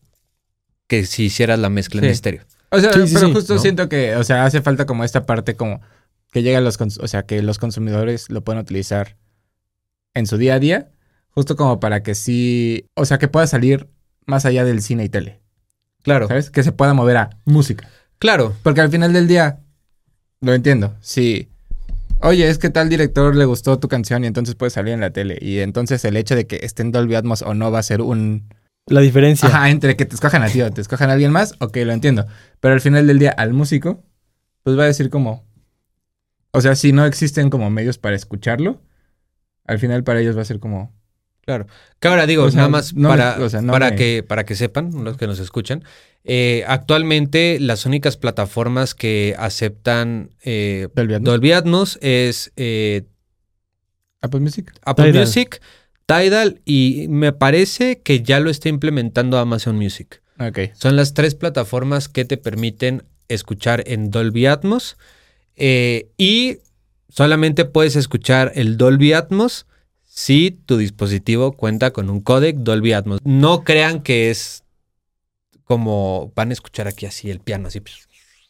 que 0.89 1.05
si 1.05 1.23
hicieras 1.25 1.57
la 1.59 1.69
mezcla 1.69 2.01
en 2.01 2.07
estéreo. 2.09 2.41
O 2.71 2.79
sea, 2.81 2.91
Sí, 2.91 3.07
sí, 3.07 3.13
pero 3.13 3.27
sí, 3.27 3.33
justo 3.33 3.53
¿no? 3.55 3.59
siento 3.61 3.87
que, 3.87 4.15
o 4.17 4.23
sea, 4.25 4.43
hace 4.43 4.61
falta 4.61 4.85
como 4.85 5.05
esta 5.05 5.25
parte 5.25 5.55
como 5.55 5.79
que 6.33 6.43
llega 6.43 6.57
a 6.57 6.61
los, 6.61 6.77
cons- 6.77 6.99
o 7.01 7.07
sea, 7.07 7.23
que 7.23 7.41
los 7.41 7.57
consumidores 7.59 8.29
lo 8.29 8.43
puedan 8.43 8.61
utilizar 8.61 9.15
en 10.13 10.27
su 10.27 10.37
día 10.37 10.55
a 10.55 10.59
día, 10.59 10.89
justo 11.29 11.55
como 11.55 11.79
para 11.79 12.03
que 12.03 12.13
sí, 12.15 12.85
o 12.95 13.05
sea, 13.05 13.17
que 13.17 13.27
pueda 13.29 13.47
salir 13.47 13.87
más 14.25 14.45
allá 14.45 14.65
del 14.65 14.81
cine 14.81 15.05
y 15.05 15.09
tele, 15.09 15.39
Claro, 16.03 16.27
¿sabes? 16.27 16.49
Que 16.51 16.63
se 16.63 16.71
pueda 16.71 16.93
mover 16.93 17.17
a 17.17 17.29
música. 17.45 17.87
claro. 18.17 18.55
Porque 18.63 18.81
al 18.81 18.89
final 18.89 19.13
del 19.13 19.27
día, 19.27 19.59
lo 20.41 20.53
entiendo, 20.53 20.95
sí. 21.01 21.47
Oye, 22.21 22.49
es 22.49 22.57
que 22.57 22.69
tal 22.69 22.89
director 22.89 23.35
le 23.35 23.45
gustó 23.45 23.79
tu 23.79 23.87
canción 23.87 24.23
y 24.23 24.27
entonces 24.27 24.55
puede 24.55 24.69
salir 24.71 24.93
en 24.93 24.99
la 24.99 25.11
tele. 25.11 25.37
Y 25.41 25.59
entonces 25.59 26.03
el 26.03 26.17
hecho 26.17 26.35
de 26.35 26.45
que 26.47 26.59
esté 26.63 26.81
en 26.81 26.91
Dolby 26.91 27.15
Atmos 27.15 27.41
o 27.43 27.53
no 27.53 27.71
va 27.71 27.79
a 27.79 27.83
ser 27.83 28.01
un... 28.01 28.53
La 28.89 29.01
diferencia. 29.01 29.47
Ajá, 29.47 29.69
entre 29.69 29.95
que 29.95 30.05
te 30.05 30.15
escojan 30.15 30.43
a 30.43 30.47
ti 30.49 30.61
o 30.61 30.71
te 30.71 30.81
escojan 30.81 31.09
a 31.09 31.13
alguien 31.13 31.31
más, 31.31 31.53
ok, 31.59 31.77
lo 31.85 31.93
entiendo. 31.93 32.25
Pero 32.59 32.73
al 32.73 32.81
final 32.81 33.07
del 33.07 33.19
día, 33.19 33.31
al 33.31 33.53
músico, 33.53 34.03
pues 34.63 34.77
va 34.77 34.83
a 34.83 34.87
decir 34.87 35.09
como... 35.09 35.47
O 36.51 36.61
sea, 36.61 36.75
si 36.75 36.91
no 36.91 37.05
existen 37.05 37.49
como 37.49 37.69
medios 37.69 37.97
para 37.99 38.15
escucharlo, 38.15 38.81
al 39.65 39.77
final 39.79 40.03
para 40.03 40.19
ellos 40.19 40.35
va 40.37 40.41
a 40.41 40.45
ser 40.45 40.59
como... 40.59 40.97
Que 41.99 42.07
ahora 42.07 42.27
digo, 42.27 42.47
sea, 42.51 42.57
nada 42.57 42.69
más 42.69 42.93
no 42.93 43.09
me- 43.09 43.17
para, 43.17 43.43
o 43.43 43.49
sea, 43.49 43.63
no 43.63 43.71
para, 43.73 43.89
me- 43.89 43.95
que, 43.95 44.21
para 44.27 44.45
que 44.45 44.53
sepan, 44.53 44.91
los 45.03 45.17
que 45.17 45.25
nos 45.25 45.39
escuchan, 45.39 45.83
eh, 46.23 46.63
actualmente 46.67 47.57
las 47.59 47.87
únicas 47.87 48.17
plataformas 48.17 48.93
que 48.93 49.33
aceptan 49.39 50.29
eh, 50.43 50.89
Dolby 50.93 51.15
Atmos. 51.15 51.25
Dolby 51.25 51.51
Atmos 51.53 51.97
es 52.03 52.51
eh, 52.55 53.07
Apple 54.21 54.41
Music. 54.41 54.71
Apple 54.83 55.05
Tidal. 55.05 55.21
Music, 55.25 55.59
Tidal 56.09 56.61
y 56.65 57.05
me 57.09 57.31
parece 57.33 57.99
que 58.01 58.23
ya 58.23 58.39
lo 58.39 58.49
está 58.49 58.67
implementando 58.67 59.37
Amazon 59.37 59.75
Music. 59.77 60.21
Ok. 60.39 60.71
Son 60.73 60.95
las 60.95 61.13
tres 61.13 61.35
plataformas 61.35 62.09
que 62.09 62.25
te 62.25 62.37
permiten 62.37 63.03
escuchar 63.27 63.83
en 63.85 64.09
Dolby 64.09 64.47
Atmos 64.47 64.97
eh, 65.55 66.09
y 66.17 66.57
solamente 67.09 67.65
puedes 67.65 67.95
escuchar 67.95 68.51
el 68.55 68.75
Dolby 68.77 69.13
Atmos 69.13 69.67
si 70.05 70.51
tu 70.65 70.77
dispositivo 70.77 71.51
cuenta 71.53 71.91
con 71.91 72.09
un 72.09 72.21
codec 72.21 72.55
Dolby 72.57 72.93
Atmos. 72.93 73.19
No 73.23 73.63
crean 73.63 74.01
que 74.01 74.31
es 74.31 74.63
como 75.63 76.31
van 76.35 76.49
a 76.49 76.53
escuchar 76.53 76.87
aquí 76.87 77.05
así 77.05 77.29
el 77.29 77.39
piano 77.39 77.67
así. 77.67 77.81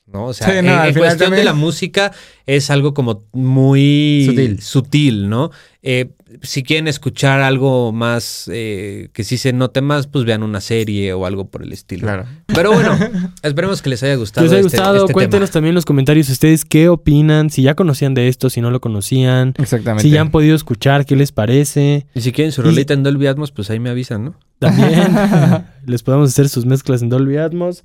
¿no? 0.06 0.28
O 0.28 0.34
sea, 0.34 0.48
Sí, 0.48 0.66
no, 0.66 0.86
en, 0.86 0.94
cuestión 0.94 1.18
también- 1.18 1.34
de 1.42 1.44
la 1.44 1.54
música 1.54 2.12
es 2.46 2.70
algo 2.70 2.94
como 2.94 3.26
muy 3.34 4.24
Sutil. 4.28 4.62
sutil, 4.62 5.30
¿no? 5.30 5.52
Eh, 5.84 6.12
si 6.42 6.64
quieren 6.64 6.88
escuchar 6.88 7.42
algo 7.42 7.92
más 7.92 8.50
eh, 8.54 9.10
que 9.14 9.24
sí 9.24 9.38
se 9.38 9.52
note 9.54 9.82
más, 9.82 10.08
pues 10.08 10.26
vean 10.26 10.44
una 10.44 10.62
serie 10.62 11.14
o 11.14 11.26
algo 11.26 11.50
por 11.50 11.64
el 11.64 11.74
estilo. 11.74 12.04
Claro. 12.04 12.26
Pero 12.48 12.72
bueno, 12.72 12.98
esperemos 13.44 13.82
que 13.82 13.90
les 13.90 14.04
haya 14.04 14.14
Si 14.14 14.20
gustado. 14.20 14.44
les 14.46 14.54
ha 14.54 14.56
este- 14.58 14.64
gustado, 14.78 14.98
este 15.02 15.14
cuéntenos 15.14 15.50
tema. 15.50 15.54
también 15.54 15.70
en 15.72 15.76
los 15.76 15.86
comentarios 15.86 16.30
ustedes 16.30 16.66
qué 16.66 16.90
opinan, 16.90 17.50
si 17.50 17.64
ya 17.64 17.76
conocían 17.76 18.14
de 18.14 18.28
esto, 18.28 18.50
si 18.50 18.62
no 18.62 18.72
lo 18.72 18.80
conocían, 18.82 19.54
Exactamente. 19.58 20.04
si 20.04 20.12
ya 20.12 20.22
han 20.22 20.32
podido 20.32 20.56
escuchar, 20.56 21.06
qué 21.06 21.16
les 21.16 21.32
parece. 21.32 22.06
Y 22.14 22.22
si 22.22 22.32
quieren 22.32 22.52
su 22.52 22.62
Y- 22.62 22.66
rolita 22.66 22.94
en 22.94 23.04
Dolby 23.04 23.28
Atmos, 23.28 23.52
pues 23.52 23.70
ahí 23.70 23.80
me 23.80 23.90
avisan, 23.90 24.26
¿no? 24.26 24.36
También 24.60 25.08
les 25.86 26.04
podemos 26.04 26.30
hacer 26.30 26.50
sus 26.50 26.66
mezclas 26.66 27.02
en 27.02 27.10
Dolby 27.10 27.38
Atmos. 27.38 27.84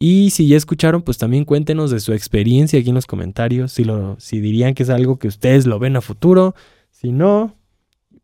Y 0.00 0.30
si 0.30 0.46
ya 0.46 0.56
escucharon, 0.56 1.02
pues 1.02 1.18
también 1.18 1.44
cuéntenos 1.44 1.90
de 1.90 1.98
su 1.98 2.12
experiencia 2.12 2.78
aquí 2.78 2.90
en 2.90 2.94
los 2.94 3.06
comentarios. 3.06 3.72
Si, 3.72 3.82
lo, 3.82 4.14
si 4.20 4.40
dirían 4.40 4.74
que 4.74 4.84
es 4.84 4.90
algo 4.90 5.18
que 5.18 5.26
ustedes 5.26 5.66
lo 5.66 5.80
ven 5.80 5.96
a 5.96 6.00
futuro. 6.00 6.54
Si 6.92 7.10
no, 7.10 7.56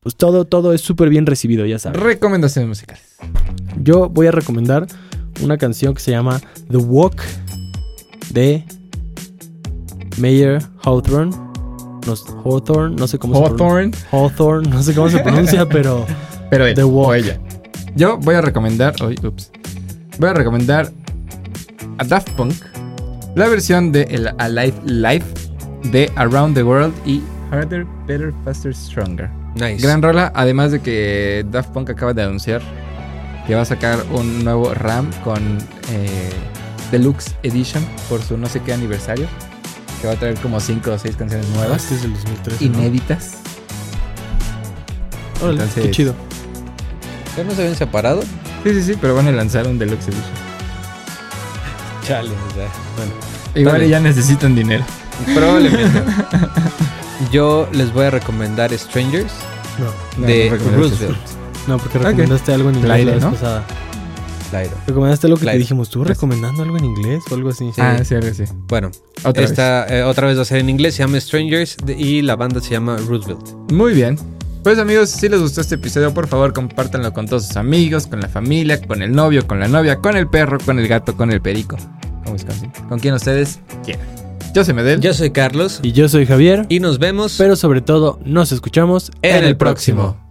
pues 0.04 0.14
todo, 0.16 0.44
todo 0.44 0.74
es 0.74 0.82
súper 0.82 1.08
bien 1.08 1.24
recibido, 1.24 1.64
ya 1.64 1.78
saben. 1.78 1.98
Recomendaciones 1.98 2.68
musicales. 2.68 3.02
Yo 3.82 4.10
voy 4.10 4.26
a 4.26 4.32
recomendar 4.32 4.86
una 5.42 5.56
canción 5.56 5.94
que 5.94 6.00
se 6.00 6.10
llama 6.10 6.40
The 6.70 6.76
Walk 6.76 7.22
de 8.30 8.64
Mayer 10.18 10.62
Hawthorne. 10.82 11.34
No, 12.06 12.14
Hawthorne, 12.44 12.96
no 12.96 13.08
sé 13.08 13.18
cómo 13.18 13.34
se 13.34 13.54
pronuncia. 13.54 13.64
Hawthorne, 13.66 13.92
Hawthorne, 14.12 14.68
no 14.68 14.82
sé 14.82 14.94
cómo 14.94 15.08
se 15.08 15.20
pronuncia, 15.20 15.66
pero 15.70 16.06
pero 16.50 16.66
él 16.66 16.74
The 16.74 16.84
Walk. 16.84 17.08
o 17.08 17.14
ella. 17.14 17.40
Yo 17.96 18.18
voy 18.18 18.34
a 18.34 18.42
recomendar, 18.42 18.94
ups. 19.02 19.50
Voy 20.18 20.28
a 20.28 20.34
recomendar 20.34 20.92
a 21.96 22.04
Daft 22.04 22.28
Punk 22.32 22.52
la 23.34 23.48
versión 23.48 23.90
de 23.90 24.02
el 24.02 24.28
Alive 24.38 24.74
Live 24.84 25.24
de 25.90 26.12
Around 26.16 26.56
the 26.56 26.62
World 26.62 26.94
y 27.06 27.22
Harder, 27.50 27.86
Better, 28.06 28.34
Faster, 28.44 28.74
Stronger. 28.74 29.30
Nice. 29.54 29.86
Gran 29.86 30.02
rola, 30.02 30.32
además 30.34 30.72
de 30.72 30.80
que 30.80 31.46
Daft 31.50 31.70
Punk 31.70 31.90
acaba 31.90 32.12
de 32.12 32.22
anunciar 32.22 32.62
que 33.46 33.54
va 33.54 33.62
a 33.62 33.64
sacar 33.64 34.04
un 34.10 34.44
nuevo 34.44 34.72
RAM 34.74 35.10
con 35.22 35.58
eh, 35.90 36.30
Deluxe 36.90 37.34
Edition 37.42 37.84
por 38.08 38.22
su 38.22 38.36
no 38.36 38.48
sé 38.48 38.60
qué 38.60 38.72
aniversario. 38.72 39.26
Que 40.00 40.08
va 40.08 40.14
a 40.14 40.16
traer 40.16 40.34
como 40.36 40.60
5 40.60 40.90
o 40.90 40.98
6 40.98 41.16
canciones 41.16 41.48
nuevas, 41.50 41.82
este 41.84 41.94
es 41.94 42.02
del 42.02 42.12
2013. 42.12 42.68
¿no? 42.68 42.78
inéditas. 42.78 43.36
Órale, 45.42 45.64
qué 45.74 45.90
chido. 45.90 46.14
¿Ya 47.36 47.44
no 47.44 47.52
se 47.52 47.62
habían 47.62 47.76
separado? 47.76 48.22
Sí, 48.62 48.74
sí, 48.74 48.82
sí, 48.82 48.94
pero 49.00 49.14
van 49.14 49.28
a 49.28 49.32
lanzar 49.32 49.66
un 49.66 49.78
Deluxe 49.78 50.08
Edition. 50.08 50.34
Chale, 52.06 52.30
o 52.30 52.54
sea, 52.54 52.68
bueno. 52.96 53.12
Igual 53.54 53.74
Dale. 53.76 53.88
ya 53.88 54.00
necesitan 54.00 54.54
dinero. 54.54 54.84
Probablemente. 55.34 56.02
Yo 57.30 57.68
les 57.72 57.92
voy 57.92 58.04
a 58.06 58.10
recomendar 58.10 58.72
Strangers 58.76 59.32
No, 59.78 59.86
No, 60.20 60.26
de 60.26 60.50
no. 60.50 60.76
Roosevelt. 60.76 61.16
no, 61.66 61.78
porque 61.78 61.98
recomendaste 61.98 62.52
algo 62.52 62.70
en 62.70 62.76
inglés 62.76 63.04
la 63.06 63.12
vez 63.12 63.22
¿no? 63.22 63.30
pasada. 63.32 63.64
Recomendaste 64.86 65.26
algo 65.26 65.36
que 65.38 65.46
te 65.46 65.58
dijimos, 65.58 65.90
¿tú 65.90 66.04
recomendando 66.04 66.62
algo 66.62 66.76
en 66.78 66.84
inglés 66.84 67.24
o 67.28 67.34
algo 67.34 67.48
así? 67.50 67.72
Sí. 67.74 67.80
Ah, 67.80 67.98
sí, 68.04 68.14
algo 68.14 68.28
así. 68.28 68.44
Bueno, 68.68 68.90
Otra 69.24 69.42
esta 69.42 69.84
eh, 69.88 70.04
otra 70.04 70.28
vez 70.28 70.38
va 70.38 70.42
a 70.42 70.44
ser 70.44 70.58
en 70.60 70.70
inglés, 70.70 70.94
se 70.94 71.02
llama 71.02 71.18
Strangers 71.18 71.76
de- 71.84 71.94
y 71.94 72.22
la 72.22 72.36
banda 72.36 72.60
se 72.60 72.70
llama 72.70 72.96
Roosevelt. 72.98 73.42
vez. 73.42 73.72
Muy 73.72 73.94
bien. 73.94 74.16
Pues 74.62 74.78
amigos, 74.78 75.10
si 75.10 75.28
les 75.28 75.40
gustó 75.40 75.60
este 75.60 75.74
episodio, 75.74 76.14
por 76.14 76.28
favor 76.28 76.52
compártanlo 76.52 77.12
con 77.12 77.26
todos 77.26 77.48
sus 77.48 77.56
amigos, 77.56 78.06
con 78.06 78.20
la 78.20 78.28
familia, 78.28 78.80
con 78.80 79.02
el 79.02 79.10
novio, 79.12 79.44
con 79.46 79.58
la 79.58 79.66
novia, 79.66 79.96
con 79.98 80.16
el 80.16 80.28
perro, 80.28 80.58
con 80.64 80.78
el 80.78 80.86
gato, 80.86 81.16
con 81.16 81.32
el 81.32 81.40
perico. 81.40 81.76
Con 82.88 82.98
quien 83.00 83.14
ustedes 83.14 83.58
quieran. 83.84 84.06
Yo 84.54 84.64
soy 84.64 84.74
Medel. 84.74 85.00
Yo 85.00 85.12
soy 85.12 85.32
Carlos 85.32 85.80
Y 85.82 85.90
yo 85.90 86.08
soy 86.08 86.26
Javier, 86.26 86.66
y 86.68 86.78
nos 86.78 87.00
vemos 87.00 87.34
pero 87.36 87.56
sobre 87.56 87.80
todo 87.80 88.20
nos 88.24 88.52
escuchamos 88.52 89.10
en 89.20 89.44
el 89.44 89.56
próximo. 89.56 90.23